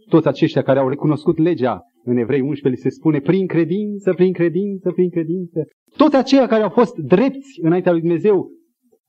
Toți 0.10 0.28
aceștia 0.28 0.62
care 0.62 0.80
au 0.80 0.90
recunoscut 0.90 1.38
legea 1.38 1.82
în 2.04 2.18
Evrei 2.18 2.42
11 2.42 2.82
se 2.82 2.90
spune 2.90 3.20
prin 3.20 3.48
credință, 3.48 4.14
prin 4.14 4.34
credință, 4.34 4.92
prin 4.92 5.10
credință. 5.10 5.66
Toți 5.98 6.16
aceia 6.16 6.48
care 6.48 6.64
au 6.64 6.70
fost 6.70 6.96
drepți 6.96 7.60
înaintea 7.62 7.92
lui 7.92 8.02
Dumnezeu, 8.02 8.52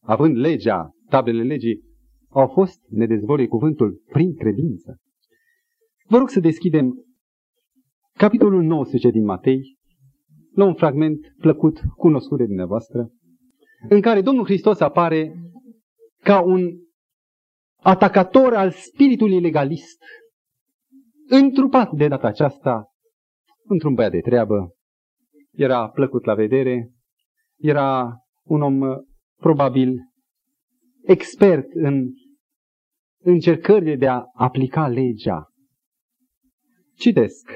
având 0.00 0.36
legea, 0.36 0.90
tablele 1.08 1.42
legii, 1.42 1.82
au 2.28 2.46
fost, 2.46 2.80
ne 2.88 3.06
dezvăluie 3.06 3.46
cuvântul, 3.46 4.02
prin 4.12 4.34
credință. 4.34 4.96
Vă 6.06 6.18
rog 6.18 6.28
să 6.28 6.40
deschidem 6.40 7.04
capitolul 8.16 8.62
19 8.62 9.10
din 9.10 9.24
Matei, 9.24 9.76
la 10.54 10.64
un 10.64 10.74
fragment 10.74 11.34
plăcut, 11.38 11.80
cunoscut 11.96 12.38
de 12.38 12.44
dumneavoastră, 12.44 13.08
în 13.88 14.00
care 14.00 14.20
Domnul 14.20 14.44
Hristos 14.44 14.80
apare 14.80 15.32
ca 16.22 16.40
un 16.40 16.70
atacator 17.82 18.54
al 18.54 18.70
spiritului 18.70 19.40
legalist, 19.40 20.02
întrupat 21.28 21.92
de 21.92 22.08
data 22.08 22.26
aceasta 22.26 22.92
într-un 23.64 23.94
băiat 23.94 24.10
de 24.10 24.20
treabă. 24.20 24.74
Era 25.50 25.88
plăcut 25.88 26.24
la 26.24 26.34
vedere, 26.34 26.92
era 27.56 28.18
un 28.44 28.62
om 28.62 28.80
probabil 29.36 29.98
expert 31.02 31.66
în 31.72 32.08
încercările 33.22 33.96
de 33.96 34.08
a 34.08 34.24
aplica 34.32 34.88
legea. 34.88 35.48
Citesc. 36.94 37.50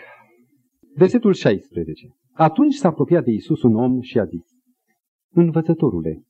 Versetul 0.95 1.33
16. 1.33 2.09
Atunci 2.33 2.75
s-a 2.75 2.89
apropiat 2.89 3.25
de 3.25 3.31
Isus 3.31 3.63
un 3.63 3.77
om 3.77 4.01
și 4.01 4.19
a 4.19 4.25
zis, 4.25 4.47
Învățătorule, 5.35 6.23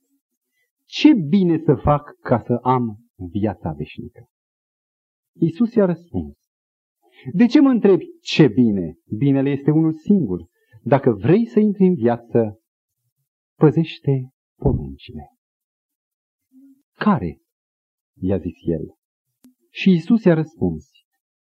ce 0.85 1.13
bine 1.13 1.57
să 1.57 1.75
fac 1.75 2.13
ca 2.21 2.39
să 2.39 2.53
am 2.53 2.97
viața 3.31 3.71
veșnică? 3.71 4.29
Isus 5.35 5.73
i-a 5.73 5.85
răspuns, 5.85 6.37
De 7.31 7.45
ce 7.45 7.61
mă 7.61 7.69
întrebi 7.69 8.05
ce 8.21 8.47
bine? 8.47 8.97
Binele 9.17 9.49
este 9.49 9.71
unul 9.71 9.93
singur. 9.93 10.47
Dacă 10.83 11.11
vrei 11.11 11.45
să 11.45 11.59
intri 11.59 11.85
în 11.85 11.93
viață, 11.93 12.59
păzește 13.55 14.29
poruncile. 14.59 15.31
Care 16.93 17.41
i-a 18.19 18.37
zis 18.37 18.55
el. 18.65 18.95
Și 19.69 19.91
Isus 19.91 20.23
i-a 20.23 20.33
răspuns, 20.33 20.89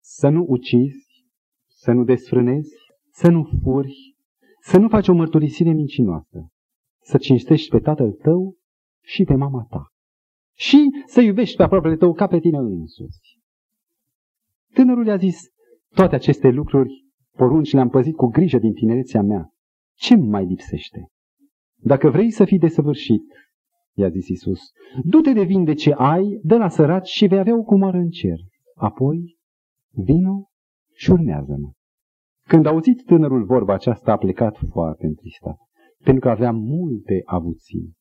să 0.01 0.29
nu 0.29 0.45
ucizi, 0.49 1.27
să 1.69 1.93
nu 1.93 2.05
desfrânezi, 2.05 2.75
să 3.11 3.31
nu 3.31 3.51
furi, 3.63 4.17
să 4.61 4.79
nu 4.79 4.89
faci 4.89 5.09
o 5.09 5.15
mărturisire 5.15 5.73
mincinoasă, 5.73 6.49
să 7.01 7.19
cinstești 7.19 7.71
pe 7.71 7.79
tatăl 7.79 8.13
tău 8.13 8.57
și 9.05 9.25
pe 9.25 9.35
mama 9.35 9.67
ta 9.71 9.93
și 10.55 10.91
să 11.07 11.21
iubești 11.21 11.57
pe 11.57 11.63
aproapele 11.63 11.97
tău 11.97 12.13
ca 12.13 12.27
pe 12.27 12.39
tine 12.39 12.59
însuți. 12.59 13.39
Tânărul 14.73 15.07
i-a 15.07 15.17
zis, 15.17 15.41
toate 15.95 16.15
aceste 16.15 16.49
lucruri, 16.49 17.05
porunci 17.37 17.73
le-am 17.73 17.89
păzit 17.89 18.17
cu 18.17 18.27
grijă 18.27 18.59
din 18.59 18.73
tinerețea 18.73 19.23
mea. 19.23 19.51
Ce 19.95 20.17
mai 20.17 20.45
lipsește? 20.45 21.07
Dacă 21.77 22.11
vrei 22.11 22.31
să 22.31 22.45
fii 22.45 22.59
desăvârșit, 22.59 23.25
i-a 23.95 24.09
zis 24.09 24.29
Isus, 24.29 24.61
du-te 25.05 25.33
de 25.33 25.43
vin 25.43 25.65
de 25.65 25.75
ce 25.75 25.93
ai, 25.93 26.41
dă 26.43 26.57
la 26.57 26.69
săraci 26.69 27.09
și 27.09 27.27
vei 27.27 27.39
avea 27.39 27.59
o 27.59 27.63
cumară 27.63 27.97
în 27.97 28.09
cer. 28.09 28.39
Apoi, 28.75 29.37
vino 29.91 30.51
și 30.95 31.11
urmează-mă. 31.11 31.71
Când 32.47 32.67
a 32.67 32.71
auzit 32.71 33.05
tânărul 33.05 33.45
vorba 33.45 33.75
aceasta, 33.75 34.13
a 34.13 34.17
plecat 34.17 34.59
foarte 34.71 35.07
întristat, 35.07 35.57
pentru 36.05 36.23
că 36.23 36.29
avea 36.29 36.53
multe 36.53 37.23
avuții. 37.25 37.93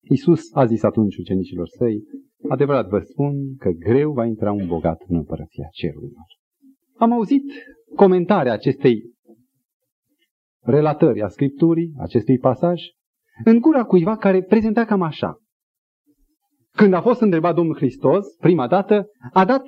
Isus 0.00 0.54
a 0.54 0.64
zis 0.64 0.82
atunci 0.82 1.16
ucenicilor 1.16 1.68
săi, 1.68 2.02
adevărat 2.48 2.88
vă 2.88 2.98
spun 2.98 3.56
că 3.56 3.70
greu 3.70 4.12
va 4.12 4.24
intra 4.24 4.52
un 4.52 4.66
bogat 4.66 5.04
în 5.08 5.16
împărăția 5.16 5.68
cerurilor. 5.70 6.39
Am 7.00 7.12
auzit 7.12 7.42
comentarea 7.96 8.52
acestei 8.52 9.14
relatări 10.60 11.22
a 11.22 11.28
Scripturii, 11.28 11.92
acestui 11.98 12.38
pasaj, 12.38 12.82
în 13.44 13.60
gura 13.60 13.84
cuiva 13.84 14.16
care 14.16 14.42
prezenta 14.42 14.84
cam 14.84 15.02
așa. 15.02 15.38
Când 16.70 16.92
a 16.92 17.00
fost 17.00 17.20
întrebat 17.20 17.54
Domnul 17.54 17.76
Hristos, 17.76 18.36
prima 18.36 18.66
dată, 18.66 19.06
a 19.32 19.44
dat 19.44 19.62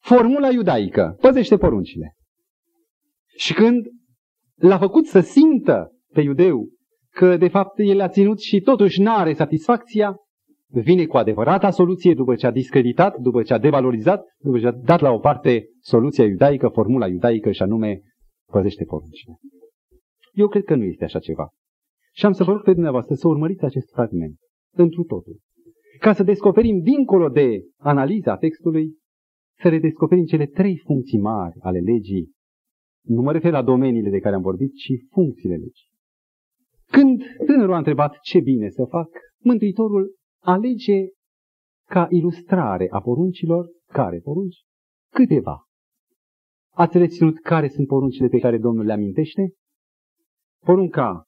formula 0.00 0.50
iudaică, 0.50 1.16
păzește 1.20 1.56
poruncile. 1.56 2.14
Și 3.36 3.54
când 3.54 3.86
l-a 4.54 4.78
făcut 4.78 5.06
să 5.06 5.20
simtă 5.20 5.92
pe 6.12 6.20
iudeu 6.20 6.68
că 7.10 7.36
de 7.36 7.48
fapt 7.48 7.78
el 7.78 8.00
a 8.00 8.08
ținut 8.08 8.40
și 8.40 8.60
totuși 8.60 9.00
n-are 9.00 9.32
satisfacția, 9.32 10.16
vine 10.80 11.06
cu 11.06 11.16
adevărata 11.16 11.70
soluție 11.70 12.14
după 12.14 12.34
ce 12.34 12.46
a 12.46 12.50
discreditat, 12.50 13.18
după 13.18 13.42
ce 13.42 13.54
a 13.54 13.58
devalorizat, 13.58 14.24
după 14.38 14.58
ce 14.58 14.66
a 14.66 14.72
dat 14.72 15.00
la 15.00 15.10
o 15.10 15.18
parte 15.18 15.68
soluția 15.80 16.24
iudaică, 16.24 16.68
formula 16.68 17.08
iudaică 17.08 17.52
și 17.52 17.62
anume 17.62 18.00
păzește 18.50 18.84
poruncile. 18.84 19.38
Eu 20.32 20.48
cred 20.48 20.64
că 20.64 20.74
nu 20.74 20.84
este 20.84 21.04
așa 21.04 21.18
ceva. 21.18 21.48
Și 22.12 22.26
am 22.26 22.32
să 22.32 22.44
vă 22.44 22.52
rog 22.52 22.62
pe 22.62 22.72
dumneavoastră 22.72 23.14
să 23.14 23.28
urmăriți 23.28 23.64
acest 23.64 23.90
fragment, 23.92 24.36
întru 24.76 25.02
totul. 25.02 25.38
Ca 25.98 26.12
să 26.12 26.22
descoperim, 26.22 26.80
dincolo 26.80 27.28
de 27.28 27.62
analiza 27.76 28.36
textului, 28.36 28.96
să 29.60 29.68
redescoperim 29.68 30.24
cele 30.24 30.46
trei 30.46 30.76
funcții 30.84 31.18
mari 31.18 31.54
ale 31.60 31.78
legii. 31.78 32.32
Nu 33.06 33.22
mă 33.22 33.32
refer 33.32 33.52
la 33.52 33.62
domeniile 33.62 34.10
de 34.10 34.18
care 34.18 34.34
am 34.34 34.42
vorbit, 34.42 34.74
ci 34.74 34.92
funcțiile 35.10 35.54
legii. 35.54 35.92
Când 36.90 37.22
tânărul 37.46 37.72
a 37.74 37.76
întrebat 37.76 38.18
ce 38.20 38.40
bine 38.40 38.68
să 38.68 38.84
fac, 38.84 39.08
Mântuitorul 39.44 40.14
alege 40.44 41.08
ca 41.88 42.06
ilustrare 42.10 42.86
a 42.90 43.00
poruncilor, 43.00 43.66
care 43.86 44.18
porunci? 44.18 44.64
Câteva. 45.12 45.64
Ați 46.74 46.98
reținut 46.98 47.40
care 47.40 47.68
sunt 47.68 47.86
poruncile 47.86 48.28
pe 48.28 48.38
care 48.38 48.58
Domnul 48.58 48.84
le 48.84 48.92
amintește? 48.92 49.52
Porunca 50.64 51.24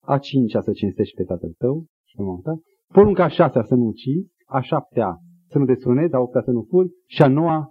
a 0.00 0.18
cincea 0.18 0.60
să 0.60 0.72
cinstești 0.72 1.14
pe 1.14 1.24
tatăl 1.24 1.52
tău 1.58 1.86
și 2.06 2.16
pe 2.16 2.22
mama 2.22 2.40
ta, 2.42 2.60
porunca 2.86 3.24
a 3.24 3.28
șasea 3.28 3.62
să 3.62 3.74
nu 3.74 3.84
ucizi, 3.84 4.32
a 4.46 4.60
șaptea 4.60 5.18
să 5.48 5.58
nu 5.58 5.64
desfrânezi, 5.64 6.14
a 6.14 6.18
optea 6.18 6.42
să 6.42 6.50
nu 6.50 6.66
furi 6.68 6.90
și 7.06 7.22
a 7.22 7.28
noua 7.28 7.70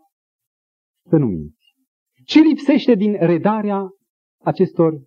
să 1.09 1.15
nu 1.15 1.26
minți. 1.26 1.76
Ce 2.26 2.39
lipsește 2.39 2.95
din 2.95 3.17
redarea 3.20 3.89
acestor 4.43 5.01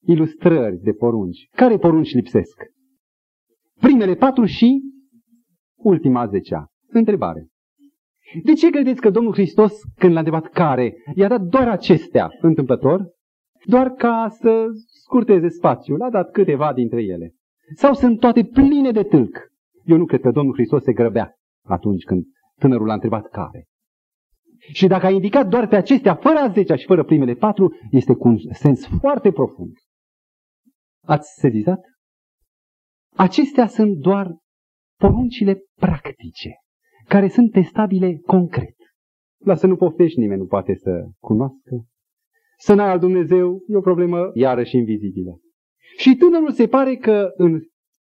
ilustrări 0.00 0.76
de 0.76 0.92
porunci? 0.92 1.48
Care 1.50 1.78
porunci 1.78 2.14
lipsesc? 2.14 2.62
Primele 3.80 4.14
patru 4.14 4.44
și 4.44 4.82
ultima 5.76 6.26
zecea. 6.26 6.66
Întrebare. 6.88 7.46
De 8.42 8.52
ce 8.52 8.70
credeți 8.70 9.00
că 9.00 9.10
Domnul 9.10 9.32
Hristos, 9.32 9.72
când 9.98 10.12
l-a 10.12 10.18
întrebat 10.18 10.46
care, 10.46 10.94
i-a 11.14 11.28
dat 11.28 11.40
doar 11.40 11.68
acestea 11.68 12.28
întâmplător? 12.40 13.06
Doar 13.64 13.90
ca 13.90 14.26
să 14.30 14.66
scurteze 14.86 15.48
spațiul, 15.48 16.02
a 16.02 16.10
dat 16.10 16.30
câteva 16.30 16.72
dintre 16.72 17.02
ele. 17.02 17.34
Sau 17.74 17.94
sunt 17.94 18.20
toate 18.20 18.44
pline 18.44 18.90
de 18.90 19.02
tâlc? 19.02 19.38
Eu 19.84 19.96
nu 19.96 20.04
cred 20.04 20.20
că 20.20 20.30
Domnul 20.30 20.54
Hristos 20.54 20.82
se 20.82 20.92
grăbea 20.92 21.34
atunci 21.66 22.04
când 22.04 22.24
tânărul 22.58 22.90
a 22.90 22.94
întrebat 22.94 23.28
care. 23.28 23.66
Și 24.72 24.86
dacă 24.86 25.06
a 25.06 25.10
indicat 25.10 25.48
doar 25.48 25.68
pe 25.68 25.76
acestea, 25.76 26.14
fără 26.14 26.38
a 26.38 26.48
zecea 26.48 26.76
și 26.76 26.86
fără 26.86 27.04
primele 27.04 27.34
patru, 27.34 27.74
este 27.90 28.14
cu 28.14 28.28
un 28.28 28.38
sens 28.52 28.86
foarte 29.00 29.32
profund. 29.32 29.72
Ați 31.04 31.34
sezizat? 31.40 31.80
Acestea 33.16 33.66
sunt 33.66 33.96
doar 33.96 34.36
poruncile 34.98 35.62
practice, 35.74 36.50
care 37.08 37.28
sunt 37.28 37.52
testabile 37.52 38.16
concret. 38.26 38.76
La 39.44 39.54
să 39.54 39.66
nu 39.66 39.76
poftești, 39.76 40.18
nimeni 40.18 40.40
nu 40.40 40.46
poate 40.46 40.74
să 40.74 41.08
cunoască. 41.18 41.86
Să 42.58 42.74
n-ai 42.74 42.90
al 42.90 42.98
Dumnezeu 42.98 43.62
e 43.66 43.76
o 43.76 43.80
problemă 43.80 44.30
iarăși 44.34 44.76
invizibilă. 44.76 45.40
Și 45.96 46.16
tânărul 46.16 46.50
se 46.50 46.66
pare 46.66 46.96
că 46.96 47.30
în 47.36 47.60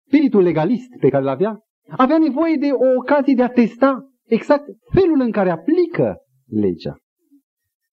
spiritul 0.07 0.41
legalist 0.41 0.89
pe 0.99 1.09
care 1.09 1.23
îl 1.23 1.29
avea, 1.29 1.59
avea 1.89 2.17
nevoie 2.17 2.55
de 2.55 2.71
o 2.71 2.97
ocazie 2.99 3.33
de 3.33 3.43
a 3.43 3.49
testa 3.49 4.11
exact 4.25 4.65
felul 4.93 5.19
în 5.19 5.31
care 5.31 5.49
aplică 5.49 6.17
legea. 6.45 6.97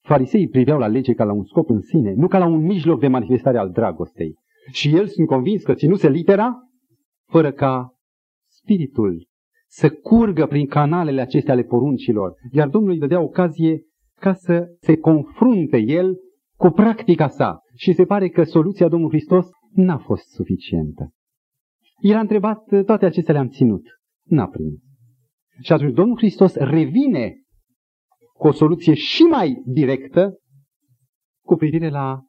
Fariseii 0.00 0.48
priveau 0.48 0.78
la 0.78 0.86
lege 0.86 1.12
ca 1.12 1.24
la 1.24 1.32
un 1.32 1.44
scop 1.44 1.70
în 1.70 1.80
sine, 1.80 2.12
nu 2.16 2.28
ca 2.28 2.38
la 2.38 2.46
un 2.46 2.64
mijloc 2.64 3.00
de 3.00 3.08
manifestare 3.08 3.58
al 3.58 3.70
dragostei. 3.70 4.34
Și 4.70 4.96
el 4.96 5.06
sunt 5.06 5.26
convins 5.26 5.62
că 5.62 5.74
ținuse 5.74 6.08
litera 6.08 6.56
fără 7.32 7.52
ca 7.52 7.94
spiritul 8.50 9.26
să 9.68 9.90
curgă 9.90 10.46
prin 10.46 10.66
canalele 10.66 11.20
acestea 11.20 11.52
ale 11.52 11.62
poruncilor, 11.62 12.34
iar 12.50 12.68
Domnul 12.68 12.90
îi 12.90 12.98
dădea 12.98 13.20
ocazie 13.20 13.82
ca 14.20 14.32
să 14.32 14.76
se 14.80 14.96
confrunte 14.96 15.76
el 15.76 16.16
cu 16.56 16.68
practica 16.68 17.28
sa. 17.28 17.60
Și 17.74 17.92
se 17.92 18.04
pare 18.04 18.28
că 18.28 18.42
soluția 18.42 18.88
Domnului 18.88 19.16
Hristos 19.16 19.46
n-a 19.70 19.98
fost 19.98 20.28
suficientă. 20.28 21.12
El 22.00 22.16
a 22.16 22.20
întrebat, 22.20 22.84
toate 22.84 23.04
acestea 23.04 23.34
le-am 23.34 23.48
ținut. 23.48 23.82
N-a 24.22 24.48
prins. 24.48 24.80
Și 25.60 25.72
atunci 25.72 25.94
Domnul 25.94 26.16
Hristos 26.16 26.54
revine 26.54 27.34
cu 28.32 28.46
o 28.46 28.52
soluție 28.52 28.94
și 28.94 29.22
mai 29.22 29.62
directă 29.66 30.38
cu 31.44 31.54
privire 31.54 31.88
la 31.88 32.20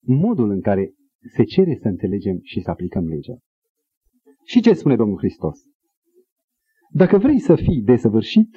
modul 0.00 0.50
în 0.50 0.60
care 0.60 0.92
se 1.34 1.44
cere 1.44 1.78
să 1.82 1.88
înțelegem 1.88 2.38
și 2.42 2.60
să 2.60 2.70
aplicăm 2.70 3.04
legea. 3.06 3.38
Și 4.44 4.60
ce 4.60 4.72
spune 4.72 4.96
Domnul 4.96 5.18
Hristos? 5.18 5.58
Dacă 6.90 7.18
vrei 7.18 7.38
să 7.38 7.54
fii 7.56 7.82
desăvârșit, 7.82 8.56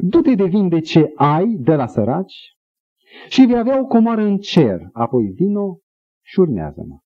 du-te 0.00 0.34
de 0.34 0.44
vin 0.44 0.68
de 0.68 0.80
ce 0.80 1.12
ai 1.14 1.46
de 1.46 1.74
la 1.74 1.86
săraci 1.86 2.56
și 3.28 3.44
vei 3.44 3.58
avea 3.58 3.80
o 3.80 3.86
comoară 3.86 4.22
în 4.22 4.38
cer, 4.38 4.80
apoi 4.92 5.24
vino 5.24 5.78
și 6.22 6.40
urmează-mă. 6.40 6.98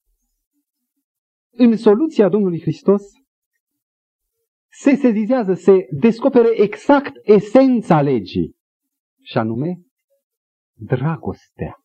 În 1.51 1.77
soluția 1.77 2.29
Domnului 2.29 2.61
Hristos 2.61 3.03
se 4.69 4.95
sezizează, 4.95 5.55
se 5.55 5.87
descopere 5.91 6.63
exact 6.63 7.13
esența 7.23 8.01
legii, 8.01 8.57
și 9.23 9.39
anume 9.39 9.81
dragostea. 10.73 11.77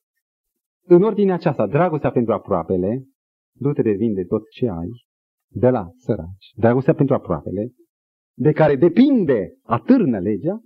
În 0.84 1.04
ordinea 1.04 1.34
aceasta, 1.34 1.68
dragostea 1.68 2.12
pentru 2.12 2.34
aproapele, 2.34 3.04
du-te 3.62 3.82
de 3.82 3.92
vin 3.92 4.14
de 4.14 4.24
tot 4.24 4.50
ce 4.50 4.68
ai, 4.68 4.90
de 5.54 5.70
la 5.70 5.88
săraci, 5.96 6.52
dragostea 6.56 6.94
pentru 6.94 7.16
aproapele, 7.16 7.72
de 8.38 8.52
care 8.52 8.76
depinde, 8.76 9.54
atârnă 9.64 10.20
legea, 10.20 10.62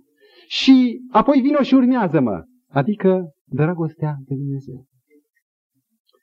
și 0.48 1.00
apoi 1.10 1.40
vino 1.40 1.62
și 1.62 1.74
urmează-mă, 1.74 2.44
adică 2.68 3.32
dragostea 3.44 4.16
de 4.26 4.34
Dumnezeu. 4.34 4.84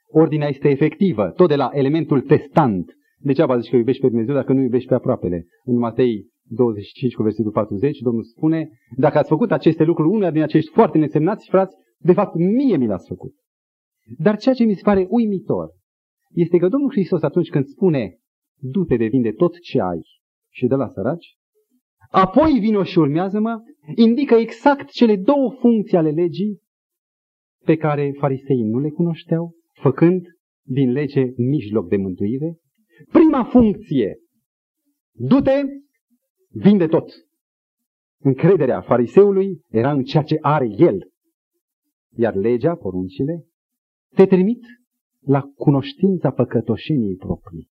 Ordinea 0.08 0.48
este 0.48 0.70
efectivă, 0.70 1.30
tot 1.30 1.48
de 1.48 1.56
la 1.56 1.70
elementul 1.74 2.22
testant. 2.22 2.94
Degeaba 3.18 3.60
zici 3.60 3.70
că 3.70 3.76
iubești 3.76 4.02
pe 4.02 4.08
Dumnezeu 4.08 4.36
dacă 4.36 4.54
nu 4.54 4.62
iubești 4.62 4.88
pe 4.88 4.94
aproapele. 4.94 5.46
În 5.64 5.78
Matei 5.78 6.28
25 6.44 7.14
cu 7.14 7.24
versetul 7.24 7.52
40, 7.52 8.00
Domnul 8.00 8.24
spune, 8.24 8.70
dacă 8.96 9.18
ați 9.18 9.30
făcut 9.30 9.52
aceste 9.52 9.84
lucruri, 9.84 10.10
una 10.10 10.32
din 10.32 10.42
acești 10.42 10.72
foarte 10.72 10.98
nesemnați 10.98 11.50
frați, 11.50 11.76
de 11.98 12.14
fapt 12.14 12.36
mie 12.36 12.78
mi 12.78 12.88
l-ați 12.88 13.08
făcut. 13.08 13.34
Dar 14.18 14.38
ceea 14.38 14.56
ce 14.56 14.64
mi 14.64 14.76
se 14.76 14.82
pare 14.84 15.06
uimitor 15.10 15.70
este 16.34 16.58
că 16.58 16.68
Domnul 16.68 16.92
Hristos 16.92 17.22
atunci 17.22 17.50
când 17.50 17.66
spune 17.66 18.20
du-te 18.58 18.96
de 18.96 19.06
vinde 19.06 19.32
tot 19.32 19.60
ce 19.60 19.82
ai 19.82 20.02
și 20.52 20.68
de 20.68 20.76
la 20.76 20.88
săraci, 20.88 21.38
apoi 22.10 22.60
vino 22.60 22.84
și 22.84 23.00
urmează-mă, 23.00 23.62
indică 23.96 24.36
exact 24.36 24.90
cele 24.90 25.16
două 25.16 25.52
funcții 25.60 25.98
ale 25.98 26.10
legii 26.10 26.62
pe 27.66 27.76
care 27.76 28.12
fariseii 28.18 28.64
nu 28.64 28.80
le 28.80 28.90
cunoșteau, 28.90 29.56
făcând 29.72 30.28
din 30.66 30.92
lege 30.92 31.34
mijloc 31.38 31.90
de 31.90 31.98
mântuire. 31.98 32.58
Prima 33.12 33.44
funcție, 33.44 34.18
du-te, 35.12 35.62
vinde 36.50 36.88
tot. 36.88 37.12
Încrederea 38.20 38.82
fariseului 38.82 39.62
era 39.70 39.92
în 39.92 40.04
ceea 40.04 40.24
ce 40.24 40.38
are 40.42 40.68
el. 40.78 41.12
Iar 42.16 42.36
legea, 42.36 42.76
poruncile, 42.76 43.46
te 44.16 44.26
trimit 44.26 44.66
la 45.26 45.42
cunoștința 45.56 46.32
păcătoșeniei 46.32 47.16
proprii. 47.16 47.70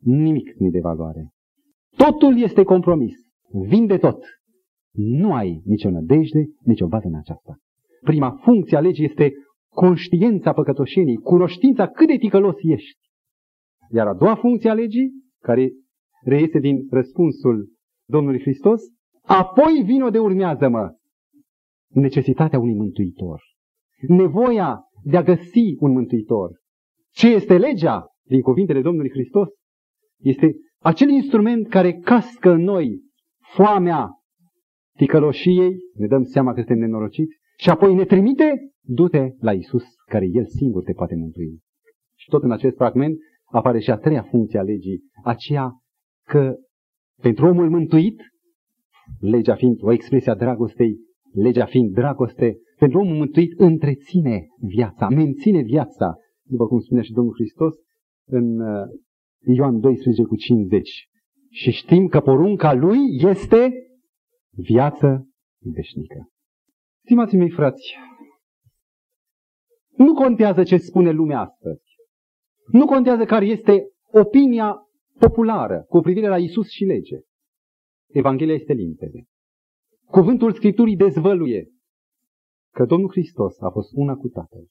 Nimic 0.00 0.54
nu 0.56 0.70
de 0.70 0.80
valoare. 0.80 1.32
Totul 1.96 2.38
este 2.38 2.62
compromis. 2.62 3.14
Vinde 3.68 3.98
tot. 3.98 4.24
Nu 4.92 5.34
ai 5.34 5.62
nicio 5.64 5.90
nădejde, 5.90 6.44
nicio 6.62 6.86
bază 6.86 7.06
în 7.06 7.14
aceasta. 7.14 7.56
Prima 8.00 8.30
funcție 8.42 8.76
a 8.76 8.80
legii 8.80 9.04
este 9.04 9.32
conștiința 9.68 10.52
păcătoșenii, 10.52 11.16
cunoștința 11.16 11.88
cât 11.88 12.06
de 12.06 12.16
ticălos 12.16 12.56
ești. 12.62 12.98
Iar 13.90 14.06
a 14.06 14.14
doua 14.14 14.34
funcție 14.34 14.70
a 14.70 14.74
legii, 14.74 15.12
care 15.42 15.72
reiese 16.24 16.58
din 16.58 16.86
răspunsul 16.90 17.72
Domnului 18.08 18.40
Hristos, 18.40 18.80
apoi 19.22 19.82
vino 19.84 20.10
de 20.10 20.18
urmează-mă. 20.18 20.94
Necesitatea 21.88 22.58
unui 22.58 22.74
mântuitor. 22.74 23.42
Nevoia 24.08 24.80
de 25.02 25.16
a 25.16 25.22
găsi 25.22 25.76
un 25.78 25.92
mântuitor. 25.92 26.50
Ce 27.18 27.28
este 27.28 27.58
legea? 27.58 28.06
Din 28.26 28.40
cuvintele 28.40 28.80
Domnului 28.80 29.10
Hristos, 29.10 29.48
este 30.18 30.54
acel 30.78 31.08
instrument 31.08 31.68
care 31.68 31.92
cască 31.92 32.50
în 32.50 32.62
noi 32.62 33.00
foamea 33.54 34.08
ticăloșiei, 34.96 35.76
ne 35.94 36.06
dăm 36.06 36.22
seama 36.22 36.52
că 36.52 36.56
suntem 36.58 36.78
nenorociți, 36.78 37.36
și 37.56 37.70
apoi 37.70 37.94
ne 37.94 38.04
trimite, 38.04 38.72
du-te 38.80 39.34
la 39.40 39.52
Isus, 39.52 39.84
care 40.06 40.26
El 40.32 40.46
singur 40.46 40.82
te 40.82 40.92
poate 40.92 41.14
mântui. 41.14 41.58
Și 42.16 42.28
tot 42.28 42.42
în 42.42 42.52
acest 42.52 42.76
fragment 42.76 43.18
apare 43.44 43.78
și 43.78 43.90
a 43.90 43.96
treia 43.96 44.22
funcție 44.22 44.58
a 44.58 44.62
legii, 44.62 45.02
aceea 45.24 45.70
că 46.26 46.56
pentru 47.22 47.46
omul 47.46 47.70
mântuit, 47.70 48.20
legea 49.20 49.54
fiind 49.54 49.78
o 49.82 49.92
expresie 49.92 50.32
a 50.32 50.34
dragostei, 50.34 50.96
legea 51.32 51.64
fiind 51.64 51.92
dragoste, 51.94 52.56
pentru 52.76 52.98
omul 52.98 53.16
mântuit 53.16 53.60
întreține 53.60 54.46
viața, 54.60 55.08
menține 55.08 55.62
viața, 55.62 56.16
după 56.48 56.66
cum 56.66 56.80
spune 56.80 57.02
și 57.02 57.12
Domnul 57.12 57.34
Hristos 57.34 57.74
în 58.26 58.60
uh, 58.60 58.88
Ioan 59.56 59.80
12 59.80 60.22
cu 60.22 60.36
50. 60.36 61.08
Și 61.50 61.70
știm 61.70 62.06
că 62.06 62.20
porunca 62.20 62.72
lui 62.72 62.98
este 63.20 63.72
viață 64.50 65.28
veșnică. 65.58 66.28
Stimații 67.04 67.38
mei 67.38 67.50
frați, 67.50 67.94
nu 69.96 70.14
contează 70.14 70.62
ce 70.62 70.76
spune 70.76 71.10
lumea 71.10 71.40
astăzi. 71.40 71.82
Nu 72.72 72.86
contează 72.86 73.24
care 73.24 73.44
este 73.44 73.88
opinia 74.12 74.76
populară 75.18 75.84
cu 75.88 76.00
privire 76.00 76.28
la 76.28 76.38
Isus 76.38 76.68
și 76.68 76.84
lege. 76.84 77.18
Evanghelia 78.08 78.54
este 78.54 78.72
limpede. 78.72 79.24
Cuvântul 80.06 80.52
Scripturii 80.52 80.96
dezvăluie 80.96 81.68
că 82.74 82.84
Domnul 82.84 83.10
Hristos 83.10 83.60
a 83.60 83.70
fost 83.70 83.90
una 83.94 84.14
cu 84.14 84.28
Tatăl. 84.28 84.66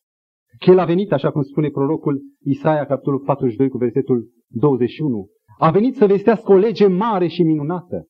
Că 0.59 0.71
El 0.71 0.79
a 0.79 0.85
venit, 0.85 1.11
așa 1.11 1.31
cum 1.31 1.41
spune 1.41 1.69
prorocul 1.69 2.21
Isaia, 2.39 2.85
capitolul 2.85 3.19
42, 3.19 3.69
cu 3.69 3.77
versetul 3.77 4.27
21. 4.47 5.27
A 5.57 5.71
venit 5.71 5.95
să 5.95 6.05
vestească 6.05 6.51
o 6.51 6.57
lege 6.57 6.87
mare 6.87 7.27
și 7.27 7.43
minunată. 7.43 8.07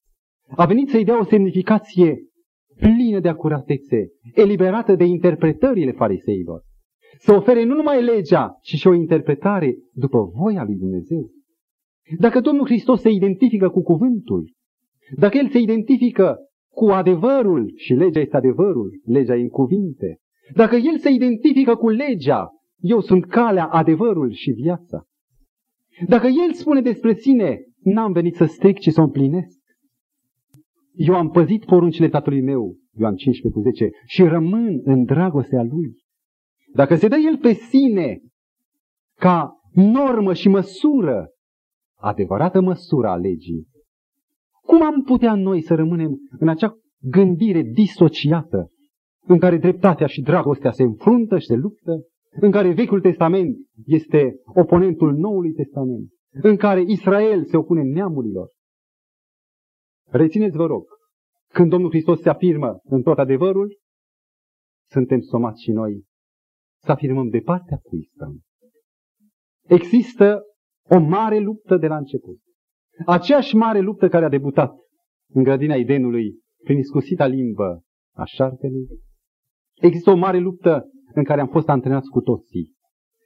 A 0.55 0.65
venit 0.65 0.89
să-i 0.89 1.03
dea 1.03 1.19
o 1.19 1.23
semnificație 1.23 2.17
plină 2.79 3.19
de 3.19 3.29
acuratețe, 3.29 4.07
eliberată 4.33 4.95
de 4.95 5.03
interpretările 5.03 5.91
fariseilor. 5.91 6.63
Să 7.17 7.33
ofere 7.33 7.63
nu 7.63 7.75
numai 7.75 8.03
legea, 8.03 8.57
ci 8.61 8.73
și 8.75 8.87
o 8.87 8.93
interpretare 8.93 9.77
după 9.93 10.23
voia 10.23 10.63
lui 10.63 10.75
Dumnezeu. 10.75 11.29
Dacă 12.19 12.39
Domnul 12.39 12.65
Hristos 12.65 13.01
se 13.01 13.09
identifică 13.09 13.69
cu 13.69 13.81
cuvântul, 13.81 14.51
dacă 15.15 15.37
El 15.37 15.49
se 15.49 15.59
identifică 15.59 16.37
cu 16.71 16.85
adevărul, 16.85 17.71
și 17.75 17.93
legea 17.93 18.19
este 18.19 18.35
adevărul, 18.37 19.01
legea 19.03 19.35
e 19.35 19.41
în 19.41 19.47
cuvinte, 19.47 20.19
dacă 20.53 20.75
El 20.75 20.97
se 20.97 21.09
identifică 21.09 21.75
cu 21.75 21.89
legea, 21.89 22.49
eu 22.79 22.99
sunt 22.99 23.25
calea, 23.25 23.65
adevărul 23.65 24.31
și 24.31 24.51
viața. 24.51 25.05
Dacă 26.07 26.27
El 26.27 26.53
spune 26.53 26.81
despre 26.81 27.13
sine, 27.13 27.59
n-am 27.83 28.11
venit 28.11 28.35
să 28.35 28.45
stric, 28.45 28.79
ci 28.79 28.91
să 28.91 29.01
o 29.01 29.03
împlinesc. 29.03 29.59
Eu 30.93 31.15
am 31.15 31.29
păzit 31.29 31.65
poruncile 31.65 32.09
tatălui 32.09 32.41
meu, 32.41 32.75
Ioan 32.99 33.15
15 33.15 33.61
cu 33.61 33.69
10, 33.69 33.89
și 34.05 34.23
rămân 34.23 34.81
în 34.83 35.03
dragostea 35.03 35.63
lui. 35.63 35.95
Dacă 36.73 36.95
se 36.95 37.07
dă 37.07 37.15
el 37.15 37.37
pe 37.37 37.53
sine 37.53 38.21
ca 39.19 39.51
normă 39.73 40.33
și 40.33 40.49
măsură, 40.49 41.29
adevărată 41.99 42.61
măsură 42.61 43.07
a 43.07 43.15
legii, 43.15 43.67
cum 44.61 44.83
am 44.83 45.01
putea 45.01 45.35
noi 45.35 45.61
să 45.61 45.75
rămânem 45.75 46.17
în 46.39 46.47
acea 46.47 46.77
gândire 47.01 47.61
disociată, 47.61 48.71
în 49.27 49.39
care 49.39 49.57
dreptatea 49.57 50.07
și 50.07 50.21
dragostea 50.21 50.71
se 50.71 50.83
înfruntă 50.83 51.37
și 51.37 51.45
se 51.45 51.55
luptă, 51.55 52.05
în 52.39 52.51
care 52.51 52.73
Vechiul 52.73 53.01
Testament 53.01 53.57
este 53.85 54.35
oponentul 54.55 55.13
Noului 55.13 55.51
Testament, 55.51 56.09
în 56.41 56.55
care 56.55 56.83
Israel 56.87 57.45
se 57.45 57.57
opune 57.57 57.81
neamurilor, 57.81 58.47
Rețineți, 60.09 60.55
vă 60.55 60.65
rog, 60.65 60.87
când 61.47 61.69
Domnul 61.69 61.89
Hristos 61.89 62.21
se 62.21 62.29
afirmă 62.29 62.79
în 62.83 63.01
tot 63.01 63.17
adevărul, 63.17 63.79
suntem 64.89 65.19
somați 65.19 65.63
și 65.63 65.71
noi 65.71 66.05
să 66.83 66.91
afirmăm 66.91 67.29
de 67.29 67.39
partea 67.39 67.77
cui 67.77 68.09
stăm. 68.13 68.39
Există 69.67 70.41
o 70.89 70.99
mare 70.99 71.39
luptă 71.39 71.77
de 71.77 71.87
la 71.87 71.97
început. 71.97 72.39
Aceeași 73.05 73.55
mare 73.55 73.79
luptă 73.79 74.07
care 74.07 74.25
a 74.25 74.29
debutat 74.29 74.75
în 75.33 75.43
grădina 75.43 75.75
Idenului 75.75 76.39
prin 76.63 76.77
iscusita 76.77 77.25
limbă 77.25 77.83
a 78.15 78.23
șarpelui. 78.23 78.87
Există 79.79 80.09
o 80.09 80.15
mare 80.15 80.39
luptă 80.39 80.89
în 81.13 81.23
care 81.23 81.41
am 81.41 81.47
fost 81.47 81.69
antrenați 81.69 82.09
cu 82.09 82.19
toții. 82.19 82.75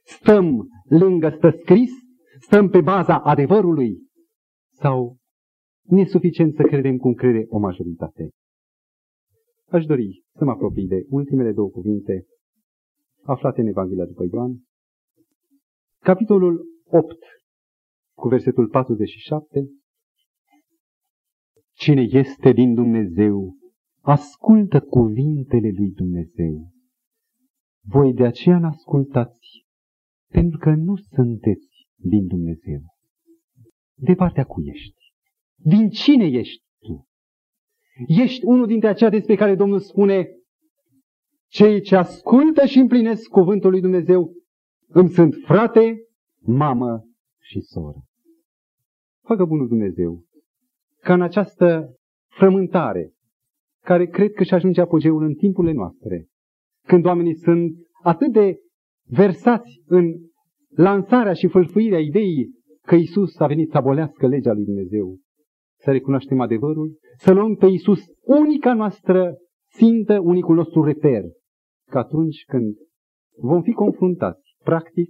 Stăm 0.04 0.68
lângă 0.88 1.28
stă 1.36 1.50
scris, 1.50 1.90
stăm 2.40 2.68
pe 2.68 2.80
baza 2.80 3.18
adevărului 3.18 3.98
sau 4.70 5.16
nu 5.82 5.98
e 5.98 6.04
suficient 6.04 6.54
să 6.54 6.62
credem 6.62 6.96
cum 6.96 7.12
crede 7.12 7.44
o 7.48 7.58
majoritate. 7.58 8.30
Aș 9.68 9.84
dori 9.84 10.24
să 10.34 10.44
mă 10.44 10.50
apropii 10.50 10.86
de 10.86 11.04
ultimele 11.08 11.52
două 11.52 11.68
cuvinte 11.68 12.26
aflate 13.22 13.60
în 13.60 13.66
Evanghelia 13.66 14.04
după 14.04 14.24
Ioan. 14.32 14.62
Capitolul 15.98 16.66
8, 16.84 17.16
cu 18.16 18.28
versetul 18.28 18.68
47. 18.68 19.68
Cine 21.72 22.02
este 22.02 22.52
din 22.52 22.74
Dumnezeu, 22.74 23.54
ascultă 24.02 24.80
cuvintele 24.80 25.70
lui 25.76 25.90
Dumnezeu. 25.90 26.70
Voi 27.84 28.12
de 28.12 28.24
aceea 28.26 28.58
n-ascultați, 28.58 29.66
pentru 30.28 30.58
că 30.58 30.70
nu 30.70 30.96
sunteți 30.96 31.86
din 31.94 32.26
Dumnezeu. 32.26 32.80
De 33.94 34.14
partea 34.14 34.44
cu 34.44 34.62
ești? 34.64 35.12
Din 35.54 35.88
cine 35.88 36.26
ești 36.26 36.64
tu? 36.78 37.06
Ești 38.06 38.44
unul 38.44 38.66
dintre 38.66 38.88
aceia 38.88 39.10
despre 39.10 39.34
care 39.34 39.54
Domnul 39.54 39.80
spune, 39.80 40.28
cei 41.48 41.80
ce 41.80 41.96
ascultă 41.96 42.66
și 42.66 42.78
împlinesc 42.78 43.28
cuvântul 43.28 43.70
lui 43.70 43.80
Dumnezeu 43.80 44.32
îmi 44.88 45.10
sunt 45.10 45.34
frate, 45.44 45.96
mamă 46.40 47.04
și 47.40 47.60
soră. 47.60 48.04
Facă 49.24 49.44
bunul 49.44 49.68
Dumnezeu 49.68 50.24
ca 51.00 51.14
în 51.14 51.22
această 51.22 51.96
frământare, 52.28 53.12
care 53.84 54.06
cred 54.06 54.32
că 54.32 54.42
și 54.42 54.54
ajunge 54.54 54.80
apogeul 54.80 55.22
în 55.22 55.34
timpurile 55.34 55.72
noastre, 55.72 56.26
când 56.86 57.06
oamenii 57.06 57.34
sunt 57.34 57.72
atât 58.02 58.32
de 58.32 58.56
versați 59.08 59.82
în 59.86 60.12
lansarea 60.68 61.32
și 61.32 61.48
fălfâirea 61.48 62.00
ideii 62.00 62.50
că 62.86 62.94
Isus 62.94 63.38
a 63.38 63.46
venit 63.46 63.70
să 63.70 63.76
abolească 63.76 64.26
legea 64.26 64.52
lui 64.52 64.64
Dumnezeu, 64.64 65.18
să 65.78 65.90
recunoaștem 65.90 66.40
adevărul, 66.40 66.98
să 67.16 67.32
luăm 67.32 67.54
pe 67.54 67.66
Iisus 67.66 68.00
unica 68.20 68.74
noastră 68.74 69.36
țintă, 69.74 70.20
unicul 70.20 70.54
nostru 70.54 70.82
reper, 70.82 71.22
că 71.90 71.98
atunci 71.98 72.44
când 72.46 72.74
vom 73.38 73.62
fi 73.62 73.72
confruntați 73.72 74.56
practic, 74.64 75.08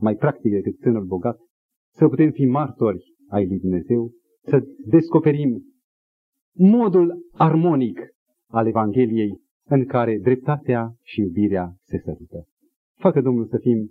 mai 0.00 0.16
practic 0.16 0.52
decât 0.52 0.78
tânăr 0.78 1.02
bogat, 1.02 1.38
să 1.92 2.08
putem 2.08 2.30
fi 2.30 2.44
martori 2.44 3.14
ai 3.28 3.46
lui 3.46 3.58
Dumnezeu, 3.58 4.12
să 4.42 4.62
descoperim 4.86 5.62
modul 6.54 7.26
armonic 7.32 8.00
al 8.46 8.66
Evangheliei 8.66 9.40
în 9.66 9.84
care 9.84 10.18
dreptatea 10.22 10.94
și 11.02 11.20
iubirea 11.20 11.74
se 11.82 11.98
sărută. 12.04 12.46
Facă 12.98 13.20
Domnul 13.20 13.46
să 13.46 13.58
fim 13.60 13.90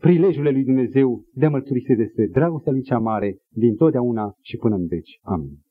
prilejurile 0.00 0.50
lui 0.50 0.64
Dumnezeu 0.64 1.24
de 1.32 1.46
a 1.46 1.50
mărturisi 1.50 1.94
despre 1.94 2.26
dragostea 2.26 2.72
lui 2.72 2.82
cea 2.82 2.98
mare 2.98 3.36
din 3.48 3.74
totdeauna 3.74 4.34
și 4.40 4.56
până 4.56 4.74
în 4.74 4.86
veci. 4.86 5.18
Amin. 5.22 5.65